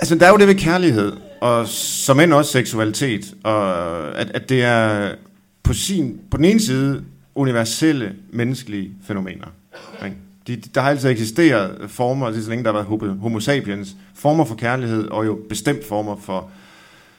altså, 0.00 0.14
der 0.14 0.26
er 0.26 0.30
jo 0.30 0.36
det 0.36 0.48
ved 0.48 0.54
kærlighed, 0.54 1.12
og 1.40 1.68
som 1.68 2.20
end 2.20 2.32
også 2.32 2.52
seksualitet, 2.52 3.34
og 3.44 4.18
at, 4.18 4.30
at 4.30 4.48
det 4.48 4.62
er 4.62 5.14
på, 5.62 5.72
sin, 5.72 6.20
på 6.30 6.36
den 6.36 6.44
ene 6.44 6.60
side 6.60 7.04
universelle 7.34 8.14
menneskelige 8.30 8.92
fænomener. 9.04 9.46
Ikke? 10.04 10.16
De, 10.46 10.56
der 10.56 10.80
har 10.80 10.90
altid 10.90 11.10
eksisteret 11.10 11.90
former, 11.90 12.30
lige 12.30 12.42
så 12.42 12.50
længe 12.50 12.64
der 12.64 12.72
har 12.72 12.82
været 12.90 13.18
homo 13.20 13.40
sapiens, 13.40 13.96
former 14.14 14.44
for 14.44 14.54
kærlighed, 14.54 15.08
og 15.08 15.26
jo 15.26 15.38
bestemt 15.48 15.84
former 15.84 16.16
for, 16.16 16.50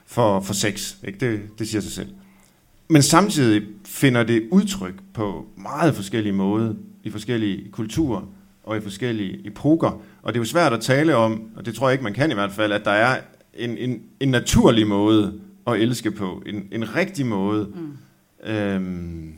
for, 0.06 0.40
for 0.40 0.54
sex. 0.54 0.96
Ikke? 1.08 1.20
Det, 1.20 1.42
det 1.60 1.68
siger 1.68 1.82
sig 1.82 1.92
selv. 1.92 2.10
Men 2.88 3.02
samtidig 3.02 3.62
finder 3.86 4.24
det 4.24 4.48
udtryk 4.52 4.94
på 5.14 5.46
meget 5.58 5.96
forskellige 5.96 6.34
måder 6.34 6.74
i 7.04 7.10
forskellige 7.10 7.72
kulturer 7.72 8.22
og 8.64 8.78
i 8.78 8.82
forskellige 8.82 9.48
epoker. 9.48 10.02
Og 10.24 10.34
det 10.34 10.40
er 10.40 10.42
jo 10.42 10.46
svært 10.46 10.74
at 10.74 10.82
tale 10.82 11.16
om, 11.16 11.42
og 11.56 11.66
det 11.66 11.76
tror 11.76 11.88
jeg 11.90 11.94
ikke, 11.94 12.04
man 12.04 12.14
kan 12.14 12.32
i 12.32 12.34
hvert 12.34 12.52
fald, 12.52 12.72
at 12.72 12.86
der 12.86 12.92
er 12.92 13.18
en, 13.54 13.78
en, 13.78 14.04
en 14.20 14.30
naturlig 14.30 14.88
måde 14.88 15.42
at 15.68 15.80
elske 15.80 16.12
på. 16.12 16.44
En, 16.46 16.68
en 16.72 16.96
rigtig 16.96 17.26
måde. 17.26 17.72
Mm. 17.76 18.50
Øhm, 18.50 19.34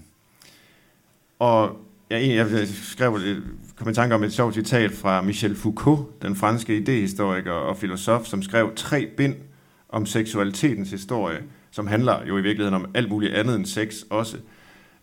og 1.39 1.78
jeg, 2.10 2.36
jeg, 2.36 2.67
skrev, 2.67 3.19
kom 3.76 3.89
i 3.89 3.93
tanke 3.93 4.15
om 4.15 4.23
et 4.23 4.34
sjovt 4.34 4.54
citat 4.54 4.91
fra 4.91 5.21
Michel 5.21 5.56
Foucault, 5.56 6.21
den 6.21 6.36
franske 6.36 6.78
idehistoriker 6.78 7.52
og 7.52 7.78
filosof, 7.78 8.26
som 8.26 8.43
skrev 8.43 8.71
tre 8.76 9.08
bind 9.17 9.36
om 9.89 10.06
seksualitetens 10.06 10.91
historie, 10.91 11.43
som 11.71 11.88
handler 11.88 12.26
jo 12.28 12.38
i 12.38 12.41
virkeligheden 12.41 12.73
om 12.73 12.91
alt 12.93 13.10
muligt 13.10 13.34
andet 13.34 13.56
end 13.56 13.65
sex 13.65 13.95
også. 14.10 14.38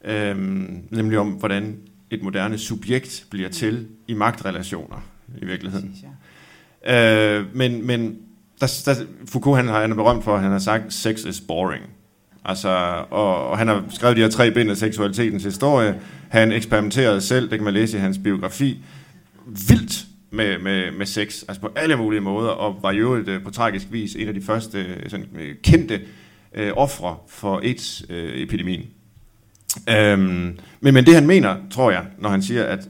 Øhm, 0.04 0.82
nemlig 0.90 1.18
om, 1.18 1.28
hvordan 1.28 1.78
et 2.10 2.22
moderne 2.22 2.58
subjekt 2.58 3.26
bliver 3.30 3.48
til 3.48 3.88
i 4.08 4.14
magtrelationer 4.14 5.02
i 5.38 5.44
virkeligheden. 5.44 5.96
Øh, 6.86 7.56
men 7.56 7.86
men 7.86 8.18
der, 8.60 8.82
der, 8.84 8.94
Foucault 9.26 9.56
han, 9.56 9.68
han 9.68 9.90
er 9.90 9.94
berømt 9.94 10.24
for, 10.24 10.34
at 10.34 10.42
han 10.42 10.52
har 10.52 10.58
sagt, 10.58 10.92
sex 10.92 11.24
is 11.24 11.40
boring. 11.40 11.84
Altså, 12.44 12.68
og, 13.10 13.48
og 13.48 13.58
han 13.58 13.68
har 13.68 13.84
skrevet 13.90 14.16
de 14.16 14.22
her 14.22 14.30
tre 14.30 14.50
bind 14.50 14.70
af 14.70 14.76
seksualitetens 14.76 15.44
historie. 15.44 16.00
Han 16.28 16.52
eksperimenterede 16.52 17.20
selv, 17.20 17.50
det 17.50 17.58
kan 17.58 17.64
man 17.64 17.74
læse 17.74 17.96
i 17.96 18.00
hans 18.00 18.18
biografi, 18.24 18.84
vildt 19.46 20.06
med, 20.30 20.58
med, 20.58 20.90
med 20.90 21.06
sex, 21.06 21.42
altså 21.48 21.60
på 21.60 21.72
alle 21.76 21.96
mulige 21.96 22.20
måder, 22.20 22.50
og 22.50 22.82
var 22.82 22.92
jo 22.92 23.16
øh, 23.16 23.42
på 23.42 23.50
tragisk 23.50 23.86
vis 23.90 24.14
en 24.14 24.28
af 24.28 24.34
de 24.34 24.42
første 24.42 24.78
øh, 24.78 25.10
sådan, 25.10 25.26
øh, 25.38 25.54
kendte 25.62 26.00
øh, 26.54 26.72
ofre 26.76 27.16
for 27.28 27.60
AIDS-epidemien. 27.60 28.86
Øhm, 29.88 30.58
men, 30.80 30.94
men 30.94 31.06
det 31.06 31.14
han 31.14 31.26
mener, 31.26 31.56
tror 31.70 31.90
jeg, 31.90 32.06
når 32.18 32.28
han 32.28 32.42
siger, 32.42 32.64
at 32.64 32.88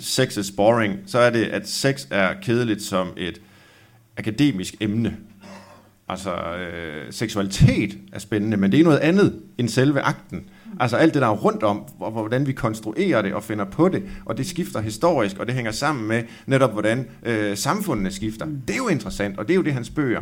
sex 0.00 0.36
is 0.36 0.50
boring, 0.50 0.98
så 1.06 1.18
er 1.18 1.30
det, 1.30 1.44
at 1.44 1.68
sex 1.68 2.06
er 2.10 2.34
kedeligt 2.42 2.82
som 2.82 3.08
et 3.16 3.40
akademisk 4.16 4.74
emne. 4.80 5.16
Altså, 6.08 6.30
øh, 6.34 7.12
seksualitet 7.12 7.98
er 8.12 8.18
spændende, 8.18 8.56
men 8.56 8.72
det 8.72 8.80
er 8.80 8.84
noget 8.84 8.98
andet 8.98 9.40
end 9.58 9.68
selve 9.68 10.00
akten. 10.00 10.40
Altså 10.80 10.96
alt 10.96 11.14
det, 11.14 11.22
der 11.22 11.28
er 11.28 11.32
rundt 11.36 11.62
om, 11.62 11.76
hvor- 11.98 12.10
hvordan 12.10 12.46
vi 12.46 12.52
konstruerer 12.52 13.22
det 13.22 13.34
og 13.34 13.42
finder 13.42 13.64
på 13.64 13.88
det, 13.88 14.02
og 14.24 14.36
det 14.38 14.46
skifter 14.46 14.80
historisk, 14.80 15.38
og 15.38 15.46
det 15.46 15.54
hænger 15.54 15.70
sammen 15.70 16.08
med 16.08 16.22
netop, 16.46 16.72
hvordan 16.72 17.06
øh, 17.22 17.56
samfundene 17.56 18.10
skifter. 18.10 18.46
Det 18.46 18.70
er 18.74 18.76
jo 18.76 18.88
interessant, 18.88 19.38
og 19.38 19.48
det 19.48 19.52
er 19.54 19.56
jo 19.56 19.62
det, 19.62 19.72
hans 19.72 19.90
bøger 19.90 20.20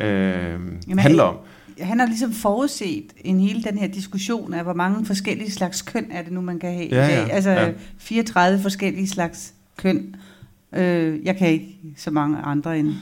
øh, 0.00 0.06
Jamen, 0.06 0.98
handler 0.98 1.22
om. 1.22 1.36
Han 1.80 1.98
har 2.00 2.06
ligesom 2.06 2.32
forudset 2.32 3.04
en 3.24 3.40
hele 3.40 3.62
den 3.62 3.78
her 3.78 3.86
diskussion 3.88 4.54
af, 4.54 4.62
hvor 4.62 4.72
mange 4.74 5.06
forskellige 5.06 5.50
slags 5.50 5.82
køn 5.82 6.06
er 6.10 6.22
det 6.22 6.32
nu, 6.32 6.40
man 6.40 6.58
kan 6.58 6.72
have 6.72 6.88
Ja, 6.90 7.06
i 7.08 7.10
dag. 7.16 7.26
ja, 7.28 7.34
Altså 7.34 7.50
ja. 7.50 7.70
34 7.98 8.58
forskellige 8.62 9.08
slags 9.08 9.54
køn. 9.76 10.16
Øh, 10.76 11.24
jeg 11.24 11.36
kan 11.36 11.48
ikke 11.48 11.76
så 11.96 12.10
mange 12.10 12.38
andre 12.38 12.78
end 12.78 12.92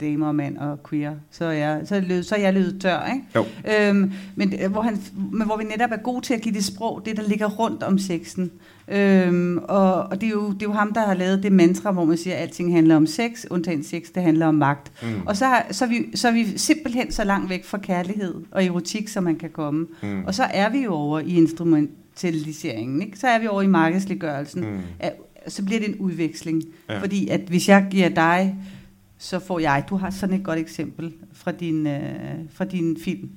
damer, 0.00 0.32
mand 0.32 0.58
og 0.58 0.78
queer. 0.90 1.14
Så 1.30 1.44
er 1.44 1.52
jeg, 1.52 1.80
så 1.84 1.94
er 1.94 1.98
jeg, 1.98 2.08
løbet, 2.08 2.26
så 2.26 2.34
er 2.34 2.40
jeg 2.40 2.54
løbet 2.54 2.80
tør, 2.80 3.06
ikke? 3.14 3.26
Jo. 3.34 3.44
Øhm, 3.90 4.12
men, 4.34 4.52
øh, 4.64 4.70
hvor 4.72 4.82
han, 4.82 4.96
men 5.32 5.46
hvor 5.46 5.56
vi 5.56 5.64
netop 5.64 5.90
er 5.92 5.96
gode 5.96 6.24
til 6.24 6.34
at 6.34 6.40
give 6.40 6.54
det 6.54 6.64
sprog, 6.64 7.02
det 7.04 7.16
der 7.16 7.22
ligger 7.28 7.46
rundt 7.48 7.82
om 7.82 7.98
sexen. 7.98 8.50
Øhm, 8.88 9.58
og 9.58 9.94
og 9.94 10.20
det, 10.20 10.26
er 10.26 10.30
jo, 10.30 10.46
det 10.52 10.62
er 10.62 10.66
jo 10.66 10.72
ham, 10.72 10.92
der 10.92 11.00
har 11.06 11.14
lavet 11.14 11.42
det 11.42 11.52
mantra, 11.52 11.92
hvor 11.92 12.04
man 12.04 12.16
siger, 12.16 12.36
at 12.36 12.42
alting 12.42 12.72
handler 12.74 12.96
om 12.96 13.06
sex, 13.06 13.44
undtagen 13.50 13.84
sex, 13.84 14.02
det 14.14 14.22
handler 14.22 14.46
om 14.46 14.54
magt. 14.54 14.92
Mm. 15.02 15.08
Og 15.26 15.36
så, 15.36 15.44
har- 15.44 15.66
så, 15.70 15.84
er 15.84 15.88
vi, 15.88 16.06
så 16.16 16.28
er 16.28 16.32
vi 16.32 16.58
simpelthen 16.58 17.12
så 17.12 17.24
langt 17.24 17.50
væk 17.50 17.64
fra 17.64 17.78
kærlighed 17.78 18.34
og 18.50 18.64
erotik, 18.64 19.08
som 19.08 19.24
man 19.24 19.36
kan 19.36 19.50
komme. 19.50 19.86
Mm. 20.02 20.24
Og 20.24 20.34
så 20.34 20.42
er 20.42 20.70
vi 20.70 20.78
jo 20.78 20.92
over 20.94 21.20
i 21.20 21.36
instrumentaliseringen. 21.36 23.02
Ikke? 23.02 23.18
Så 23.18 23.26
er 23.28 23.38
vi 23.38 23.46
over 23.46 23.62
i 23.62 23.66
markedsliggørelsen. 23.66 24.60
Mm. 24.60 24.78
Af- 25.00 25.12
Så 25.48 25.64
bliver 25.64 25.80
det 25.80 25.88
en 25.88 25.96
udveksling. 25.96 26.62
Ja. 26.88 27.00
Fordi 27.00 27.28
at 27.28 27.40
hvis 27.40 27.68
jeg 27.68 27.86
giver 27.90 28.08
dig, 28.08 28.56
så 29.18 29.38
får 29.38 29.58
jeg... 29.58 29.84
Du 29.90 29.96
har 29.96 30.10
sådan 30.10 30.36
et 30.36 30.44
godt 30.44 30.58
eksempel 30.58 31.12
fra 31.32 31.52
din, 31.52 31.86
øh, 31.86 32.00
fra 32.52 32.64
din 32.64 32.96
film. 33.04 33.30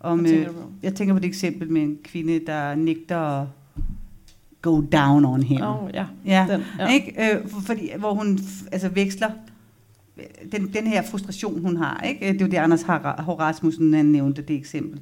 Om, 0.00 0.18
Hvad 0.18 0.30
tænker 0.30 0.48
øh, 0.50 0.54
du 0.56 0.60
på? 0.62 0.70
jeg 0.82 0.94
tænker 0.94 1.14
på 1.14 1.20
det 1.20 1.26
eksempel 1.28 1.70
med 1.70 1.82
en 1.82 1.98
kvinde, 2.04 2.40
der 2.46 2.74
nægter 2.74 3.18
at 3.18 3.46
go 4.62 4.80
down 4.80 5.24
on 5.24 5.42
him. 5.42 5.60
Oh, 5.62 5.90
ja. 5.94 6.06
Ja, 6.26 6.46
Den, 6.50 6.62
ja. 6.78 6.92
Ikke? 6.92 7.34
Øh, 7.34 7.48
for- 7.48 7.60
fordi, 7.60 7.90
hvor 7.98 8.14
hun 8.14 8.38
altså, 8.72 8.88
veksler 8.88 9.30
øh, 10.18 10.24
den, 10.52 10.72
den 10.74 10.86
her 10.86 11.02
frustration, 11.02 11.60
hun 11.62 11.76
har. 11.76 12.00
Ikke? 12.08 12.32
Det 12.32 12.40
er 12.40 12.44
jo 12.46 12.50
det, 12.50 12.56
Anders 12.56 12.82
Har- 12.82 13.24
Rasmussen 13.40 13.94
han 13.94 14.06
nævnte 14.06 14.42
det 14.42 14.56
eksempel 14.56 15.00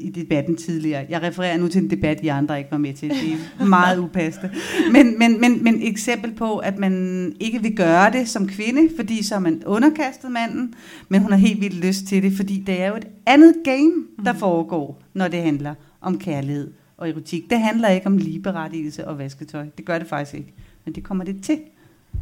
i 0.00 0.10
debatten 0.10 0.56
tidligere. 0.56 1.06
Jeg 1.08 1.22
refererer 1.22 1.58
nu 1.58 1.68
til 1.68 1.82
en 1.82 1.90
debat, 1.90 2.20
I 2.22 2.28
andre 2.28 2.58
ikke 2.58 2.70
var 2.70 2.78
med 2.78 2.94
til. 2.94 3.10
Det 3.10 3.38
er 3.60 3.64
meget 3.64 3.98
upassende. 3.98 4.50
Men, 4.92 5.18
men, 5.18 5.40
men, 5.40 5.64
men 5.64 5.82
eksempel 5.82 6.32
på, 6.32 6.58
at 6.58 6.78
man 6.78 7.34
ikke 7.40 7.62
vil 7.62 7.76
gøre 7.76 8.12
det 8.12 8.28
som 8.28 8.48
kvinde, 8.48 8.88
fordi 8.96 9.22
så 9.22 9.34
er 9.34 9.38
man 9.38 9.62
underkastet 9.66 10.30
manden, 10.30 10.74
men 11.08 11.22
hun 11.22 11.30
har 11.30 11.38
helt 11.38 11.60
vildt 11.60 11.86
lyst 11.86 12.06
til 12.06 12.22
det, 12.22 12.32
fordi 12.32 12.62
det 12.66 12.82
er 12.82 12.88
jo 12.88 12.96
et 12.96 13.06
andet 13.26 13.54
game, 13.64 13.92
der 14.24 14.32
foregår, 14.32 15.02
når 15.14 15.28
det 15.28 15.42
handler 15.42 15.74
om 16.00 16.18
kærlighed 16.18 16.72
og 16.96 17.08
erotik. 17.08 17.50
Det 17.50 17.60
handler 17.60 17.88
ikke 17.88 18.06
om 18.06 18.16
ligeberettigelse 18.16 19.08
og 19.08 19.18
vasketøj. 19.18 19.66
Det 19.76 19.84
gør 19.84 19.98
det 19.98 20.08
faktisk 20.08 20.34
ikke. 20.34 20.52
Men 20.84 20.94
det 20.94 21.04
kommer 21.04 21.24
det 21.24 21.42
til. 21.42 21.58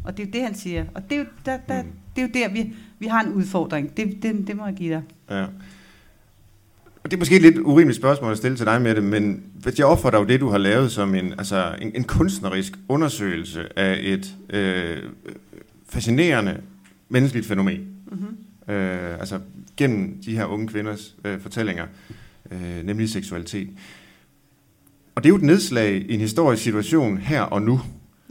Og 0.05 0.17
det 0.17 0.23
er 0.23 0.27
jo 0.27 0.31
det, 0.33 0.43
han 0.43 0.55
siger. 0.55 0.85
Og 0.95 1.11
det 1.11 1.13
er 1.13 1.19
jo 1.19 1.27
der, 1.47 1.57
der, 1.69 1.83
det 2.17 2.23
er 2.23 2.27
jo 2.27 2.31
der 2.35 2.49
vi, 2.49 2.75
vi 2.99 3.07
har 3.07 3.25
en 3.25 3.33
udfordring. 3.33 3.97
Det, 3.97 4.23
det, 4.23 4.47
det 4.47 4.57
må 4.57 4.67
jeg 4.67 4.75
give 4.75 4.95
dig. 4.95 5.03
Ja. 5.31 5.47
Og 7.05 7.11
det 7.11 7.17
er 7.17 7.19
måske 7.19 7.37
et 7.37 7.43
lidt 7.43 7.59
urimeligt 7.59 7.97
spørgsmål 7.97 8.33
at 8.33 8.39
stille 8.39 8.57
til 8.57 8.67
dig 8.67 8.83
med 8.83 8.95
det, 8.95 9.05
men 9.05 9.43
jeg 9.79 9.87
opfatter 9.87 10.19
jo 10.19 10.25
det, 10.25 10.41
du 10.41 10.49
har 10.49 10.59
lavet 10.59 10.93
som 10.93 11.15
en, 11.15 11.35
altså 11.39 11.75
en, 11.81 11.93
en 11.95 12.05
kunstnerisk 12.05 12.73
undersøgelse 12.89 13.79
af 13.79 13.99
et 14.01 14.35
øh, 14.51 14.97
fascinerende 15.89 16.61
menneskeligt 17.09 17.47
fænomen. 17.47 17.87
Mm-hmm. 18.07 18.75
Øh, 18.75 19.21
altså 19.21 19.41
gennem 19.77 20.23
de 20.25 20.37
her 20.37 20.45
unge 20.45 20.69
kvinders 20.69 21.17
øh, 21.25 21.41
fortællinger, 21.41 21.87
øh, 22.51 22.83
nemlig 22.85 23.11
seksualitet. 23.11 23.69
Og 25.15 25.23
det 25.23 25.29
er 25.29 25.33
jo 25.33 25.37
et 25.37 25.43
nedslag 25.43 26.05
i 26.09 26.15
en 26.15 26.21
historisk 26.21 26.63
situation 26.63 27.19
her 27.19 27.43
og 27.43 27.63
nu. 27.63 27.81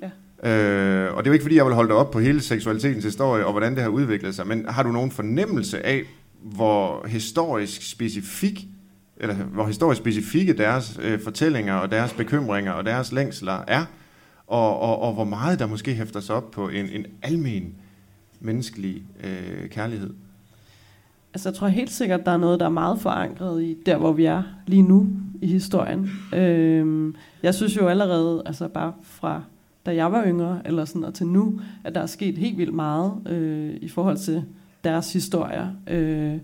Ja. 0.01 0.09
Øh, 0.51 1.15
og 1.15 1.23
det 1.23 1.29
er 1.29 1.31
jo 1.31 1.33
ikke 1.33 1.43
fordi, 1.43 1.55
jeg 1.55 1.65
vil 1.65 1.73
holde 1.73 1.89
dig 1.89 1.97
op 1.97 2.11
på 2.11 2.19
hele 2.19 2.41
seksualitetens 2.41 3.03
historie 3.03 3.45
og 3.45 3.51
hvordan 3.51 3.75
det 3.75 3.81
har 3.81 3.89
udviklet 3.89 4.35
sig, 4.35 4.47
men 4.47 4.65
har 4.69 4.83
du 4.83 4.91
nogen 4.91 5.11
fornemmelse 5.11 5.85
af, 5.85 6.03
hvor 6.41 7.07
historisk 7.07 7.91
specifik 7.91 8.67
eller 9.19 9.35
hvor 9.35 9.67
historisk 9.67 10.01
specifikke 10.01 10.53
deres 10.53 10.99
øh, 11.01 11.19
fortællinger 11.21 11.73
og 11.73 11.91
deres 11.91 12.13
bekymringer 12.13 12.71
og 12.71 12.85
deres 12.85 13.11
længsler 13.11 13.63
er, 13.67 13.85
og, 14.47 14.79
og, 14.79 15.01
og 15.01 15.13
hvor 15.13 15.23
meget 15.23 15.59
der 15.59 15.67
måske 15.67 15.93
hæfter 15.93 16.19
sig 16.19 16.35
op 16.35 16.51
på 16.51 16.69
en, 16.69 16.85
en 16.89 17.05
almen 17.21 17.75
menneskelig 18.39 19.03
øh, 19.23 19.69
kærlighed. 19.69 20.13
Altså, 21.33 21.49
jeg 21.49 21.55
tror 21.55 21.67
helt 21.67 21.91
sikkert, 21.91 22.25
der 22.25 22.31
er 22.31 22.37
noget, 22.37 22.59
der 22.59 22.65
er 22.65 22.69
meget 22.69 22.99
forankret 22.99 23.63
i 23.63 23.77
der, 23.85 23.97
hvor 23.97 24.11
vi 24.11 24.25
er 24.25 24.43
lige 24.67 24.81
nu 24.81 25.07
i 25.41 25.47
historien. 25.47 26.11
Øhm, 26.33 27.15
jeg 27.43 27.55
synes 27.55 27.75
jo 27.75 27.87
allerede, 27.87 28.43
altså 28.45 28.67
bare 28.67 28.93
fra 29.03 29.41
da 29.85 29.95
jeg 29.95 30.11
var 30.11 30.25
yngre, 30.25 30.61
eller 30.65 30.85
sådan, 30.85 31.03
og 31.03 31.13
til 31.13 31.27
nu, 31.27 31.61
at 31.83 31.95
der 31.95 32.01
er 32.01 32.05
sket 32.05 32.37
helt 32.37 32.57
vildt 32.57 32.73
meget 32.73 33.13
øh, 33.25 33.73
i 33.81 33.87
forhold 33.87 34.17
til 34.17 34.43
deres 34.83 35.13
historier. 35.13 35.67
Øh, 35.87 36.37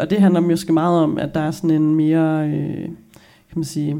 og 0.00 0.10
det 0.10 0.20
handler 0.20 0.40
måske 0.40 0.72
meget 0.72 1.02
om, 1.02 1.18
at 1.18 1.34
der 1.34 1.40
er 1.40 1.50
sådan 1.50 1.70
en 1.70 1.94
mere, 1.94 2.48
øh, 2.48 2.84
kan 3.48 3.56
man 3.56 3.64
sige, 3.64 3.94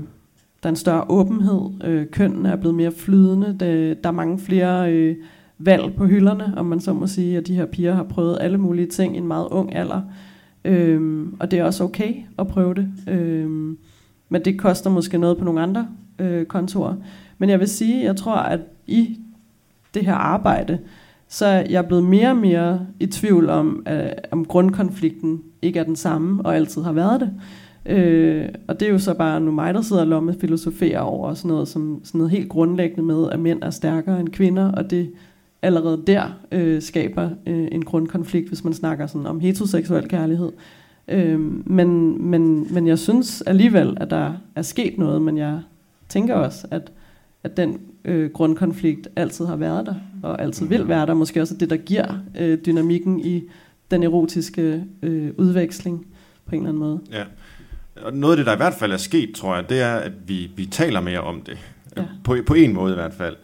der 0.62 0.68
er 0.68 0.70
en 0.70 0.76
større 0.76 1.04
åbenhed. 1.08 1.84
Øh, 1.84 2.06
kønnen 2.06 2.46
er 2.46 2.56
blevet 2.56 2.74
mere 2.74 2.92
flydende. 2.92 3.56
Det, 3.60 4.04
der 4.04 4.10
er 4.10 4.14
mange 4.14 4.38
flere 4.38 4.92
øh, 4.92 5.16
valg 5.58 5.94
på 5.94 6.06
hylderne, 6.06 6.54
om 6.56 6.66
man 6.66 6.80
så 6.80 6.92
må 6.92 7.06
sige, 7.06 7.36
at 7.36 7.46
de 7.46 7.54
her 7.54 7.66
piger 7.66 7.94
har 7.94 8.02
prøvet 8.02 8.38
alle 8.40 8.58
mulige 8.58 8.86
ting 8.86 9.14
i 9.14 9.18
en 9.18 9.26
meget 9.26 9.48
ung 9.50 9.76
alder. 9.76 10.02
Øh, 10.64 11.26
og 11.40 11.50
det 11.50 11.58
er 11.58 11.64
også 11.64 11.84
okay 11.84 12.14
at 12.38 12.48
prøve 12.48 12.74
det. 12.74 12.88
Øh, 13.08 13.76
men 14.28 14.44
det 14.44 14.58
koster 14.58 14.90
måske 14.90 15.18
noget 15.18 15.38
på 15.38 15.44
nogle 15.44 15.60
andre 15.60 15.88
øh, 16.18 16.46
kontorer. 16.46 16.94
Men 17.38 17.50
jeg 17.50 17.60
vil 17.60 17.68
sige, 17.68 18.04
jeg 18.04 18.16
tror, 18.16 18.36
at 18.36 18.60
i 18.86 19.18
det 19.94 20.04
her 20.04 20.14
arbejde, 20.14 20.78
så 21.28 21.46
er 21.46 21.64
jeg 21.70 21.86
blevet 21.86 22.04
mere 22.04 22.30
og 22.30 22.36
mere 22.36 22.86
i 23.00 23.06
tvivl 23.06 23.50
om, 23.50 23.86
øh, 23.88 24.10
om 24.30 24.44
grundkonflikten 24.44 25.42
ikke 25.62 25.78
er 25.78 25.84
den 25.84 25.96
samme, 25.96 26.46
og 26.46 26.56
altid 26.56 26.82
har 26.82 26.92
været 26.92 27.20
det. 27.20 27.30
Øh, 27.86 28.48
og 28.68 28.80
det 28.80 28.88
er 28.88 28.92
jo 28.92 28.98
så 28.98 29.14
bare 29.14 29.40
nu 29.40 29.50
mig, 29.50 29.74
der 29.74 29.82
sidder 29.82 30.02
og 30.02 30.08
lomme 30.08 30.34
filosoferer 30.40 31.00
over 31.00 31.34
sådan 31.34 31.48
noget, 31.48 31.68
som, 31.68 32.00
sådan 32.04 32.18
noget 32.18 32.30
helt 32.30 32.48
grundlæggende 32.48 33.02
med, 33.02 33.30
at 33.30 33.40
mænd 33.40 33.62
er 33.62 33.70
stærkere 33.70 34.20
end 34.20 34.28
kvinder, 34.28 34.72
og 34.72 34.90
det 34.90 35.10
allerede 35.62 36.02
der 36.06 36.22
øh, 36.52 36.82
skaber 36.82 37.30
øh, 37.46 37.68
en 37.72 37.84
grundkonflikt, 37.84 38.48
hvis 38.48 38.64
man 38.64 38.74
snakker 38.74 39.06
sådan 39.06 39.26
om 39.26 39.40
heteroseksuel 39.40 40.08
kærlighed. 40.08 40.52
Øh, 41.08 41.40
men, 41.70 42.22
men, 42.30 42.74
men 42.74 42.86
jeg 42.86 42.98
synes 42.98 43.42
alligevel, 43.42 43.96
at 44.00 44.10
der 44.10 44.32
er 44.54 44.62
sket 44.62 44.98
noget, 44.98 45.22
men 45.22 45.38
jeg 45.38 45.60
tænker 46.08 46.34
også, 46.34 46.66
at, 46.70 46.92
at 47.44 47.56
den 47.56 47.78
øh, 48.06 48.30
grundkonflikt 48.30 49.08
altid 49.16 49.46
har 49.46 49.56
været 49.56 49.86
der, 49.86 49.94
og 50.22 50.42
altid 50.42 50.66
vil 50.66 50.88
være 50.88 51.06
der. 51.06 51.14
Måske 51.14 51.40
også 51.40 51.54
det, 51.54 51.70
der 51.70 51.76
giver 51.76 52.18
øh, 52.38 52.58
dynamikken 52.66 53.20
i 53.20 53.42
den 53.90 54.02
erotiske 54.02 54.84
øh, 55.02 55.30
udveksling 55.38 56.06
på 56.46 56.54
en 56.54 56.60
eller 56.60 56.68
anden 56.68 56.80
måde. 56.80 57.00
Ja. 57.12 57.24
Og 58.02 58.12
noget 58.12 58.32
af 58.32 58.36
det, 58.36 58.46
der 58.46 58.52
i 58.52 58.56
hvert 58.56 58.74
fald 58.74 58.92
er 58.92 58.96
sket, 58.96 59.34
tror 59.34 59.54
jeg, 59.54 59.68
det 59.68 59.80
er, 59.80 59.94
at 59.94 60.12
vi, 60.26 60.50
vi 60.56 60.66
taler 60.66 61.00
mere 61.00 61.20
om 61.20 61.40
det. 61.40 61.58
Ja. 61.96 62.04
På, 62.24 62.36
på 62.46 62.54
en 62.54 62.72
måde 62.72 62.92
i 62.92 62.94
hvert 62.94 63.14
fald. 63.14 63.36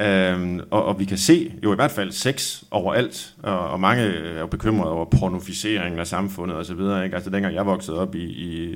Øhm, 0.00 0.60
og, 0.70 0.84
og 0.84 0.98
vi 0.98 1.04
kan 1.04 1.18
se 1.18 1.52
jo 1.64 1.72
i 1.72 1.74
hvert 1.74 1.90
fald 1.90 2.12
sex 2.12 2.62
overalt, 2.70 3.32
og, 3.42 3.58
og 3.58 3.80
mange 3.80 4.02
er 4.02 4.40
jo 4.40 4.46
bekymrede 4.46 4.92
over 4.92 5.04
pornofiseringen 5.04 6.00
af 6.00 6.06
samfundet 6.06 6.56
osv. 6.56 6.80
Ikke? 7.04 7.14
Altså 7.14 7.30
dengang 7.30 7.54
jeg 7.54 7.66
voksede 7.66 8.00
op 8.00 8.14
i, 8.14 8.24
i, 8.24 8.74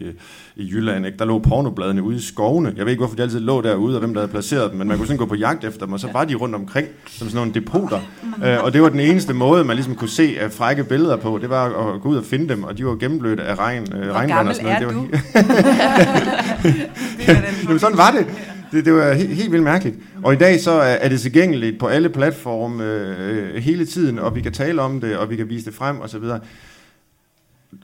i 0.57 0.70
Jylland, 0.72 1.07
ikke? 1.07 1.18
der 1.18 1.24
lå 1.24 1.38
pornobladene 1.38 2.02
ude 2.02 2.16
i 2.16 2.20
skovene. 2.20 2.72
Jeg 2.76 2.85
ved 2.85 2.92
ikke, 2.92 3.00
hvorfor 3.00 3.16
de 3.16 3.22
altid 3.22 3.40
lå 3.40 3.61
derude, 3.61 3.96
og 3.96 3.98
hvem 4.00 4.14
der 4.14 4.20
havde 4.20 4.31
placeret 4.31 4.70
dem, 4.70 4.78
men 4.78 4.88
man 4.88 4.96
kunne 4.96 5.07
sådan 5.07 5.18
gå 5.18 5.26
på 5.26 5.35
jagt 5.35 5.64
efter 5.64 5.87
dem, 5.87 5.92
og 5.92 6.00
så 6.00 6.09
var 6.12 6.24
de 6.24 6.35
rundt 6.35 6.54
omkring 6.54 6.88
som 7.07 7.28
sådan 7.28 7.37
nogle 7.37 7.54
depoter. 7.54 8.00
Øh, 8.44 8.64
og 8.64 8.72
det 8.72 8.83
var 8.83 8.88
den 8.88 9.00
eneste 9.00 9.35
måde, 9.35 9.64
man 9.64 9.76
ligesom 9.76 9.94
kunne 9.94 10.09
se 10.09 10.37
af 10.40 10.52
frække 10.52 10.85
billeder 10.85 11.16
på, 11.16 11.38
det 11.42 11.50
var 11.50 11.64
at 11.94 12.00
gå 12.00 12.09
ud 12.09 12.16
og 12.16 12.24
finde 12.24 12.48
dem, 12.48 12.64
og 12.64 12.78
de 12.78 12.87
var 12.87 12.94
gennemblødte 12.94 13.42
af 13.42 13.59
regn, 13.59 13.87
øh, 13.94 14.04
Hvor 14.04 14.12
regnvand 14.12 14.28
gammel 14.28 14.50
og 14.50 14.57
sådan 14.57 14.81
noget. 14.81 14.83
er 14.83 14.87
det 14.87 14.94
du? 14.94 15.00
var, 15.35 15.42
det 17.18 17.28
er 17.28 17.35
den 17.35 17.44
Jamen, 17.64 17.78
sådan 17.78 17.96
var 17.96 18.11
det. 18.11 18.26
Det, 18.72 18.85
det 18.85 18.94
var 18.94 19.12
helt, 19.12 19.31
helt 19.31 19.52
vildt 19.52 19.64
mærkeligt. 19.64 19.96
Og 20.24 20.33
i 20.33 20.37
dag 20.37 20.61
så 20.61 20.70
er, 20.70 20.94
er 20.94 21.09
det 21.09 21.20
tilgængeligt 21.20 21.78
på 21.78 21.87
alle 21.87 22.09
platforme 22.09 22.85
øh, 22.85 23.54
hele 23.54 23.87
tiden, 23.87 24.18
og 24.18 24.35
vi 24.35 24.40
kan 24.40 24.52
tale 24.52 24.83
om 24.83 25.00
det, 25.00 25.16
og 25.16 25.31
vi 25.31 25.37
kan 25.37 25.48
vise 25.48 25.66
det 25.66 25.74
frem 25.74 26.00
osv. 26.00 26.24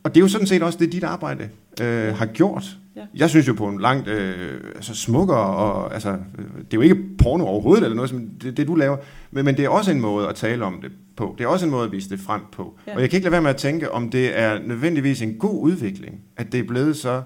Og 0.03 0.14
det 0.14 0.16
er 0.16 0.20
jo 0.20 0.29
sådan 0.29 0.47
set 0.47 0.62
også 0.62 0.79
det, 0.79 0.92
dit 0.92 1.05
arbejde 1.05 1.49
øh, 1.81 2.14
har 2.14 2.27
gjort. 2.27 2.77
Ja. 2.97 3.01
Jeg 3.14 3.31
synes 3.31 3.49
jo 3.49 3.53
på 3.53 3.68
en 3.68 3.81
langt 3.81 4.09
øh, 4.09 4.61
altså 4.75 4.94
smukkere, 4.94 5.47
og 5.47 5.94
altså, 5.94 6.11
øh, 6.11 6.44
det 6.57 6.73
er 6.73 6.75
jo 6.75 6.81
ikke 6.81 6.97
porno 7.18 7.44
overhovedet, 7.44 7.85
eller 7.85 7.97
noget, 7.97 8.11
som 8.11 8.29
det, 8.42 8.57
det 8.57 8.66
du 8.66 8.75
laver, 8.75 8.97
men, 9.31 9.44
men 9.44 9.57
det 9.57 9.64
er 9.64 9.68
også 9.68 9.90
en 9.90 10.01
måde 10.01 10.29
at 10.29 10.35
tale 10.35 10.64
om 10.64 10.81
det 10.83 10.92
på. 11.16 11.35
Det 11.38 11.44
er 11.44 11.49
også 11.49 11.64
en 11.64 11.70
måde 11.70 11.85
at 11.85 11.92
vise 11.92 12.11
det 12.11 12.20
frem 12.20 12.40
på. 12.53 12.79
Ja. 12.87 12.94
Og 12.94 13.01
jeg 13.01 13.11
kan 13.11 13.16
ikke 13.16 13.25
lade 13.25 13.33
være 13.33 13.42
med 13.42 13.51
at 13.51 13.57
tænke, 13.57 13.90
om 13.90 14.11
det 14.11 14.38
er 14.38 14.59
nødvendigvis 14.66 15.23
en 15.23 15.35
god 15.35 15.62
udvikling, 15.62 16.20
at 16.37 16.53
det 16.53 16.61
er 16.61 16.64
blevet 16.64 16.97
så 16.97 17.23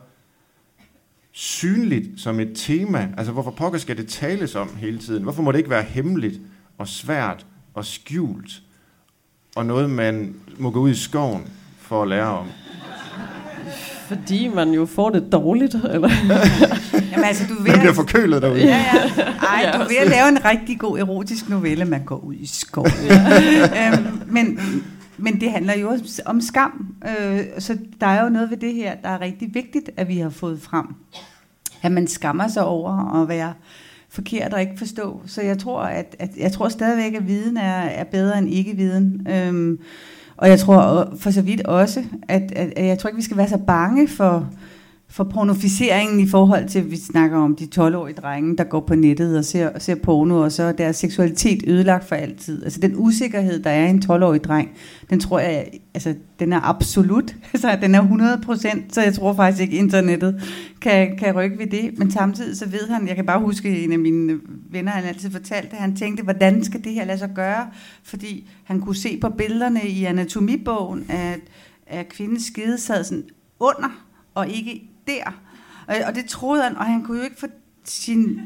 synligt 1.32 2.20
som 2.20 2.40
et 2.40 2.52
tema. 2.54 3.08
Altså, 3.16 3.32
hvorfor 3.32 3.50
pokker 3.50 3.78
skal 3.78 3.96
det 3.96 4.08
tales 4.08 4.54
om 4.54 4.70
hele 4.76 4.98
tiden? 4.98 5.22
Hvorfor 5.22 5.42
må 5.42 5.52
det 5.52 5.58
ikke 5.58 5.70
være 5.70 5.82
hemmeligt 5.82 6.40
og 6.78 6.88
svært 6.88 7.46
og 7.74 7.84
skjult? 7.84 8.50
Og 9.56 9.66
noget, 9.66 9.90
man 9.90 10.34
må 10.58 10.70
gå 10.70 10.80
ud 10.80 10.90
i 10.90 10.94
skoven 10.94 11.42
for 11.80 12.02
at 12.02 12.08
lære 12.08 12.26
om. 12.38 12.46
Fordi 14.08 14.48
man 14.48 14.70
jo 14.70 14.86
får 14.86 15.10
det 15.10 15.32
dårligt. 15.32 15.74
Eller? 15.74 16.10
Jamen 17.12 17.24
altså, 17.24 17.44
du 17.48 17.54
ved 17.54 17.62
Man 17.62 17.78
bliver 17.78 17.90
at, 17.90 17.96
forkølet 17.96 18.42
derude. 18.42 18.58
ja, 18.60 18.84
ja. 19.16 19.22
Ej, 19.22 19.60
Ja, 19.62 19.72
du 19.72 19.82
er 19.82 20.00
at 20.02 20.08
lave 20.10 20.28
en 20.28 20.44
rigtig 20.44 20.78
god 20.78 20.98
erotisk 20.98 21.48
novelle, 21.48 21.84
man 21.84 22.04
går 22.04 22.16
ud 22.18 22.34
i 22.34 22.46
skoven. 22.46 22.90
øhm, 23.10 24.22
men, 24.32 24.60
men 25.18 25.40
det 25.40 25.50
handler 25.50 25.74
jo 25.74 25.88
også 25.88 26.22
om 26.26 26.40
skam. 26.40 26.94
Øh, 27.08 27.40
så 27.58 27.78
der 28.00 28.06
er 28.06 28.22
jo 28.22 28.28
noget 28.28 28.50
ved 28.50 28.56
det 28.56 28.74
her, 28.74 28.94
der 28.94 29.08
er 29.08 29.20
rigtig 29.20 29.54
vigtigt, 29.54 29.90
at 29.96 30.08
vi 30.08 30.18
har 30.18 30.30
fået 30.30 30.60
frem. 30.60 30.86
At 31.82 31.92
man 31.92 32.06
skammer 32.06 32.48
sig 32.48 32.64
over 32.64 33.22
at 33.22 33.28
være 33.28 33.54
forkert 34.08 34.54
og 34.54 34.60
ikke 34.60 34.78
forstå. 34.78 35.22
Så 35.26 35.42
jeg 35.42 35.58
tror, 35.58 35.80
at, 35.80 36.16
at 36.18 36.30
jeg 36.36 36.52
tror 36.52 36.68
stadigvæk, 36.68 37.14
at 37.14 37.28
viden 37.28 37.56
er, 37.56 37.80
er 37.80 38.04
bedre 38.04 38.38
end 38.38 38.48
ikke-viden. 38.48 39.26
Øhm, 39.30 39.78
og 40.36 40.48
jeg 40.48 40.58
tror 40.58 41.12
for 41.16 41.30
så 41.30 41.42
vidt 41.42 41.62
også, 41.66 42.04
at, 42.28 42.52
at, 42.56 42.72
at 42.76 42.86
jeg 42.86 42.98
tror 42.98 43.08
ikke, 43.08 43.16
vi 43.16 43.22
skal 43.22 43.36
være 43.36 43.48
så 43.48 43.58
bange 43.58 44.08
for, 44.08 44.50
for 45.10 45.24
pornoficeringen 45.24 46.20
i 46.20 46.28
forhold 46.28 46.68
til, 46.68 46.78
at 46.78 46.90
vi 46.90 46.96
snakker 46.96 47.38
om 47.38 47.56
de 47.56 47.68
12-årige 47.74 48.14
drenge, 48.14 48.56
der 48.56 48.64
går 48.64 48.80
på 48.80 48.94
nettet 48.94 49.38
og 49.38 49.44
ser, 49.44 49.78
ser 49.78 49.94
porno, 49.94 50.40
og 50.40 50.52
så 50.52 50.62
er 50.62 50.72
deres 50.72 50.96
seksualitet 50.96 51.64
ødelagt 51.66 52.04
for 52.04 52.14
altid. 52.14 52.64
Altså 52.64 52.80
den 52.80 52.94
usikkerhed, 52.96 53.62
der 53.62 53.70
er 53.70 53.86
i 53.86 53.90
en 53.90 54.02
12-årig 54.10 54.44
dreng, 54.44 54.70
den 55.10 55.20
tror 55.20 55.38
jeg, 55.38 55.68
altså 55.94 56.14
den 56.38 56.52
er 56.52 56.60
absolut, 56.60 57.36
altså 57.52 57.78
den 57.80 57.94
er 57.94 58.00
100 58.00 58.40
procent, 58.44 58.94
så 58.94 59.02
jeg 59.02 59.14
tror 59.14 59.34
faktisk 59.34 59.62
ikke, 59.62 59.76
internettet 59.76 60.42
kan, 60.80 61.16
kan 61.16 61.34
rykke 61.34 61.58
ved 61.58 61.66
det. 61.66 61.98
Men 61.98 62.10
samtidig 62.10 62.56
så 62.56 62.68
ved 62.68 62.88
han, 62.88 63.08
jeg 63.08 63.16
kan 63.16 63.26
bare 63.26 63.40
huske 63.40 63.84
en 63.84 63.92
af 63.92 63.98
mine 63.98 64.38
venner, 64.70 64.92
han 64.92 65.04
altid 65.04 65.30
fortalte, 65.30 65.72
at 65.72 65.82
han 65.82 65.96
tænkte, 65.96 66.22
hvordan 66.22 66.64
skal 66.64 66.84
det 66.84 66.92
her 66.92 67.04
lade 67.04 67.18
sig 67.18 67.30
gøre? 67.34 67.66
Fordi 68.02 68.50
han 68.64 68.80
kunne 68.80 68.96
se 68.96 69.18
på 69.20 69.28
billederne 69.28 69.80
i 69.88 70.04
anatomibogen, 70.04 71.06
at, 71.08 71.40
at 71.86 72.08
kvindens 72.08 72.44
skide 72.44 72.78
sad 72.78 73.04
sådan 73.04 73.24
under, 73.60 74.04
og 74.34 74.48
ikke 74.48 74.87
der. 75.08 75.40
Og, 76.08 76.14
det 76.14 76.24
troede 76.24 76.62
han, 76.62 76.76
og 76.76 76.84
han 76.84 77.02
kunne 77.02 77.18
jo 77.18 77.24
ikke 77.24 77.40
få 77.40 77.46
sin 77.84 78.40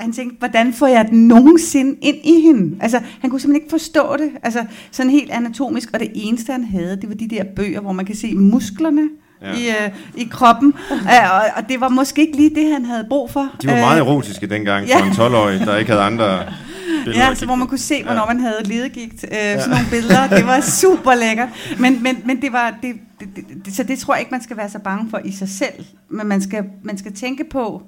han 0.00 0.12
tænkte, 0.12 0.36
hvordan 0.38 0.72
får 0.72 0.86
jeg 0.86 1.08
den 1.10 1.28
nogensinde 1.28 1.98
ind 2.02 2.16
i 2.24 2.40
hende? 2.40 2.76
Altså, 2.80 3.00
han 3.20 3.30
kunne 3.30 3.40
simpelthen 3.40 3.62
ikke 3.64 3.70
forstå 3.70 4.16
det. 4.18 4.30
Altså, 4.42 4.64
sådan 4.90 5.10
helt 5.10 5.30
anatomisk. 5.30 5.90
Og 5.94 6.00
det 6.00 6.10
eneste, 6.14 6.52
han 6.52 6.64
havde, 6.64 6.96
det 7.00 7.08
var 7.08 7.14
de 7.14 7.28
der 7.28 7.44
bøger, 7.56 7.80
hvor 7.80 7.92
man 7.92 8.06
kan 8.06 8.16
se 8.16 8.34
musklerne 8.34 9.08
ja. 9.42 9.52
i, 9.52 9.68
øh, 9.68 9.90
i 10.16 10.28
kroppen. 10.30 10.74
Og, 10.90 11.40
og 11.56 11.68
det 11.68 11.80
var 11.80 11.88
måske 11.88 12.20
ikke 12.20 12.36
lige 12.36 12.54
det, 12.54 12.72
han 12.72 12.84
havde 12.84 13.06
brug 13.08 13.30
for. 13.30 13.48
De 13.62 13.66
var 13.66 13.74
meget 13.74 14.00
øh, 14.00 14.06
erotiske 14.06 14.46
dengang 14.46 14.86
ja. 14.86 14.98
for 15.00 15.04
en 15.04 15.12
12-årig, 15.12 15.60
der 15.60 15.76
ikke 15.76 15.90
havde 15.90 16.04
andre 16.04 16.44
billeder. 17.04 17.28
Ja, 17.28 17.34
så 17.34 17.46
hvor 17.46 17.54
man 17.54 17.66
kunne 17.66 17.78
se, 17.78 18.02
hvornår 18.02 18.26
ja. 18.28 18.34
man 18.34 18.40
havde 18.40 18.62
ledegigt. 18.64 19.24
Øh, 19.24 19.28
ja. 19.32 19.60
Sådan 19.60 19.70
nogle 19.70 19.86
billeder. 19.90 20.28
Det 20.28 20.46
var 20.46 20.60
super 20.80 21.14
lækkert. 21.14 21.48
Men, 21.78 22.02
men, 22.02 22.16
men 22.24 22.42
det 22.42 22.52
var... 22.52 22.74
Det, 22.82 22.94
det, 23.20 23.28
det, 23.36 23.64
det, 23.64 23.72
så 23.72 23.82
det 23.82 23.98
tror 23.98 24.14
jeg 24.14 24.20
ikke, 24.20 24.30
man 24.30 24.42
skal 24.42 24.56
være 24.56 24.70
så 24.70 24.78
bange 24.78 25.10
for 25.10 25.18
i 25.18 25.32
sig 25.32 25.48
selv. 25.48 25.84
Men 26.08 26.26
man 26.26 26.40
skal, 26.40 26.64
man 26.82 26.98
skal 26.98 27.12
tænke 27.12 27.44
på... 27.44 27.82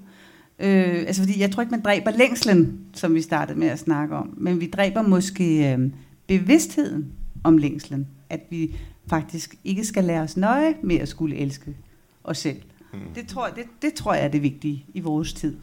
Øh, 0.58 1.04
altså 1.06 1.22
fordi 1.22 1.40
jeg 1.40 1.50
tror 1.50 1.60
ikke, 1.60 1.70
man 1.70 1.80
dræber 1.80 2.10
længslen, 2.10 2.80
som 2.94 3.14
vi 3.14 3.22
startede 3.22 3.58
med 3.58 3.68
at 3.68 3.78
snakke 3.78 4.16
om. 4.16 4.34
Men 4.36 4.60
vi 4.60 4.66
dræber 4.66 5.02
måske 5.02 5.72
øh, 5.72 5.90
bevidstheden 6.26 7.12
om 7.44 7.58
længslen. 7.58 8.06
At 8.30 8.40
vi 8.50 8.76
faktisk 9.06 9.54
ikke 9.64 9.84
skal 9.84 10.04
lære 10.04 10.22
os 10.22 10.36
nøje 10.36 10.74
med 10.82 10.96
at 10.96 11.08
skulle 11.08 11.36
elske 11.36 11.76
os 12.24 12.38
selv. 12.38 12.62
Mm. 12.92 12.98
Det, 13.14 13.26
tror, 13.26 13.48
det, 13.48 13.64
det 13.82 13.94
tror 13.94 14.14
jeg 14.14 14.24
er 14.24 14.28
det 14.28 14.42
vigtige 14.42 14.84
i 14.94 15.00
vores 15.00 15.32
tid. 15.32 15.56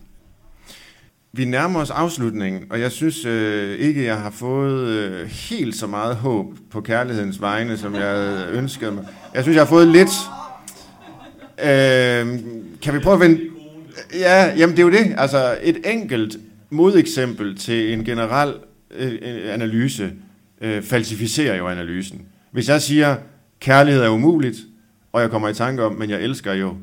Vi 1.33 1.45
nærmer 1.45 1.79
os 1.79 1.89
afslutningen, 1.89 2.63
og 2.69 2.79
jeg 2.79 2.91
synes 2.91 3.25
øh, 3.25 3.79
ikke, 3.79 4.05
jeg 4.05 4.17
har 4.17 4.29
fået 4.29 4.87
øh, 4.87 5.27
helt 5.27 5.75
så 5.75 5.87
meget 5.87 6.15
håb 6.15 6.45
på 6.71 6.81
kærlighedens 6.81 7.41
vegne, 7.41 7.77
som 7.77 7.95
jeg 7.95 8.15
ønskede 8.17 8.57
ønsket 8.57 8.93
mig. 8.93 9.05
Jeg 9.33 9.43
synes, 9.43 9.55
jeg 9.55 9.61
har 9.63 9.69
fået 9.69 9.87
lidt... 9.87 10.09
Øh, 11.59 12.39
kan 12.81 12.93
vi 12.93 12.99
prøve 12.99 13.13
at 13.13 13.19
vende... 13.19 13.41
Ja, 14.13 14.53
jamen 14.57 14.77
det 14.77 14.79
er 14.79 14.87
jo 14.87 14.91
det. 14.91 15.15
Altså 15.17 15.57
et 15.63 15.77
enkelt 15.85 16.37
modeksempel 16.69 17.57
til 17.57 17.93
en 17.93 18.03
generel 18.03 18.53
øh, 18.91 19.11
øh, 19.21 19.53
analyse 19.53 20.11
øh, 20.61 20.83
falsificerer 20.83 21.57
jo 21.57 21.67
analysen. 21.67 22.21
Hvis 22.51 22.69
jeg 22.69 22.81
siger, 22.81 23.15
kærlighed 23.59 24.03
er 24.03 24.09
umuligt, 24.09 24.57
og 25.13 25.21
jeg 25.21 25.29
kommer 25.29 25.49
i 25.49 25.53
tanke 25.53 25.83
om, 25.83 25.95
men 25.95 26.09
jeg 26.09 26.21
elsker 26.21 26.53
jo, 26.53 26.75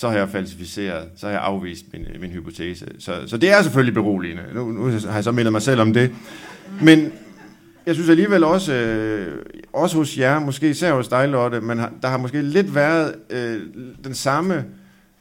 så 0.00 0.08
har 0.08 0.16
jeg 0.16 0.28
falsificeret, 0.28 1.08
så 1.16 1.26
har 1.26 1.32
jeg 1.32 1.42
afvist 1.42 1.84
min, 1.92 2.06
min 2.20 2.30
hypotese. 2.30 2.86
Så, 2.98 3.14
så 3.26 3.36
det 3.36 3.50
er 3.50 3.62
selvfølgelig 3.62 3.94
beroligende. 3.94 4.42
Nu, 4.54 4.72
nu 4.72 4.84
har 4.84 5.14
jeg 5.14 5.24
så 5.24 5.32
mindet 5.32 5.52
mig 5.52 5.62
selv 5.62 5.80
om 5.80 5.92
det. 5.92 6.14
Men 6.82 7.12
jeg 7.86 7.94
synes 7.94 8.10
alligevel 8.10 8.44
også, 8.44 8.72
øh, 8.72 9.44
også 9.72 9.96
hos 9.96 10.18
jer, 10.18 10.38
måske 10.38 10.70
især 10.70 10.92
hos 10.92 11.08
dig, 11.08 11.28
Lotte, 11.28 11.60
men 11.60 11.78
har, 11.78 11.92
der 12.02 12.08
har 12.08 12.18
måske 12.18 12.42
lidt 12.42 12.74
været 12.74 13.14
øh, 13.30 13.60
den 14.04 14.14
samme 14.14 14.64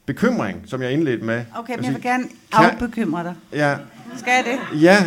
bekymring, 0.06 0.64
som 0.66 0.82
jeg 0.82 0.92
indledte 0.92 1.26
med. 1.26 1.44
Okay, 1.58 1.76
men 1.76 1.86
jeg 1.86 1.94
vil 1.94 2.02
gerne 2.02 2.24
afbekymre 2.52 3.24
dig. 3.24 3.36
Ja, 3.54 3.76
skal 4.18 4.32
jeg 4.32 4.44
det? 4.46 4.82
Ja, 4.82 4.98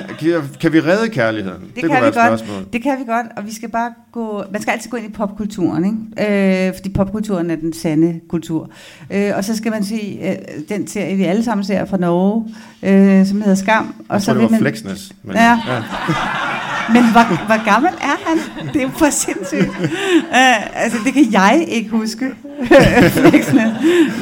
kan, 0.60 0.72
vi 0.72 0.80
redde 0.80 1.08
kærligheden? 1.08 1.60
Det, 1.60 1.76
det 1.76 1.90
kan 1.90 2.04
vi 2.04 2.10
godt. 2.10 2.72
Det 2.72 2.82
kan 2.82 2.98
vi 2.98 3.04
godt, 3.04 3.26
og 3.36 3.46
vi 3.46 3.54
skal 3.54 3.68
bare 3.68 3.94
gå... 4.12 4.44
Man 4.52 4.62
skal 4.62 4.72
altid 4.72 4.90
gå 4.90 4.96
ind 4.96 5.06
i 5.06 5.12
popkulturen, 5.12 5.84
ikke? 6.18 6.66
Øh, 6.68 6.74
fordi 6.74 6.88
popkulturen 6.88 7.50
er 7.50 7.56
den 7.56 7.72
sande 7.72 8.20
kultur. 8.28 8.70
Øh, 9.10 9.32
og 9.36 9.44
så 9.44 9.56
skal 9.56 9.72
man 9.72 9.84
se 9.84 10.18
øh, 10.22 10.36
den 10.68 10.86
serie, 10.86 11.16
vi 11.16 11.24
alle 11.24 11.44
sammen 11.44 11.64
ser 11.64 11.84
fra 11.84 11.96
Norge, 11.96 12.54
øh, 12.82 13.26
som 13.26 13.40
hedder 13.40 13.54
Skam. 13.54 13.94
Og 14.08 14.14
jeg 14.14 14.22
så 14.22 14.26
tror, 14.26 14.34
det 14.34 14.42
var 14.42 14.48
man, 14.48 14.60
Flexness. 14.60 15.12
Men, 15.22 15.36
ja. 15.36 15.60
ja. 15.68 15.82
Men 16.88 17.02
hvor, 17.12 17.46
hvor 17.46 17.64
gammel 17.64 17.90
er 18.00 18.16
han? 18.26 18.38
Det 18.72 18.76
er 18.76 18.82
jo 18.82 18.90
for 18.90 19.10
sindssygt. 19.10 19.68
Uh, 19.68 20.82
altså, 20.82 20.98
det 21.04 21.14
kan 21.14 21.32
jeg 21.32 21.64
ikke 21.68 21.90
huske. 21.90 22.26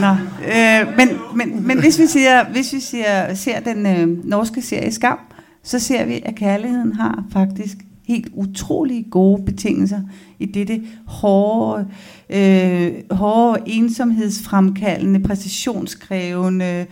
Nå. 0.01 0.11
Uh, 0.11 0.97
men, 0.97 1.09
men, 1.35 1.67
men 1.67 1.81
hvis 1.81 1.99
vi, 1.99 2.07
siger, 2.07 2.45
hvis 2.45 2.73
vi 2.73 2.81
siger, 2.81 3.35
ser 3.35 3.61
den 3.61 3.87
uh, 3.87 4.29
norske 4.29 4.63
serie 4.63 4.93
Skam, 4.93 5.19
så 5.65 5.79
ser 5.79 6.05
vi, 6.05 6.23
at 6.25 6.35
kærligheden 6.35 6.93
har 6.93 7.25
faktisk 7.33 7.77
helt 8.11 8.29
utrolig 8.33 9.07
gode 9.11 9.45
betingelser 9.45 10.01
i 10.39 10.47
dette 10.47 10.83
hårde, 11.07 11.89
øh, 12.31 12.93
hårde 13.11 13.63
ensomhedsfremkaldende, 13.67 15.21
præcisionskrævende, 15.21 16.87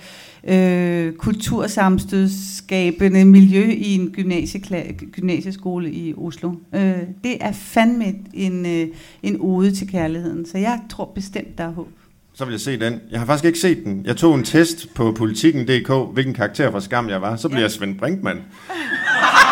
øh, 0.44 1.12
kultursamstødskabende 1.12 3.24
miljø 3.24 3.64
i 3.64 3.94
en 3.94 4.14
gymnasieskole 5.12 5.92
i 5.92 6.14
Oslo. 6.14 6.52
Øh, 6.74 6.98
det 7.24 7.36
er 7.40 7.52
fandme 7.52 8.14
en, 8.34 8.66
øh, 8.66 8.86
en 9.22 9.36
ode 9.40 9.70
til 9.70 9.88
kærligheden, 9.88 10.46
så 10.46 10.58
jeg 10.58 10.80
tror 10.90 11.12
bestemt, 11.14 11.58
der 11.58 11.64
er 11.64 11.72
håb. 11.72 11.88
Så 12.34 12.44
vil 12.44 12.52
jeg 12.52 12.60
se 12.60 12.80
den. 12.80 13.00
Jeg 13.10 13.20
har 13.20 13.26
faktisk 13.26 13.44
ikke 13.44 13.58
set 13.58 13.84
den. 13.84 14.02
Jeg 14.04 14.16
tog 14.16 14.34
en 14.34 14.44
test 14.44 14.94
på 14.94 15.12
politikken.dk, 15.12 15.92
hvilken 16.12 16.34
karakter 16.34 16.70
fra 16.70 16.80
skam 16.80 17.08
jeg 17.08 17.22
var. 17.22 17.36
Så 17.36 17.48
blev 17.48 17.58
ja. 17.58 17.62
jeg 17.62 17.70
Svend 17.70 17.98
Brinkmann. 17.98 18.38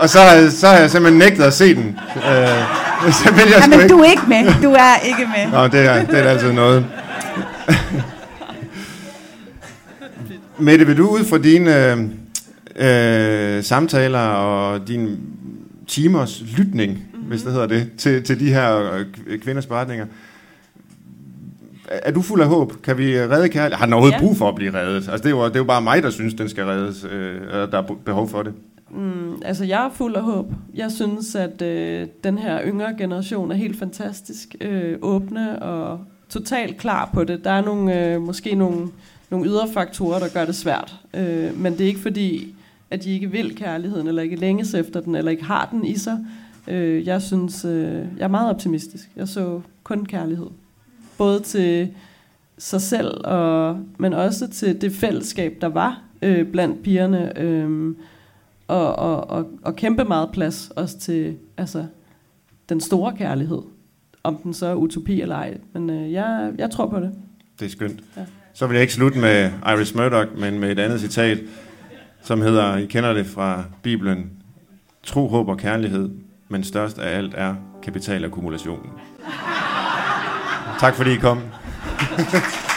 Og 0.00 0.08
så, 0.08 0.18
så 0.50 0.66
har 0.66 0.76
jeg 0.76 0.90
simpelthen 0.90 1.18
nægtet 1.18 1.44
at 1.44 1.52
se 1.52 1.74
den. 1.74 1.98
Øh, 2.16 3.12
så 3.20 3.32
vil 3.34 3.44
jeg 3.50 3.60
Jamen, 3.62 3.80
ikke... 3.80 3.94
du 3.94 3.98
er 3.98 4.10
ikke 4.10 4.22
med. 4.28 4.62
Du 4.62 4.72
er 4.72 4.96
ikke 5.04 5.26
med. 5.36 5.52
Nå, 5.52 5.66
det 5.66 5.86
er, 5.86 6.04
det 6.06 6.18
er 6.18 6.30
altid 6.30 6.52
noget. 6.52 6.86
Mette, 10.58 10.86
vil 10.86 10.96
du 10.96 11.08
ud 11.08 11.24
fra 11.24 11.38
dine 11.38 11.94
øh, 12.76 13.64
samtaler 13.64 14.18
og 14.18 14.88
din 14.88 15.18
timers 15.86 16.42
lytning, 16.56 16.92
mm-hmm. 16.92 17.28
hvis 17.28 17.42
det 17.42 17.52
hedder 17.52 17.66
det, 17.66 17.90
til, 17.98 18.22
til 18.22 18.40
de 18.40 18.52
her 18.52 18.92
øh, 19.26 19.40
kvinders 19.40 19.66
beretninger, 19.66 20.06
er 21.88 22.10
du 22.10 22.22
fuld 22.22 22.40
af 22.40 22.46
håb? 22.46 22.82
Kan 22.82 22.98
vi 22.98 23.20
redde 23.20 23.48
kærlighed? 23.48 23.78
Har 23.78 23.86
den 23.86 23.92
overhovedet 23.92 24.16
ja. 24.16 24.20
brug 24.20 24.36
for 24.36 24.48
at 24.48 24.54
blive 24.54 24.74
reddet? 24.74 24.94
Altså, 24.94 25.16
det, 25.16 25.26
er 25.26 25.30
jo, 25.30 25.44
det 25.44 25.54
er 25.54 25.60
jo 25.60 25.64
bare 25.64 25.82
mig, 25.82 26.02
der 26.02 26.10
synes, 26.10 26.34
den 26.34 26.48
skal 26.48 26.64
reddes. 26.64 27.06
Øh, 27.10 27.40
der 27.52 27.78
er 27.78 27.96
behov 28.04 28.30
for 28.30 28.42
det. 28.42 28.52
Mm, 28.90 29.42
altså, 29.44 29.64
jeg 29.64 29.86
er 29.86 29.90
fuld 29.90 30.14
af 30.14 30.22
håb. 30.22 30.52
Jeg 30.74 30.92
synes, 30.92 31.34
at 31.34 31.62
øh, 31.62 32.06
den 32.24 32.38
her 32.38 32.60
yngre 32.66 32.94
generation 32.98 33.50
er 33.50 33.54
helt 33.54 33.78
fantastisk 33.78 34.56
øh, 34.60 34.98
åbne 35.02 35.62
og 35.62 36.00
totalt 36.28 36.76
klar 36.76 37.10
på 37.14 37.24
det. 37.24 37.44
Der 37.44 37.50
er 37.50 37.64
nogle, 37.64 38.12
øh, 38.12 38.22
måske 38.22 38.54
nogle 38.54 38.88
nogle 39.30 39.46
ydre 39.48 39.68
faktorer, 39.68 40.18
der 40.18 40.28
gør 40.28 40.44
det 40.44 40.54
svært. 40.54 40.96
Øh, 41.14 41.60
men 41.60 41.72
det 41.72 41.80
er 41.80 41.86
ikke 41.86 42.00
fordi, 42.00 42.54
at 42.90 43.04
de 43.04 43.10
ikke 43.10 43.30
vil 43.30 43.56
kærligheden, 43.56 44.08
eller 44.08 44.22
ikke 44.22 44.36
længes 44.36 44.74
efter 44.74 45.00
den, 45.00 45.14
eller 45.14 45.30
ikke 45.30 45.44
har 45.44 45.68
den 45.72 45.84
i 45.84 45.98
sig. 45.98 46.18
Øh, 46.68 47.06
jeg 47.06 47.22
synes, 47.22 47.64
øh, 47.64 48.06
jeg 48.18 48.24
er 48.24 48.28
meget 48.28 48.50
optimistisk. 48.50 49.10
Jeg 49.16 49.28
så 49.28 49.60
kun 49.84 50.06
kærlighed. 50.06 50.46
Både 51.18 51.40
til 51.40 51.88
sig 52.58 52.80
selv, 52.80 53.20
og, 53.24 53.78
men 53.98 54.12
også 54.12 54.48
til 54.48 54.80
det 54.80 54.92
fællesskab, 54.92 55.58
der 55.60 55.68
var 55.68 56.02
øh, 56.22 56.46
blandt 56.46 56.82
pigerne. 56.82 57.38
Øh, 57.38 57.94
og, 58.68 58.96
og, 58.96 59.30
og, 59.30 59.50
og 59.62 59.76
kæmpe 59.76 60.04
meget 60.04 60.30
plads 60.32 60.70
også 60.76 60.98
til 60.98 61.36
altså, 61.56 61.86
den 62.68 62.80
store 62.80 63.16
kærlighed. 63.16 63.62
Om 64.22 64.36
den 64.36 64.54
så 64.54 64.66
er 64.66 64.74
utopi 64.74 65.20
eller 65.20 65.36
ej. 65.36 65.58
Men 65.72 65.90
øh, 65.90 66.12
jeg, 66.12 66.52
jeg 66.58 66.70
tror 66.70 66.86
på 66.86 67.00
det. 67.00 67.12
Det 67.60 67.66
er 67.66 67.70
skønt. 67.70 68.00
Ja. 68.16 68.22
Så 68.54 68.66
vil 68.66 68.74
jeg 68.74 68.82
ikke 68.82 68.94
slutte 68.94 69.18
med 69.18 69.50
Iris 69.66 69.94
Murdoch, 69.94 70.38
men 70.38 70.58
med 70.58 70.72
et 70.72 70.78
andet 70.78 71.00
citat, 71.00 71.38
som 72.22 72.40
hedder, 72.40 72.76
I 72.76 72.86
kender 72.86 73.12
det 73.12 73.26
fra 73.26 73.64
Bibelen, 73.82 74.30
tro, 75.02 75.28
håb 75.28 75.48
og 75.48 75.58
kærlighed, 75.58 76.10
men 76.48 76.64
størst 76.64 76.98
af 76.98 77.16
alt 77.16 77.34
er 77.36 77.54
kapitalakkumulationen. 77.82 78.90
tak 80.80 80.94
fordi 80.94 81.10
I 81.12 81.16
kom. 81.16 81.40